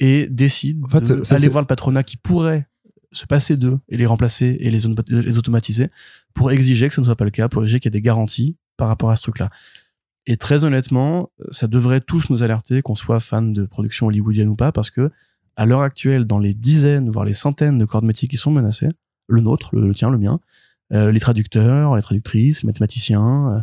[0.00, 2.66] et décide En fait, de c'est- c'est- aller c'est- voir le patronat qui pourrait
[3.14, 5.88] se passer d'eux et les remplacer et les, auto- les automatiser
[6.34, 8.02] pour exiger que ce ne soit pas le cas, pour exiger qu'il y ait des
[8.02, 9.50] garanties par rapport à ce truc-là.
[10.26, 14.56] Et très honnêtement, ça devrait tous nous alerter, qu'on soit fan de production hollywoodienne ou
[14.56, 15.10] pas, parce que
[15.56, 18.50] à l'heure actuelle, dans les dizaines, voire les centaines de corps de métier qui sont
[18.50, 18.88] menacés,
[19.28, 20.40] le nôtre, le, tien, le mien,
[20.92, 23.60] euh, les traducteurs, les traductrices, les mathématiciens, euh,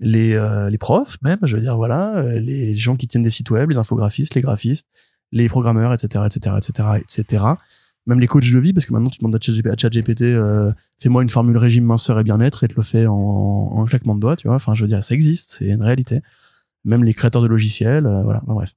[0.00, 3.50] les, euh, les profs même, je veux dire, voilà, les gens qui tiennent des sites
[3.50, 4.88] web, les infographistes, les graphistes,
[5.32, 7.44] les programmeurs, etc., etc., etc., etc.,
[8.10, 11.30] même les coachs de vie, parce que maintenant tu demandes à ChatGPT, euh, fais-moi une
[11.30, 14.48] formule régime minceur et bien-être et te le fait en, en claquement de doigts, tu
[14.48, 14.56] vois.
[14.56, 16.20] Enfin, je veux dire, ça existe, c'est une réalité.
[16.84, 18.72] Même les créateurs de logiciels, euh, voilà, Enfin, bref.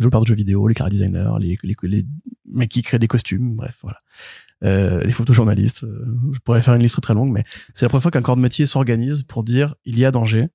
[0.00, 2.06] Je parle de jeux vidéo, les cara designers, les, les, les
[2.46, 4.00] mecs qui créent des costumes, bref, voilà.
[4.64, 7.44] Euh, les photojournalistes, euh, je pourrais faire une liste très longue, mais
[7.74, 10.48] c'est la première fois qu'un corps de métier s'organise pour dire il y a danger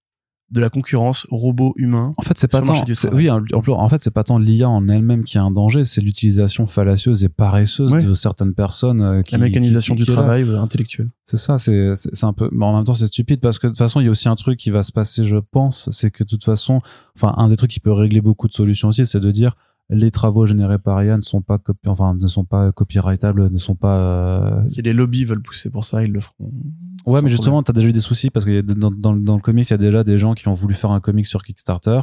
[0.54, 2.14] de la concurrence robot-humain.
[2.18, 2.74] En fait, c'est pas tant.
[3.12, 6.68] Oui, en, fait, c'est pas tant l'IA en elle-même qui est un danger, c'est l'utilisation
[6.68, 8.04] fallacieuse et paresseuse Ouais.
[8.04, 9.02] de certaines personnes.
[9.02, 11.10] euh, Qui, La mécanisation qui- du qui travail euh, intellectuel.
[11.26, 11.92] C'est ça, c'est
[12.24, 12.50] un peu.
[12.52, 14.30] Mais en même temps, c'est stupide parce que de toute façon, il y a aussi
[14.30, 16.82] un truc qui va se passer, je pense, c'est que de toute façon,
[17.18, 19.56] enfin, un des trucs qui peut régler beaucoup de solutions aussi, c'est de dire
[19.90, 23.76] les travaux générés par IA ne sont pas enfin ne sont pas copyrightables, ne sont
[23.76, 23.98] pas.
[23.98, 26.52] euh, Si les lobbies veulent pousser pour ça, ils le feront.
[27.06, 29.68] Ouais, mais justement, t'as déjà eu des soucis parce que dans, dans, dans le comics,
[29.70, 32.00] il y a déjà des gens qui ont voulu faire un comic sur Kickstarter.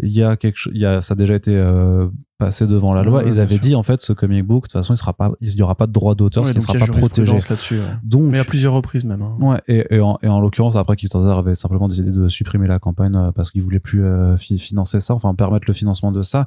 [0.00, 2.06] Il y a quelque chose, il y a, ça a déjà été euh,
[2.38, 3.22] passé devant la loi.
[3.22, 3.58] Ouais, Ils avaient sûr.
[3.58, 5.74] dit en fait, ce comic book, de toute façon, il sera pas, il y aura
[5.74, 7.32] pas de droit d'auteur, sera il y a pas protégé.
[7.50, 7.80] là-dessus.
[7.80, 7.86] ouais.
[8.04, 9.22] Donc, Mais à plusieurs reprises même.
[9.22, 9.36] hein.
[9.40, 13.32] Ouais, et, et en, l'occurrence, après, Kickstarter avait simplement décidé de supprimer la campagne euh,
[13.32, 16.46] parce qu'il voulait plus euh, fi- financer ça, enfin permettre le financement de ça.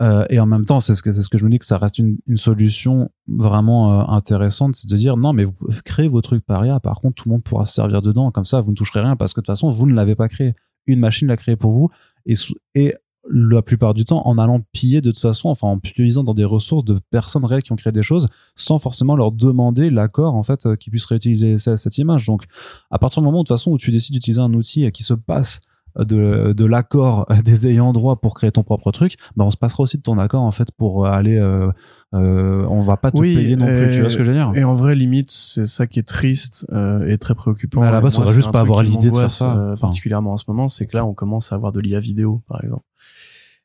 [0.00, 1.64] Euh, et en même temps, c'est ce que c'est ce que je me dis que
[1.66, 5.54] ça reste une, une solution vraiment euh, intéressante, c'est de dire non, mais vous
[5.84, 6.78] créez vos trucs par IA.
[6.80, 8.30] Par contre, tout le monde pourra se servir dedans.
[8.30, 10.28] Comme ça, vous ne toucherez rien parce que de toute façon, vous ne l'avez pas
[10.28, 10.54] créé.
[10.86, 11.90] Une machine l'a créé pour vous
[12.26, 12.34] et
[12.74, 12.94] et
[13.30, 16.46] la plupart du temps en allant piller de toute façon, enfin en puisant dans des
[16.46, 18.26] ressources de personnes réelles qui ont créé des choses
[18.56, 22.24] sans forcément leur demander l'accord en fait euh, qu'ils puissent réutiliser ce- cette image.
[22.24, 22.44] Donc
[22.90, 25.12] à partir du moment de toute façon où tu décides d'utiliser un outil qui se
[25.12, 25.60] passe
[25.98, 29.82] de, de l'accord des ayants droit pour créer ton propre truc, bah on se passera
[29.82, 31.36] aussi de ton accord en fait pour aller.
[31.36, 31.70] Euh,
[32.14, 33.88] euh, on va pas te Oui, payer non plus.
[33.88, 34.50] et- Tu vois ce que je veux dire?
[34.54, 37.80] Et en vrai, limite, c'est ça qui est triste euh, et très préoccupant.
[37.82, 39.54] Mais à la base, faudrait c'est juste pas avoir l'idée de faire ça.
[39.56, 39.80] euh, Enfin.
[39.88, 42.62] particulièrement en ce moment, c'est que là, on commence à avoir de l'IA vidéo, par
[42.64, 42.84] exemple.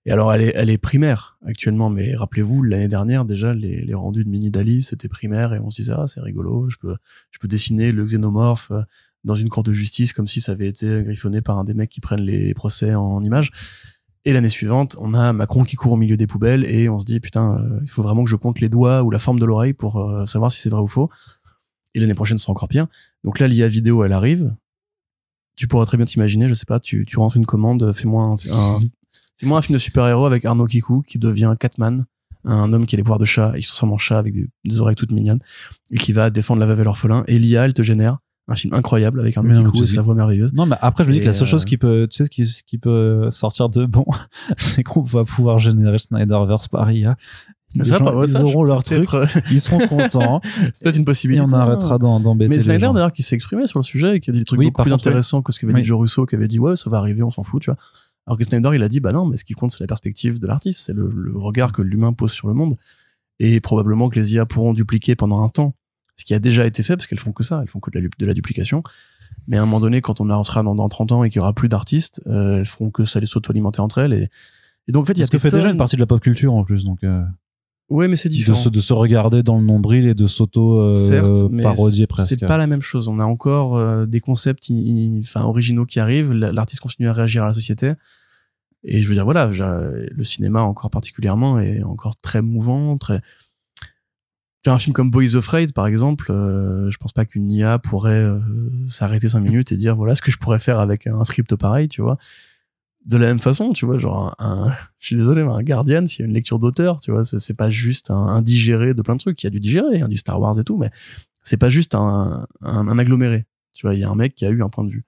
[0.05, 3.93] Et alors, elle est, elle est primaire actuellement, mais rappelez-vous, l'année dernière, déjà, les, les
[3.93, 6.97] rendus de Mini Dali, c'était primaire et on se disait, ah, c'est rigolo, je peux,
[7.31, 8.81] je peux dessiner le xénomorphe euh,
[9.23, 11.89] dans une cour de justice comme si ça avait été griffonné par un des mecs
[11.89, 13.51] qui prennent les procès en images.
[14.25, 17.05] Et l'année suivante, on a Macron qui court au milieu des poubelles et on se
[17.05, 19.45] dit, putain, euh, il faut vraiment que je compte les doigts ou la forme de
[19.45, 21.09] l'oreille pour euh, savoir si c'est vrai ou faux.
[21.93, 22.87] Et l'année prochaine, ce sera encore pire.
[23.23, 24.55] Donc là, l'IA vidéo, elle arrive.
[25.55, 28.33] Tu pourras très bien t'imaginer, je sais pas, tu, tu rentres une commande, fais-moi un,
[28.51, 28.79] un-
[29.37, 32.05] fais-moi un film de super-héros avec Arnaud Kikou qui devient Catman,
[32.45, 34.47] un homme qui a les pouvoirs de chat, il se ressemble en chat avec des,
[34.65, 35.41] des oreilles toutes mignonnes,
[35.91, 37.23] et qui va défendre la veuve et l'orphelin.
[37.27, 38.17] Et l'IA, elle te génère
[38.47, 40.51] un film incroyable avec non, Kikou tu et sa voix merveilleuse.
[40.53, 42.17] Non, mais après, je me dis Et, que la seule euh, chose qui peut, tu
[42.17, 44.05] sais, ce qui, ce qui peut sortir de bon,
[44.57, 47.15] c'est qu'on va pouvoir générer Snyderverse par IA.
[47.75, 50.41] Les Ça, gens, pas- ouais, ils ça, auront leur truc, euh, ils seront contents,
[50.73, 51.43] c'est peut-être une et possibilité.
[51.49, 54.33] on arrêtera d'embêter Mais Snyder d'ailleurs qui s'est exprimé sur le sujet et qui a
[54.33, 55.09] dit des trucs Oui, beaucoup plus contre, oui.
[55.09, 55.81] intéressants que ce qu'avait Oui.
[55.81, 57.77] dit Joe Russo qui avait dit ouais ça va arriver on s'en fout tu vois
[58.27, 60.39] alors que Snyder il a dit bah non mais ce qui compte c'est la perspective
[60.39, 62.75] de l'artiste c'est le, le regard que l'humain pose sur le monde
[63.39, 65.73] et probablement que les IA pourront dupliquer pendant un temps
[66.15, 67.99] ce qui a déjà été fait parce qu'elles font que ça elles font que de
[67.99, 68.83] la, de la duplication
[69.47, 71.37] mais à un moment donné quand on en sera dans, dans 30 ans et qu'il
[71.37, 74.29] y aura plus d'artistes euh, elles feront que ça les s'auto-alimenter entre elles et,
[74.87, 76.05] et donc en fait il y a Ce que fait déjà une partie de la
[76.07, 77.23] pop culture en plus, donc euh,
[77.89, 80.79] ouais mais c'est de différent se, de se regarder dans le nombril et de s'auto
[80.79, 80.91] euh,
[81.63, 81.79] presque.
[82.29, 83.07] C'est pas la même chose.
[83.07, 86.31] On a encore euh, des concepts in- originaux qui arrivent.
[86.33, 87.93] L'artiste continue à réagir à la société.
[88.85, 93.21] Et je veux dire, voilà, le cinéma encore particulièrement est encore très mouvant, très.
[94.63, 98.13] Tu un film comme Boys Afraid, par exemple, euh, je pense pas qu'une IA pourrait
[98.23, 98.39] euh,
[98.87, 101.89] s'arrêter cinq minutes et dire voilà ce que je pourrais faire avec un script pareil,
[101.89, 102.17] tu vois.
[103.05, 106.05] De la même façon, tu vois, genre un, un- je suis désolé, mais un Guardian,
[106.05, 109.01] s'il y a une lecture d'auteur, tu vois, c'est pas juste un, un digéré de
[109.01, 109.43] plein de trucs.
[109.43, 110.89] Il y a du digéré, hein, du Star Wars et tout, mais
[111.41, 113.45] c'est pas juste un, un, un aggloméré.
[113.73, 115.03] Tu vois, il y a un mec qui a eu un point de vue.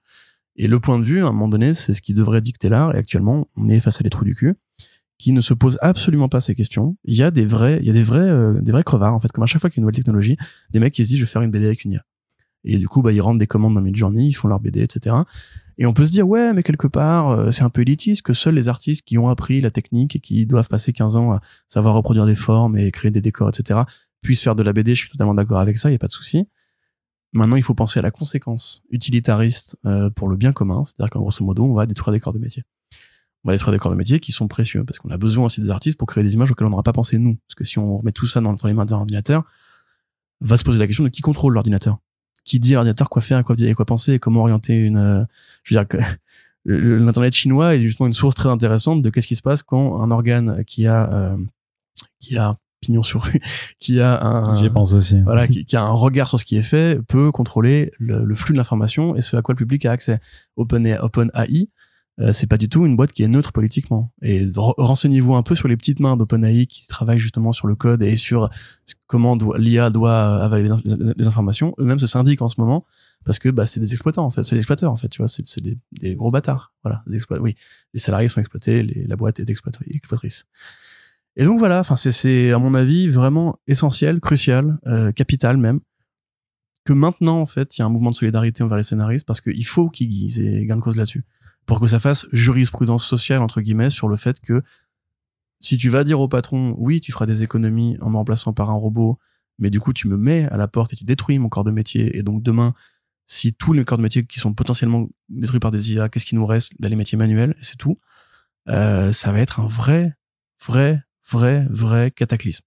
[0.56, 2.94] Et le point de vue, à un moment donné, c'est ce qui devrait dicter l'art.
[2.94, 4.54] Et actuellement, on est face à des trous du cul
[5.18, 6.96] qui ne se posent absolument pas ces questions.
[7.04, 9.18] Il y a des vrais, il y a des vrais, euh, des vrais crevards en
[9.18, 10.36] fait, comme à chaque fois qu'il y a une nouvelle technologie,
[10.70, 12.04] des mecs qui se disent je vais faire une BD avec une IA.
[12.64, 15.14] Et du coup, bah, ils rentrent des commandes dans Midjourney, ils font leur BD, etc.
[15.78, 18.32] Et on peut se dire, ouais, mais quelque part, euh, c'est un peu élitiste que
[18.32, 21.40] seuls les artistes qui ont appris la technique et qui doivent passer 15 ans à
[21.68, 23.80] savoir reproduire des formes et créer des décors, etc.,
[24.20, 24.94] puissent faire de la BD.
[24.94, 26.48] Je suis totalement d'accord avec ça, il n'y a pas de souci.
[27.32, 30.82] Maintenant, il faut penser à la conséquence utilitariste euh, pour le bien commun.
[30.84, 32.64] C'est-à-dire qu'en grosso modo, on va détruire des corps de métier.
[33.46, 35.60] On va détruire des corps de métier qui sont précieux parce qu'on a besoin aussi
[35.60, 37.36] des artistes pour créer des images auxquelles on n'aura pas pensé nous.
[37.46, 39.44] Parce que si on remet tout ça dans, les mains d'un ordinateur,
[40.40, 41.98] va se poser la question de qui contrôle l'ordinateur?
[42.44, 44.96] Qui dit à l'ordinateur quoi faire, quoi dire, et quoi penser, et comment orienter une.
[44.96, 45.24] Euh,
[45.62, 45.96] je veux dire que
[46.64, 50.10] l'internet chinois est justement une source très intéressante de qu'est-ce qui se passe quand un
[50.10, 51.36] organe qui a euh,
[52.18, 53.40] qui a pignon sur rue,
[53.78, 56.56] qui a un, j'y pense aussi, voilà, qui, qui, a un regard sur ce qui
[56.56, 59.86] est fait, peut contrôler le, le flux de l'information et ce à quoi le public
[59.86, 60.18] a accès.
[60.56, 61.68] Open, Open AI,
[62.18, 64.10] euh, c'est pas du tout une boîte qui est neutre politiquement.
[64.22, 68.02] Et renseignez-vous un peu sur les petites mains d'OpenAI qui travaillent justement sur le code
[68.02, 68.48] et sur
[69.06, 71.74] comment l'IA doit avaler les, informations.
[71.78, 72.86] Eux-mêmes se syndiquent en ce moment
[73.24, 75.28] parce que bah, c'est des exploitants en fait, c'est des exploiteurs en fait, tu vois,
[75.28, 76.72] c'est des, gros bâtards.
[76.82, 77.02] Voilà,
[77.40, 77.54] oui,
[77.92, 80.46] les salariés sont exploités, la boîte est exploitrice.
[81.38, 85.80] Et donc voilà, enfin c'est à mon avis vraiment essentiel, crucial, euh, capital même
[86.86, 89.40] que maintenant en fait il y a un mouvement de solidarité envers les scénaristes parce
[89.40, 91.24] qu'il faut qu'ils aient gain de cause là-dessus
[91.66, 94.62] pour que ça fasse jurisprudence sociale entre guillemets sur le fait que
[95.60, 98.70] si tu vas dire au patron oui tu feras des économies en me remplaçant par
[98.70, 99.18] un robot
[99.58, 101.70] mais du coup tu me mets à la porte et tu détruis mon corps de
[101.70, 102.16] métier.
[102.16, 102.74] Et donc demain
[103.26, 106.36] si tous les corps de métier qui sont potentiellement détruits par des IA qu'est-ce qui
[106.36, 106.72] nous reste?
[106.78, 107.96] Ben, les métiers manuels c'est tout.
[108.68, 110.16] Euh, ça va être un vrai
[110.64, 112.64] vrai vrai, vrai cataclysme.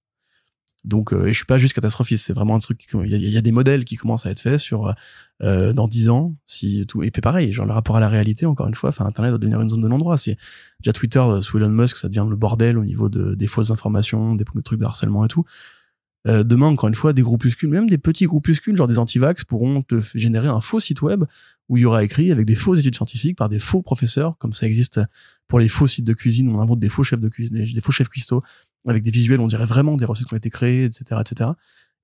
[0.89, 2.85] Donc, euh, et je suis pas juste catastrophiste, c'est vraiment un truc.
[2.93, 4.93] Il y, a, des modèles qui commencent à être faits sur
[5.41, 7.03] euh, dans dix ans, si tout.
[7.03, 9.37] Et puis pareil, genre le rapport à la réalité, encore une fois, enfin Internet va
[9.37, 10.17] devenir une zone de non-droit.
[10.17, 10.35] Si
[10.81, 13.71] déjà Twitter euh, sous Elon Musk, ça devient le bordel au niveau de des fausses
[13.71, 15.45] informations, des trucs de harcèlement et tout.
[16.27, 19.83] Euh, demain, encore une fois, des groupuscules, même des petits groupuscules, genre des antivax, pourront
[19.83, 21.23] te générer un faux site web
[21.69, 24.53] où il y aura écrit avec des fausses études scientifiques par des faux professeurs, comme
[24.53, 24.99] ça existe
[25.47, 27.91] pour les faux sites de cuisine, on invente des faux chefs de cuisine, des faux
[27.91, 28.43] chefs cuistots,
[28.89, 31.51] avec des visuels, on dirait vraiment des recettes qui ont été créées, etc., etc.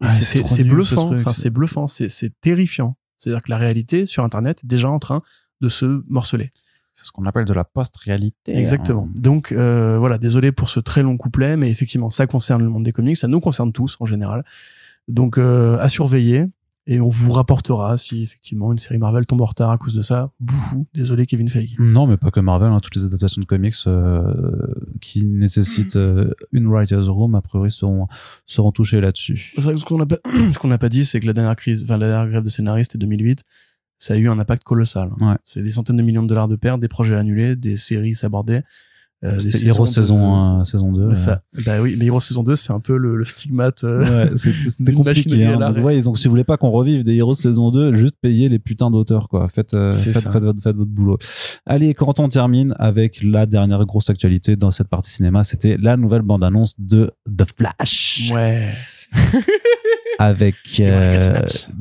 [0.03, 2.97] Et c'est bluffant, enfin c'est bluffant, c'est terrifiant.
[3.17, 5.21] C'est-à-dire que la réalité sur Internet est déjà en train
[5.61, 6.51] de se morceler.
[6.93, 8.55] C'est ce qu'on appelle de la post-réalité.
[8.55, 8.59] Hein.
[8.59, 9.09] Exactement.
[9.17, 12.83] Donc euh, voilà, désolé pour ce très long couplet, mais effectivement, ça concerne le monde
[12.83, 14.45] des comics, ça nous concerne tous en général.
[15.07, 16.45] Donc euh, à surveiller
[16.87, 20.01] et on vous rapportera si effectivement une série Marvel tombe en retard à cause de
[20.01, 20.31] ça.
[20.39, 21.75] Bouhou, désolé Kevin Feige.
[21.79, 24.23] Non, mais pas que Marvel, hein, toutes les adaptations de comics euh,
[25.01, 28.07] qui nécessitent euh, une writers room a priori seront
[28.45, 29.53] seront touchées là-dessus.
[29.57, 30.17] Ce qu'on n'a pas
[30.53, 32.49] ce qu'on n'a pas dit, c'est que la dernière crise, enfin la dernière grève de
[32.49, 33.43] scénaristes c'était 2008
[33.97, 35.11] ça a eu un impact colossal.
[35.19, 35.35] Ouais.
[35.43, 38.61] C'est des centaines de millions de dollars de pertes, des projets annulés, des séries s'abordées.
[39.23, 41.15] Euh, C'était Hero saison 1, saison 2.
[41.15, 43.83] Ça, bah oui, mais Hero saison 2, c'est un peu le, le stigmate.
[43.83, 45.45] Euh, ouais, c'était compliqué.
[45.45, 45.57] Hein.
[45.57, 48.49] Donc, ouais, donc si vous voulez pas qu'on revive des Heroes saison 2, juste payez
[48.49, 49.47] les putains d'auteurs, quoi.
[49.47, 51.17] Faites, euh, faites, faites, votre, faites, votre, boulot.
[51.65, 55.97] Allez, quand on termine avec la dernière grosse actualité dans cette partie cinéma, c'était la
[55.97, 58.31] nouvelle bande-annonce de The Flash.
[58.33, 58.69] Ouais.
[60.19, 61.19] avec euh,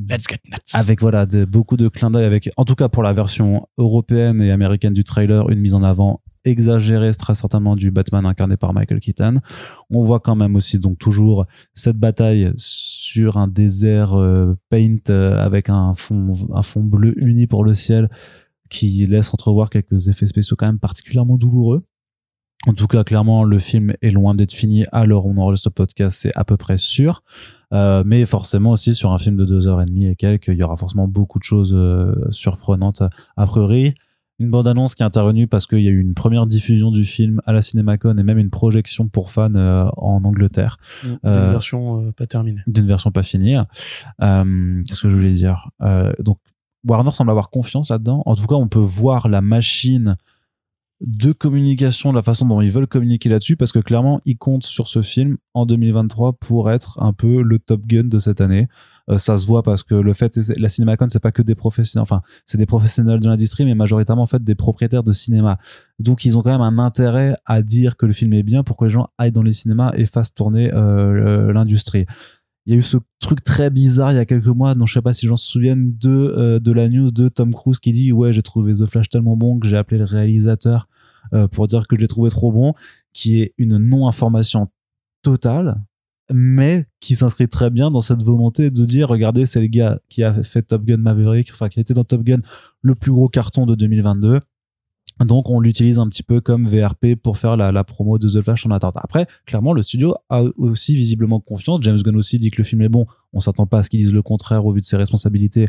[0.09, 0.57] Let's get nuts.
[0.73, 4.41] avec voilà de, beaucoup de clins d'œil avec en tout cas pour la version européenne
[4.41, 8.73] et américaine du trailer une mise en avant exagérée très certainement du Batman incarné par
[8.73, 9.41] Michael Keaton
[9.89, 15.37] on voit quand même aussi donc toujours cette bataille sur un désert euh, paint euh,
[15.37, 18.09] avec un fond un fond bleu uni pour le ciel
[18.69, 21.83] qui laisse entrevoir quelques effets spéciaux quand même particulièrement douloureux
[22.67, 24.85] en tout cas, clairement, le film est loin d'être fini.
[24.91, 27.21] Alors, on enregistre ce podcast, c'est à peu près sûr.
[27.73, 30.57] Euh, mais forcément aussi sur un film de deux heures et demie et quelques, il
[30.57, 33.03] y aura forcément beaucoup de choses euh, surprenantes.
[33.37, 33.93] A priori,
[34.39, 37.05] une bande annonce qui est intervenue parce qu'il y a eu une première diffusion du
[37.05, 40.77] film à la CinemaCon et même une projection pour fans euh, en Angleterre.
[41.03, 42.61] Mmh, d'une version pas terminée.
[42.67, 43.55] D'une version pas finie.
[44.19, 45.69] Qu'est-ce que je voulais dire?
[46.19, 46.39] Donc
[46.85, 48.23] Warner semble avoir confiance là-dedans.
[48.25, 50.17] En tout cas, on peut voir la machine
[51.01, 54.87] de communication, la façon dont ils veulent communiquer là-dessus, parce que clairement, ils comptent sur
[54.87, 58.67] ce film en 2023 pour être un peu le Top Gun de cette année.
[59.09, 62.03] Euh, ça se voit parce que le fait, la CinemaCon, c'est pas que des professionnels,
[62.03, 65.59] enfin, c'est des professionnels de l'industrie, mais majoritairement en fait des propriétaires de cinéma.
[65.99, 68.77] Donc, ils ont quand même un intérêt à dire que le film est bien pour
[68.77, 72.05] que les gens aillent dans les cinémas et fassent tourner euh, l'industrie
[72.65, 74.93] il y a eu ce truc très bizarre il y a quelques mois dont je
[74.93, 77.91] sais pas si j'en se souvienne de euh, de la news de Tom Cruise qui
[77.91, 80.87] dit ouais j'ai trouvé The Flash tellement bon que j'ai appelé le réalisateur
[81.33, 82.73] euh, pour dire que je l'ai trouvé trop bon
[83.13, 84.69] qui est une non information
[85.21, 85.81] totale
[86.33, 90.23] mais qui s'inscrit très bien dans cette volonté de dire regardez c'est le gars qui
[90.23, 92.41] a fait Top Gun Maverick enfin qui était dans Top Gun
[92.81, 94.41] le plus gros carton de 2022
[95.23, 98.65] donc on l'utilise un petit peu comme VRP pour faire la, promo de The Flash
[98.65, 98.95] en attente.
[98.97, 101.79] Après, clairement, le studio a aussi visiblement confiance.
[101.83, 103.05] James Gunn aussi dit que le film est bon.
[103.31, 105.67] On s'attend pas à ce qu'il dise le contraire au vu de ses responsabilités.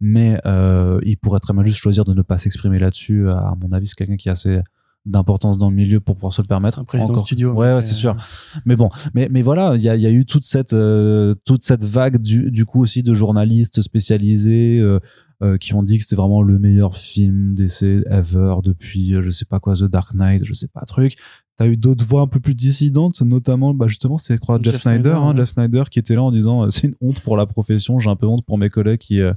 [0.00, 3.28] mais euh, il pourrait très bien juste choisir de ne pas s'exprimer là-dessus.
[3.30, 4.60] À mon avis, c'est quelqu'un qui a assez
[5.06, 6.78] d'importance dans le milieu pour pouvoir se le permettre.
[6.80, 7.52] Un président Encore- studio.
[7.54, 8.16] Ouais, c'est euh, sûr.
[8.64, 11.64] Mais bon, mais mais voilà, il y a, y a eu toute cette euh, toute
[11.64, 15.00] cette vague du du coup aussi de journalistes spécialisés euh,
[15.42, 19.30] euh, qui ont dit que c'était vraiment le meilleur film d'essai ever depuis euh, je
[19.30, 21.16] sais pas quoi The Dark Knight, je sais pas truc.
[21.58, 24.82] T'as eu d'autres voix un peu plus dissidentes, notamment bah justement c'est quoi Jeff, Jeff
[24.82, 25.36] Snyder, Snyder, hein, ouais.
[25.38, 28.10] Jeff Snyder qui était là en disant euh, c'est une honte pour la profession, j'ai
[28.10, 29.32] un peu honte pour mes collègues qui euh,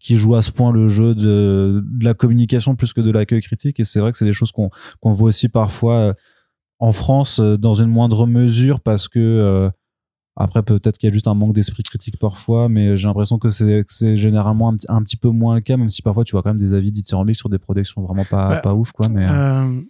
[0.00, 3.40] qui jouent à ce point le jeu de, de la communication plus que de l'accueil
[3.42, 4.70] critique et c'est vrai que c'est des choses qu'on
[5.00, 6.12] qu'on voit aussi parfois euh,
[6.80, 9.70] en France euh, dans une moindre mesure parce que euh,
[10.36, 13.50] après peut-être qu'il y a juste un manque d'esprit critique parfois mais j'ai l'impression que
[13.50, 16.42] c'est généralement un, petit- un petit peu moins le cas même si parfois tu vois
[16.42, 18.60] quand même des avis dithyrambiques sur des productions vraiment pas Ouais.
[18.62, 19.80] pas ouf quoi mais euh,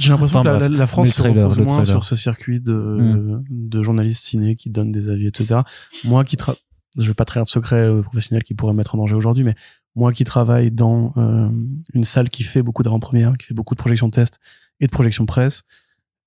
[0.00, 0.70] j'ai l'impression Enfin, que la, bref.
[0.72, 3.44] la- la France se repose moins sur ce circuit de, Mm.
[3.50, 5.60] de journalistes ciné qui donnent des avis, etc.
[6.04, 6.54] Moi qui tra...
[6.96, 9.44] je veux pas trahir de secret euh, professionnel qui pourrait me mettre en danger aujourd'hui,
[9.44, 9.54] mais
[9.94, 11.48] moi qui travaille dans euh,
[11.94, 14.38] une salle qui fait beaucoup d'avant-première, qui fait beaucoup de projections test
[14.80, 15.62] et de projections presse,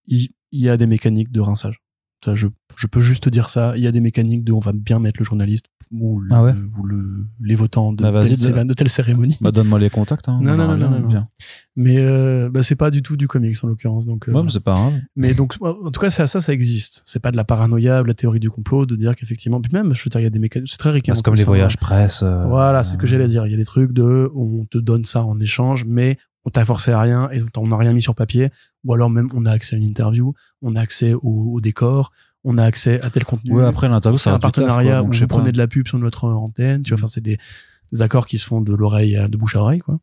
[0.08, 1.82] il, y a des mécaniques de rinçage.
[2.26, 2.48] Ça, je,
[2.92, 3.74] peux juste te dire ça.
[3.78, 6.44] Il y a des mécaniques de on va bien mettre le journaliste ou, le, Ah
[6.44, 9.38] ouais ou le, les votants de, Bah, telle, de- cé- de telle cérémonie.
[9.42, 11.28] bah donne-moi les contacts hein, Non, on non, non, non, non, bien.
[11.76, 14.06] Mais euh, bah, c'est pas du tout du comics en l'occurrence.
[14.06, 16.54] Donc, euh, Ouais, mais c'est pas grave mais donc, en tout cas, ça, ça, ça
[16.54, 17.02] existe.
[17.06, 20.04] C'est pas de la paranoïa, la théorie du complot, de dire qu'effectivement, puis même, je
[20.04, 21.16] veux dire, il y a des mécanismes, c'est très ricain.
[21.16, 23.46] c'est comme les voyages presse euh, Voilà, c'est ce que j'allais dire.
[23.48, 26.64] Il y a des trucs de, on te donne ça en échange, mais on t'a
[26.66, 28.50] forcé à rien et on n'a rien mis sur papier.
[28.86, 31.22] Ou alors même, on a accès à une interview, on a accès au,
[31.54, 32.12] au décor,
[32.44, 33.52] on a accès à tel contenu.
[33.54, 35.68] ouais après l'interview c'est ça un taf, partenariat quoi, où je vous prenez de la
[35.68, 36.84] pub sur notre antenne.
[36.84, 37.38] Tu vois, enfin, c'est des,
[37.92, 40.00] des accords qui se font de l'oreille à de bouche à oreille, quoi.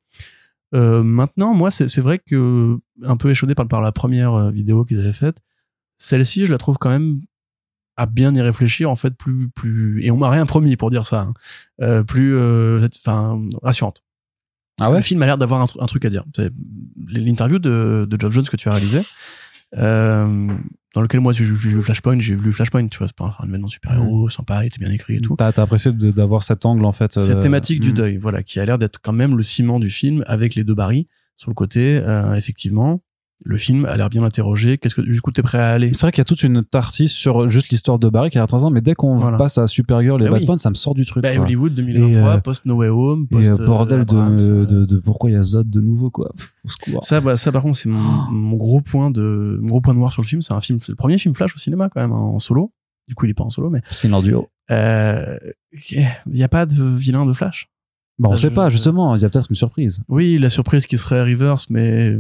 [0.74, 4.84] Euh, maintenant, moi, c'est vrai que un peu échaudé par, par la première euh, vidéo
[4.84, 5.38] qu'ils avaient faite,
[5.96, 7.20] celle-ci, je la trouve quand même
[7.96, 11.06] à bien y réfléchir, en fait, plus, plus, et on m'a rien promis pour dire
[11.06, 11.34] ça, hein.
[11.80, 14.02] Euh, plus, euh, enfin, rassurante.
[14.82, 14.98] ah ouais?
[14.98, 16.24] Le film a l'air d'avoir un, tru- un truc à dire.
[16.34, 16.52] C'est
[17.06, 19.02] L'interview de, de Jones que tu as réalisé,
[19.78, 20.48] euh,
[20.97, 23.68] dans lequel moi j'ai vu Flashpoint, j'ai vu Flashpoint, tu vois, c'est pas un événement
[23.68, 25.36] super-héros, sympa, il était bien écrit et tout.
[25.36, 27.94] t'as apprécié d'avoir cet angle en fait Cette euh, thématique du hmm.
[27.94, 30.74] deuil, voilà, qui a l'air d'être quand même le ciment du film avec les deux
[30.74, 31.06] Barry
[31.36, 33.02] sur le côté, euh, effectivement.
[33.44, 34.78] Le film a l'air bien interrogé.
[34.78, 35.90] Qu'est-ce que du coup t'es prêt à aller?
[35.92, 38.40] C'est vrai qu'il y a toute une partie sur juste l'histoire de Barry qui a
[38.40, 39.36] l'air intéressant, mais dès qu'on Voilà.
[39.36, 40.40] passe à Supergirl et Bah oui.
[40.40, 41.22] Batman, ça me sort du truc.
[41.22, 41.38] bah.
[41.38, 44.38] Hollywood 2023, Et, euh, post No Way Home, Et post euh, bordel euh, de, Abrams,
[44.40, 46.32] euh, de, de pourquoi il y a Zod de nouveau quoi.
[46.34, 46.54] Pff.
[47.02, 48.00] Ça, bah, ça par contre, c'est mon,
[48.30, 50.40] mon gros point de, mon gros point noir sur le film.
[50.40, 52.72] C'est un film, c'est le premier film Flash au cinéma quand même hein, en solo.
[53.06, 54.48] Du coup, il est pas en solo, mais Parce qu'il est en duo.
[54.70, 55.36] euh,
[55.90, 57.68] il y a pas de vilain de Flash.
[58.18, 59.14] Bah, on Bah, sait je- pas justement.
[59.14, 60.00] Il y a peut-être une surprise.
[60.08, 62.18] Oui, la surprise qui serait Reverse, mais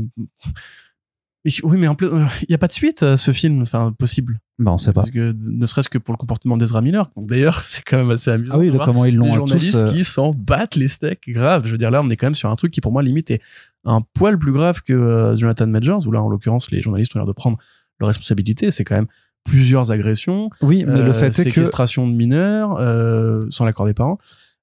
[1.46, 2.08] Mais- oui, mais en plus,
[2.42, 4.40] il y a pas de suite à ce film, enfin possible.
[4.58, 5.02] Bah, on sait pas.
[5.02, 7.10] Parce que, ne serait-ce que pour le comportement d'Ezra Miller.
[7.16, 8.54] D'ailleurs, c'est quand même assez amusant.
[8.54, 9.34] Ah oui, de voir comment ils l'ont tous.
[9.34, 11.66] journalistes euh, qui s'en battent les steaks grave.
[11.66, 13.30] Je veux dire, là, on est quand même sur un truc qui, pour moi, limite
[13.30, 13.40] est
[13.84, 17.18] un poil plus grave que euh, Jonathan Majors, où là, en l'occurrence, les journalistes ont
[17.18, 17.58] l'air de prendre
[18.00, 18.70] leurs responsabilités.
[18.70, 19.08] C'est quand même
[19.44, 23.86] plusieurs agressions, Oui, mais le euh, fait est que séquestration de mineurs euh, sans l'accord
[23.86, 24.18] des parents,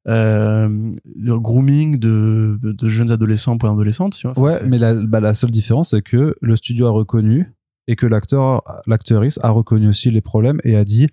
[0.07, 4.13] euh, grooming de, de jeunes adolescents pour adolescentes.
[4.15, 6.91] Tu vois, Enfin, Ouais, mais la, bah, la seule différence, c'est que le studio a
[6.91, 7.53] reconnu
[7.87, 11.07] et que l'acteur, l'actrice a reconnu aussi les problèmes et a dit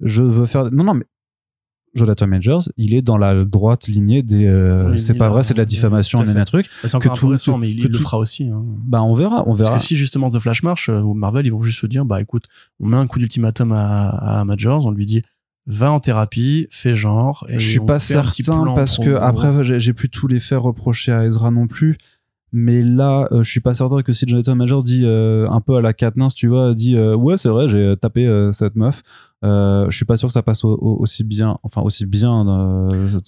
[0.00, 0.70] je veux faire.
[0.72, 1.04] Non, non, mais
[1.94, 4.46] Jonathan Majors, il est dans la droite lignée des.
[4.46, 6.36] euh, Oui, c'est pas a- vrai, c'est de la diffamation, fait.
[6.36, 6.68] un truc.
[6.82, 8.48] c'est encore que tout- récent, mais il, le fera aussi.
[8.48, 8.64] Hein.
[8.84, 9.70] Bah, on verra, on verra.
[9.70, 12.04] Parce que si justement The Flash marche, euh, ou Marvel, ils vont juste se dire,
[12.04, 12.46] bah écoute,
[12.80, 14.08] on met un coup d'ultimatum à,
[14.40, 15.22] à Majors, on lui dit,
[15.66, 17.46] va en thérapie, fais genre.
[17.48, 17.98] Et je suis pas
[18.44, 21.96] certain parce que après j'ai pu tous les faire reprocher à Ezra non plus
[22.56, 25.74] mais là euh, je suis pas certain que si Jonathan Major dit euh, un peu
[25.74, 29.02] à la Katniss tu vois dit euh, ouais c'est vrai j'ai tapé euh, cette meuf
[29.42, 32.30] je suis pas sûr que ça passe au- au- aussi bien enfin aussi bien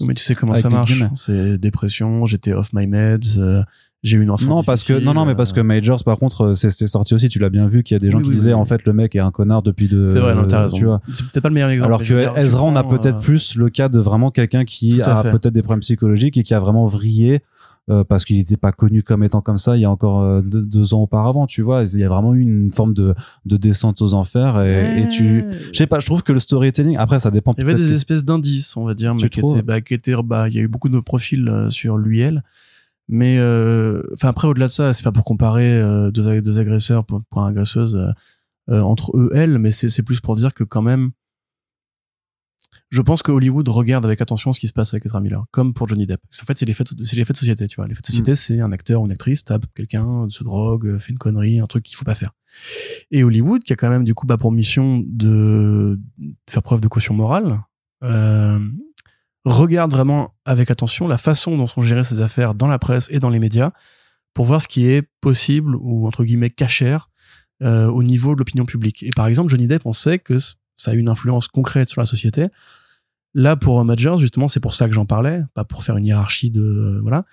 [0.06, 0.92] Mais tu sais comment ça marche.
[1.14, 3.64] C'est dépression, j'étais off my meds,
[4.06, 4.48] j'ai eu une enfance.
[4.48, 6.86] non parce que non non mais parce que euh, Majors par contre euh, c'est c'est
[6.86, 8.54] sorti aussi tu l'as bien vu qu'il y a des gens Oui, qui oui, disaient
[8.54, 8.60] oui.
[8.60, 10.76] en fait le mec est un connard depuis de C'est vrai, non, t'as euh, raison.
[10.76, 11.86] tu vois C'est peut-être pas le meilleur exemple.
[11.88, 14.64] alors que dire, Ezra, on a prends, peut-être euh, plus le cas de vraiment quelqu'un
[14.64, 17.40] qui a peut-être des problèmes psychologiques et qui a vraiment vrillé
[17.88, 20.42] euh, parce qu'il n'était pas connu comme étant comme ça il y a encore euh,
[20.42, 21.84] deux, deux ans auparavant, tu vois.
[21.84, 23.14] Il y a vraiment eu une forme de,
[23.44, 26.96] de descente aux enfers et, et tu, je sais pas, je trouve que le storytelling,
[26.96, 29.28] après ça dépend Il y avait peut-être des que- espèces d'indices, on va dire, mais
[29.28, 31.96] qui étaient, bah, qui étaient, bah, il y a eu beaucoup de profils euh, sur
[31.96, 32.42] lui, elle.
[33.08, 37.04] Mais, euh, enfin, après, au-delà de ça, c'est pas pour comparer euh, deux, deux agresseurs
[37.04, 37.96] pour, pour une agresseuse
[38.68, 41.12] euh, entre eux, elle, mais c'est c'est plus pour dire que quand même,
[42.90, 45.72] je pense que Hollywood regarde avec attention ce qui se passe avec Ezra Miller, comme
[45.72, 46.20] pour Johnny Depp.
[46.42, 47.86] En fait, c'est les faits, c'est les faits de société, tu vois.
[47.86, 48.36] Les faits de société, Mm.
[48.36, 51.84] c'est un acteur ou une actrice tape quelqu'un, se drogue, fait une connerie, un truc
[51.84, 52.32] qu'il faut pas faire.
[53.10, 56.80] Et Hollywood, qui a quand même du coup bah, pour mission de, de faire preuve
[56.80, 57.60] de caution morale,
[58.02, 58.60] euh,
[59.46, 63.20] regarde vraiment avec attention la façon dont sont gérées ces affaires dans la presse et
[63.20, 63.70] dans les médias
[64.34, 67.08] pour voir ce qui est possible ou entre guillemets cachère
[67.62, 69.02] euh, au niveau de l'opinion publique.
[69.02, 70.36] Et par exemple, Johnny Depp, on sait que
[70.76, 72.48] ça a une influence concrète sur la société.
[73.34, 76.50] Là, pour Majors, justement, c'est pour ça que j'en parlais, pas pour faire une hiérarchie
[76.50, 77.24] de euh, voilà,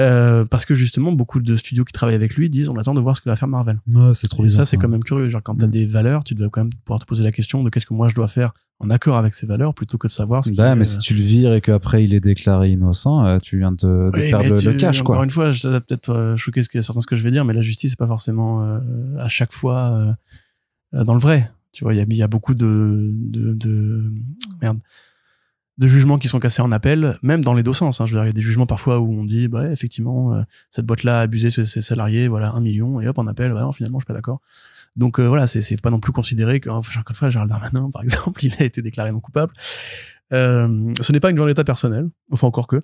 [0.00, 3.00] euh, parce que justement, beaucoup de studios qui travaillent avec lui disent on attend de
[3.00, 3.80] voir ce que va faire Marvel.
[3.86, 4.66] Ouais, c'est trop Et bizarre.
[4.66, 5.28] ça, c'est quand même curieux.
[5.28, 5.70] Genre, quand t'as Mm.
[5.70, 8.08] des valeurs, tu dois quand même pouvoir te poser la question de qu'est-ce que moi
[8.08, 10.74] je dois faire en accord avec ces valeurs plutôt que de savoir ce qui Bah,
[10.76, 13.72] mais euh, si tu le vires et qu'après il est déclaré innocent, euh, tu viens
[13.72, 15.24] de, de Oui, perdre tu- le cash, Encore quoi.
[15.24, 17.44] une fois, ça va peut-être euh, choquer ce que certains ce que je vais dire,
[17.44, 18.78] mais la justice c'est pas forcément euh,
[19.18, 20.12] à chaque fois euh,
[20.94, 21.50] euh, dans le vrai.
[21.72, 24.12] Tu vois, il y a, y a beaucoup de, de, de
[24.62, 24.78] merde
[25.76, 28.00] de jugements qui sont cassés en appel, même dans les deux sens.
[28.00, 28.06] Hein.
[28.06, 30.42] Je veux dire, il y a des jugements parfois où on dit, bah, effectivement, euh,
[30.70, 33.60] cette boîte-là a abusé sur ses salariés, voilà, un million, et hop, en appel, bah,
[33.60, 34.40] non, finalement, je suis pas d'accord.
[34.96, 37.90] Donc euh, voilà, c'est pas non plus considéré que, enfin, encore une fois, Gérald Darmanin,
[37.90, 39.52] par exemple, il a été déclaré non coupable.
[40.32, 42.80] Euh, ce n'est pas une vendetta personnelle, enfin encore que.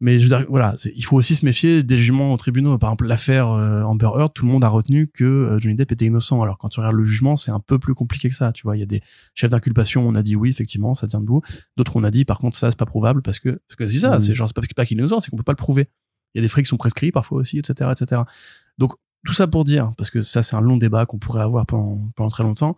[0.00, 2.76] Mais je veux dire, voilà, il faut aussi se méfier des jugements aux tribunaux.
[2.78, 5.92] Par exemple, l'affaire euh, Amber Heard, tout le monde a retenu que euh, Johnny Depp
[5.92, 6.42] était innocent.
[6.42, 8.52] Alors quand tu regardes le jugement, c'est un peu plus compliqué que ça.
[8.52, 9.00] Tu vois, il y a des
[9.34, 11.42] chefs d'inculpation, on a dit oui, effectivement, ça tient debout.
[11.76, 14.00] D'autres, on a dit par contre, ça c'est pas prouvable parce que parce que c'est
[14.00, 14.20] ça, Mhm.
[14.20, 15.88] c'est genre c'est pas, pas qu'il est innocent, c'est qu'on peut pas le prouver.
[16.34, 18.22] Il y a des faits qui sont prescrits parfois aussi, etc., etc.
[18.78, 18.92] Donc
[19.24, 22.12] tout ça pour dire, parce que ça c'est un long débat qu'on pourrait avoir pendant
[22.16, 22.76] pendant très longtemps,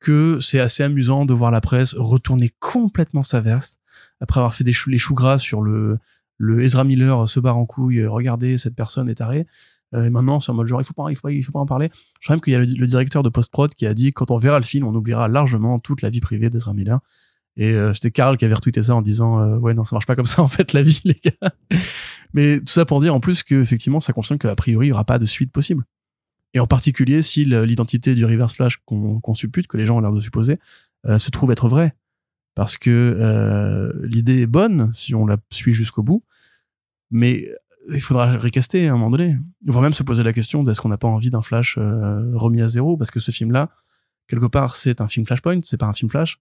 [0.00, 3.80] que c'est assez amusant de voir la presse retourner complètement sa veste
[4.20, 5.98] après avoir fait des choux, les choux gras sur le
[6.36, 9.46] le Ezra Miller se barre en couille, regardez cette personne est tarée.
[9.94, 11.52] Euh, et maintenant c'est en mode genre il faut pas il faut pas il faut
[11.52, 11.90] pas en parler.
[12.20, 14.12] Je crois même qu'il y a le, le directeur de post prod qui a dit
[14.12, 17.00] quand on verra le film on oubliera largement toute la vie privée d'Ezra Miller.
[17.56, 20.06] Et euh, c'était Karl qui avait retweeté ça en disant euh, ouais non ça marche
[20.06, 21.52] pas comme ça en fait la vie les gars.
[22.32, 24.92] Mais tout ça pour dire en plus que effectivement ça confirme qu'a priori il y
[24.92, 25.84] aura pas de suite possible.
[26.52, 30.00] Et en particulier si l'identité du Reverse Flash qu'on qu'on suppute que les gens ont
[30.00, 30.58] l'air de supposer
[31.06, 31.94] euh, se trouve être vraie
[32.54, 36.24] parce que euh, l'idée est bonne si on la suit jusqu'au bout,
[37.10, 37.48] mais
[37.92, 39.36] il faudra recaster à un moment donné.
[39.66, 42.62] Voire même se poser la question est-ce qu'on n'a pas envie d'un Flash euh, remis
[42.62, 42.96] à zéro?
[42.96, 43.70] Parce que ce film-là,
[44.28, 46.40] quelque part, c'est un film Flashpoint, c'est pas un film Flash.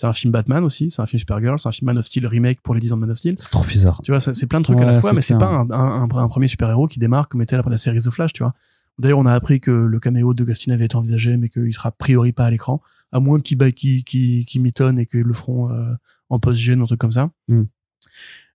[0.00, 2.24] C'est un film Batman aussi, c'est un film Supergirl, c'est un film Man of Steel
[2.24, 3.34] remake pour les 10 ans de Man of Steel.
[3.40, 4.00] C'est trop bizarre.
[4.04, 6.08] Tu vois, c'est plein de trucs à la fois, mais c'est pas un, un- un-
[6.16, 8.54] un premier super-héros qui démarre comme était après la série The Flash, tu vois.
[9.00, 11.88] D'ailleurs, on a appris que le caméo de Gustin avait été envisagé, mais qu'il sera
[11.88, 12.80] a priori pas à l'écran,
[13.10, 15.92] à moins qu'ils bah, qu'ils- qu'ils- qu'ils mitonnent et qu'ils le feront euh,
[16.30, 17.30] en post-gène ou un truc comme ça.
[17.48, 17.62] Mm.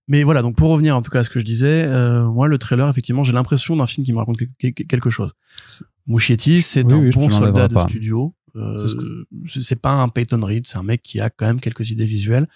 [0.08, 2.48] Mais voilà, donc pour revenir en tout cas à ce que je disais, euh, moi
[2.48, 5.34] le trailer, effectivement, j'ai l'impression d'un film qui me raconte que- que- quelque chose.
[6.06, 7.86] Muschietti, c'est Oui, un oui, bon soldat de pas.
[7.88, 8.34] studio.
[8.56, 8.96] Euh, C'est ce
[9.46, 12.04] c'est c'est pas un Peyton Reed, c'est un mec qui a quand même quelques idées
[12.06, 12.46] visuelles.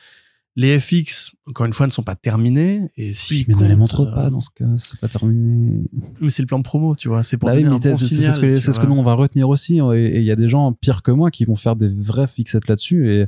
[0.57, 2.83] Les FX, encore une fois, ne sont pas terminés.
[2.97, 5.85] Et si mais ne les montre euh, pas dans ce cas, c'est pas terminé.
[6.21, 7.23] Mais c'est le plan de promo, tu vois.
[7.23, 9.79] C'est pour Bah oui, bon c'est- ce que, ce que nous on va retenir aussi.
[9.79, 9.81] Et
[10.17, 12.67] et il y a des gens pires que moi qui vont faire des vraies fixettes
[12.67, 13.27] là-dessus et,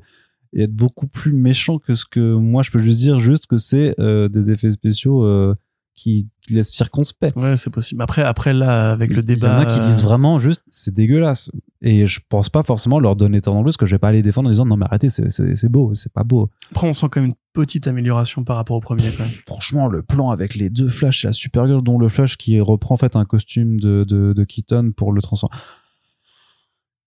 [0.53, 3.59] et être beaucoup plus méchants que ce que moi je peux juste dire, juste que
[3.59, 5.55] c'est euh, des effets spéciaux euh,
[6.03, 7.37] qui, qui laissent circonspect.
[7.37, 8.01] Ouais, c'est possible.
[8.03, 9.57] Après, après là, avec le Il y débat.
[9.59, 11.51] en a qui disent vraiment juste c'est dégueulasse.
[11.83, 14.09] Et je pense pas forcément leur donner tort non plus, parce que je vais pas
[14.09, 16.51] aller défendre en disant non mais arrêtez, c'est- beau, c'est pas beau.
[16.73, 19.33] Après, on sent quand même une petite amélioration par rapport au premier, quand même.
[19.47, 22.95] Franchement, le plan avec les deux Flash et la Supergirl, dont le Flash qui reprend
[22.95, 25.57] en fait un costume de, de, de Keaton pour le transformer.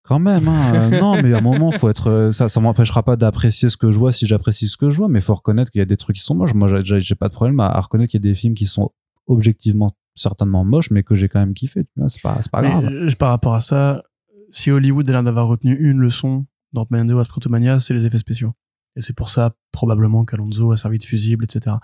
[0.03, 3.03] Quand même, hein, euh, non, mais à un moment, faut être, euh, ça, ça m'empêchera
[3.03, 5.71] pas d'apprécier ce que je vois si j'apprécie ce que je vois, mais faut reconnaître
[5.71, 6.53] qu'il y a des trucs qui sont moches.
[6.53, 8.91] Moi, j'ai- pas de problème à, à reconnaître qu'il y a des films qui sont
[9.27, 11.85] objectivement certainement moches, mais que j'ai quand même kiffé.
[11.85, 12.85] Tu vois, c'est pas, c'est pas Mais grave.
[12.85, 14.03] euh, par rapport à ça,
[14.49, 18.05] si Hollywood a l'air d'avoir retenu une leçon dans Man 2 à Quantumania, c'est les
[18.05, 18.53] effets spéciaux.
[18.95, 21.77] Et c'est pour ça, probablement, qu'Alonso a servi de fusible, etc.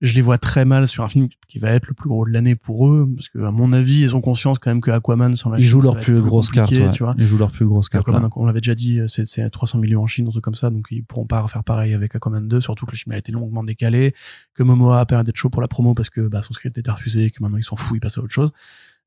[0.00, 2.32] Je les vois très mal sur un film qui va être le plus gros de
[2.32, 5.36] l'année pour eux, parce que, à mon avis, ils ont conscience quand même que Aquaman
[5.36, 6.72] sans la Ils Chine, jouent leur plus grosse carte.
[6.72, 6.88] ouais.
[6.90, 7.14] tu vois.
[7.18, 8.08] Ils jouent leur plus grosse carte.
[8.08, 10.70] Aquaman, on l'avait déjà dit, c'est c'est 300 millions en Chine, un truc comme ça,
[10.70, 13.30] donc ils pourront pas refaire pareil avec Aquaman 2, surtout que le film a été
[13.30, 14.14] longuement décalé,
[14.54, 16.90] que Momoa a peur d'être chaud pour la promo parce que bah, son script était
[16.90, 18.52] refusé, et que maintenant ils s'en foutent, ils passent à autre chose.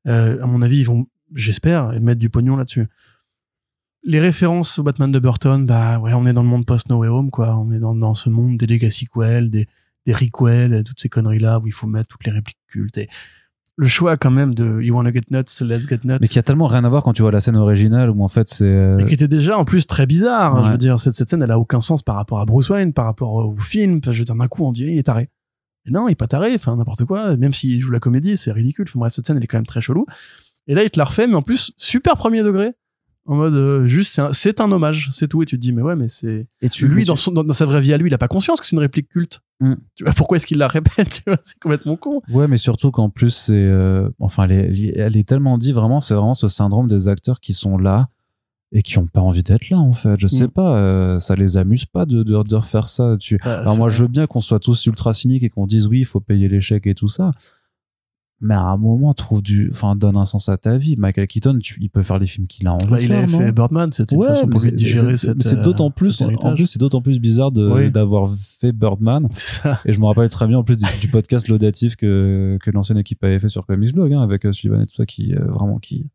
[0.06, 2.86] Euh, à mon avis, ils vont, j'espère, mettre du pognon là-dessus.
[4.06, 6.98] Les références au Batman de Burton, bah ouais, on est dans le monde post No
[6.98, 7.56] Way Home, quoi.
[7.56, 9.66] On est dans, dans ce monde des legacy quels, des,
[10.06, 12.98] des requels, toutes ces conneries-là où il faut mettre toutes les répliques cultes.
[12.98, 13.08] Et
[13.76, 16.18] le choix quand même de You Wanna Get Nuts, Let's Get Nuts.
[16.20, 18.28] Mais qui a tellement rien à voir quand tu vois la scène originale où en
[18.28, 18.64] fait c'est.
[18.66, 20.54] euh, Et qui était déjà en plus très bizarre.
[20.56, 20.62] hein.
[20.66, 22.92] Je veux dire, cette, cette scène, elle a aucun sens par rapport à Bruce Wayne,
[22.92, 23.98] par rapport au film.
[23.98, 25.28] Enfin, je veux dire, d'un coup, on dit, il est taré.
[25.86, 26.52] Mais non, il est pas taré.
[26.54, 27.36] Enfin, n'importe quoi.
[27.36, 28.84] Même s'il joue la comédie, c'est ridicule.
[28.88, 30.06] Enfin, bref, cette scène, elle est quand même très chelou.
[30.68, 32.72] Et là, il te la refait, mais en plus, super premier degré.
[33.26, 35.42] En mode, euh, juste, c'est un, hommage, c'est tout.
[35.42, 36.46] Et tu te dis, mais ouais, mais c'est.
[36.60, 38.18] Et tu Lui, dans, tu- son, dans, dans sa vraie vie à lui, il a
[38.18, 39.40] pas conscience que c'est une réplique culte.
[39.60, 39.74] Mm.
[39.94, 42.20] Tu vois, pourquoi est-ce qu'il la répète c'est complètement con.
[42.28, 43.54] Ouais, mais surtout qu'en plus, c'est.
[43.54, 47.40] euh, enfin, elle est, elle est tellement dit, vraiment, c'est vraiment ce syndrome des acteurs
[47.40, 48.08] qui sont là
[48.72, 50.50] et qui ont pas envie d'être là en fait je sais Mm.
[50.50, 53.86] pas euh, ça les amuse pas de, de, de refaire ça tu Ah, alors moi
[53.88, 53.96] vrai.
[53.96, 56.48] je veux bien qu'on soit tous ultra cyniques et qu'on dise oui il faut payer
[56.48, 57.30] l'échec et tout ça
[58.40, 60.96] mais à un moment trouve du enfin donne un sens à ta vie.
[60.98, 63.52] Michael Keaton tu, il peut faire les films qu'il a envie Bah, il non fait
[63.52, 66.54] Birdman, c'était une Ouais, façon pour lui c'est- digérer c'est- c'est euh, d'autant plus en
[66.54, 67.90] plus c'est d'autant plus bizarre Oui.
[67.90, 68.30] d'avoir
[68.60, 69.28] fait Birdman.
[69.86, 72.98] Et je me rappelle très bien en plus du, du podcast laudatif que que l'ancienne
[72.98, 75.44] équipe avait fait sur Comics Blog hein, avec euh, Sullivan et tout ça qui euh,
[75.46, 76.06] vraiment qui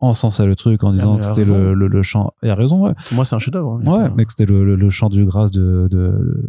[0.00, 2.54] encensait le truc en disant mais que il c'était le, le, le chant et a
[2.54, 3.72] raison ouais Pour moi, c'est un chef-d'œuvre.
[3.74, 6.44] hein, il ouais pas- mais que c'était le, le, le chant du grâce de, de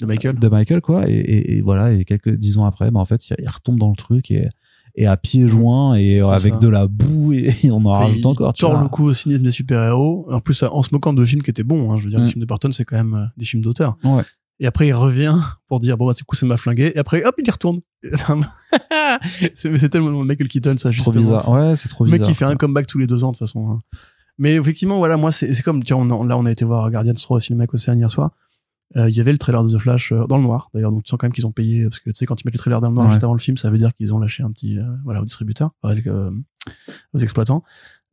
[0.00, 0.38] De Michael.
[0.38, 3.28] de Michael quoi et, et, et voilà et quelques dix ans après bah, en fait
[3.30, 4.48] il, il retombe dans le truc et
[4.94, 6.58] et à pieds joints et C'est avec ça.
[6.58, 9.50] de la boue et, on en rajoute il encore tu le coup au cynisme des
[9.50, 10.26] super-héros.
[10.30, 11.90] En plus, en se moquant de films qui étaient bons.
[11.92, 11.96] hein.
[11.96, 12.24] Je veux dire, Mm.
[12.24, 13.96] les films de Burton, c'est quand même euh, des films d'auteur.
[14.04, 14.22] Ouais.
[14.62, 15.36] Et après, il revient
[15.66, 16.92] pour dire, bon, bah, du coup, ça m'a flingué.
[16.94, 17.80] Et après, hop, il y retourne.
[19.54, 21.36] c'est c'est tellement Michael Keaton, ça, c'est trop justement.
[21.36, 23.32] bizarre ouais c'est trop Le bizarre mec qui fait un comeback tous les deux ans,
[23.32, 23.70] de toute façon.
[23.72, 23.78] hein.
[24.38, 27.12] Mais effectivement, voilà, moi, c'est c'est comme, tiens, on, là, on a été voir Guardians
[27.14, 28.30] 3 au cinéma avec Océane hier soir.
[28.96, 31.02] Euh, Il y avait le trailer de The Flash euh, dans le noir, d'ailleurs, donc
[31.02, 32.58] tu sens quand même qu'ils ont payé, parce que tu sais, quand ils mettent le
[32.58, 33.12] trailer dans le noir Ouais.
[33.12, 35.24] juste avant le film, ça veut dire qu'ils ont lâché un petit, euh, voilà, au
[35.24, 37.62] distributeur, aux exploitants.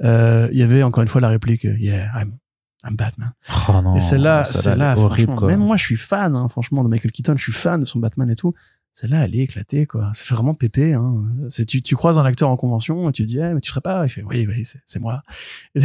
[0.01, 2.37] Il y avait encore une fois la réplique, Yeah, I'm,
[2.85, 3.33] I'm Batman.
[3.67, 5.47] Oh non, et celle-là, celle-là, celle-là, horrible, quoi.
[5.47, 7.99] même moi, je suis fan, hein, franchement, de Michael Keaton, je suis fan de son
[7.99, 8.53] Batman et tout.
[8.93, 10.09] Celle-là, elle est éclatée, quoi.
[10.13, 11.23] C'est vraiment pépé, hein.
[11.49, 13.81] C'est, tu, tu croises un acteur en convention et tu dis, eh, mais tu serais
[13.81, 15.21] pas, il fait, oui, oui, c'est, c'est moi.
[15.75, 15.81] Et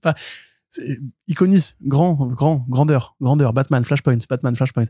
[0.00, 0.14] pas,
[0.70, 4.86] c'est iconis, grand, grand, grandeur, grandeur, Batman, Flashpoint, Batman, Flashpoint.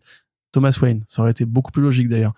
[0.53, 2.33] Thomas Wayne, ça aurait été beaucoup plus logique d'ailleurs.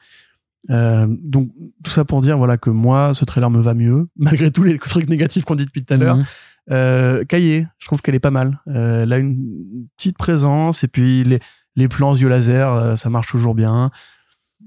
[0.68, 1.51] Euh, donc
[1.82, 4.78] tout ça pour dire voilà que moi ce trailer me va mieux malgré tous les
[4.78, 6.24] trucs négatifs qu'on dit depuis tout à l'heure Mhm.
[6.70, 8.60] Euh, Cahier, je trouve qu'elle est pas mal.
[8.68, 11.40] Euh, elle a une petite présence et puis les,
[11.76, 13.90] les plans yeux laser, euh, ça marche toujours bien.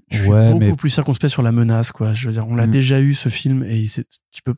[0.10, 2.14] Je suis Ouais, beaucoup mais- plus circonspect sur la menace, quoi.
[2.14, 2.72] Je veux dire, on l'a Mm.
[2.72, 4.56] déjà eu ce film et c'est- tu peux,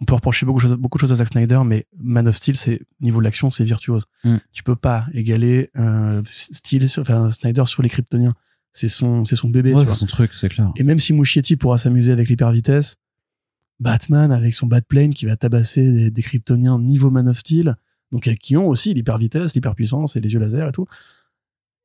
[0.00, 2.36] on peut reprocher beaucoup, de choses- beaucoup de choses à Zack Snyder, mais Man of
[2.36, 4.04] Steel, c'est niveau de l'action, c'est virtuose.
[4.24, 4.36] Mm.
[4.52, 8.34] Tu peux pas égaler euh, Steel, sur- enfin Snyder sur les Kryptoniens.
[8.72, 9.72] C'est son, c'est son bébé.
[9.74, 10.70] Ouais, c'est son truc, c'est clair.
[10.76, 12.96] Et même si Muschietti pourra s'amuser avec l'hyper vitesse,
[13.80, 17.76] Batman avec son Batplane qui va tabasser des, des Kryptoniens niveau Man of Steel,
[18.12, 20.86] donc euh, qui ont aussi l'hyper vitesse, l'hyper puissance et les yeux laser et tout.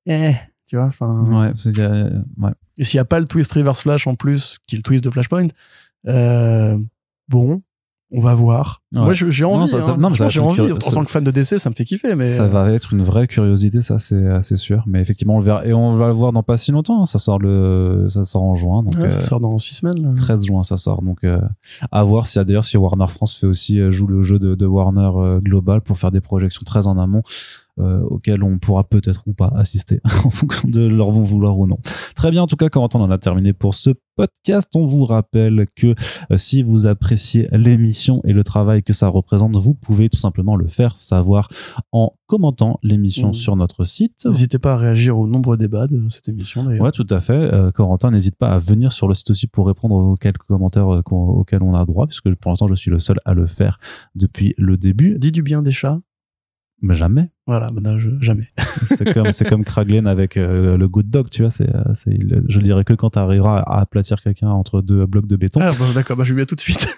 [0.06, 0.34] Eh,
[0.68, 1.24] tu vois, enfin.
[1.26, 2.52] Ouais, euh, ouais.
[2.78, 5.04] Et s'il n'y a pas le twist reverse flash en plus, qui est le twist
[5.04, 5.48] de Flashpoint,
[6.08, 6.78] euh,
[7.28, 7.62] bon,
[8.16, 8.82] on va voir.
[8.94, 9.02] Ouais.
[9.02, 9.60] Moi, j'ai envie.
[9.62, 9.98] Non, ça- ça- hein.
[10.00, 10.62] non, ça j'ai envie.
[10.62, 12.28] curi- En tant que fan de DC, ça me fait kiffer, mais.
[12.28, 14.84] Ça va être une vraie curiosité, ça c'est assez sûr.
[14.86, 17.02] Mais effectivement, on le verra et on va le voir dans pas si longtemps.
[17.02, 17.06] hein.
[17.08, 20.02] Ça sort le, ça sort en juin, donc Ouais, ça euh, sort dans six semaines.
[20.02, 20.12] là.
[20.16, 21.02] 13 juin, ça sort.
[21.02, 21.42] Donc euh,
[21.92, 24.66] à voir si d'ailleurs si Warner France fait aussi euh, joue le jeu de, de
[24.66, 27.24] Warner Global pour faire des projections très en amont.
[27.80, 31.66] Euh, auxquelles on pourra peut-être ou pas assister en fonction de leur bon vouloir ou
[31.66, 31.80] non.
[32.16, 34.70] Très bien, en tout cas, Corentin, on en a terminé pour ce podcast.
[34.76, 35.96] On vous rappelle que
[36.32, 40.56] euh, si vous appréciez l'émission et le travail que ça représente, vous pouvez tout simplement
[40.56, 41.50] le faire savoir
[41.92, 43.34] en commentant l'émission Mhm.
[43.34, 44.24] sur notre site.
[44.26, 46.64] N'hésitez pas à réagir aux nombreux débats de cette émission.
[46.68, 47.34] Ouais, tout à fait.
[47.34, 50.94] Euh, Corentin, n'hésite pas à venir sur le site aussi pour répondre aux quelques commentaires
[50.94, 53.80] euh, auxquels on a droit, puisque pour l'instant, je suis le seul à le faire
[54.14, 55.18] depuis le début.
[55.18, 56.00] Dis du bien des chats.
[56.86, 57.30] Mais jamais.
[57.48, 58.44] Voilà, bah non, je- jamais.
[58.98, 61.50] C'est comme, c'est comme Kraglin avec euh, le Good Dog, tu vois.
[61.52, 65.28] C'est, euh, c'est, je dirais que quand tu arriveras à aplatir quelqu'un entre deux blocs
[65.28, 65.60] de béton.
[65.64, 66.88] Ah, bah, d'accord, bah, je vais bien tout de suite.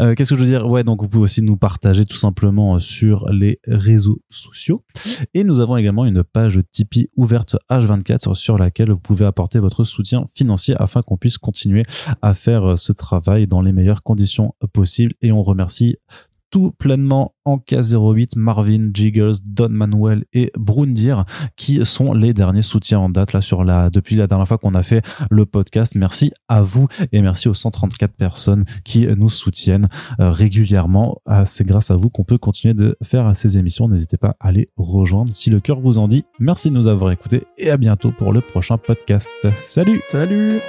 [0.00, 0.66] Euh, qu'est-ce que je veux dire?
[0.68, 4.84] Ouais, donc vous pouvez aussi nous partager tout simplement sur les réseaux sociaux.
[5.32, 9.84] Et nous avons également une page Tipeee ouverte H24 sur laquelle vous pouvez apporter votre
[9.84, 11.84] soutien financier afin qu'on puisse continuer
[12.20, 15.14] à faire ce travail dans les meilleures conditions possibles.
[15.22, 15.96] Et on remercie
[16.50, 21.24] tout pleinement en K08, Marvin, Jiggles, Don Manuel et Brundir,
[21.56, 23.28] qui sont les derniers soutiens en date
[23.92, 25.94] depuis la dernière fois qu'on a fait le podcast.
[25.94, 29.88] Merci à vous et merci aux 134 personnes qui nous soutiennent
[30.20, 31.20] euh, régulièrement.
[31.26, 33.88] Ah, C'est grâce à vous qu'on peut continuer de faire ces émissions.
[33.88, 36.24] N'hésitez pas à les rejoindre si le cœur vous en dit.
[36.38, 39.30] Merci de nous avoir écoutés et à bientôt pour le prochain podcast.
[39.58, 40.60] Salut Salut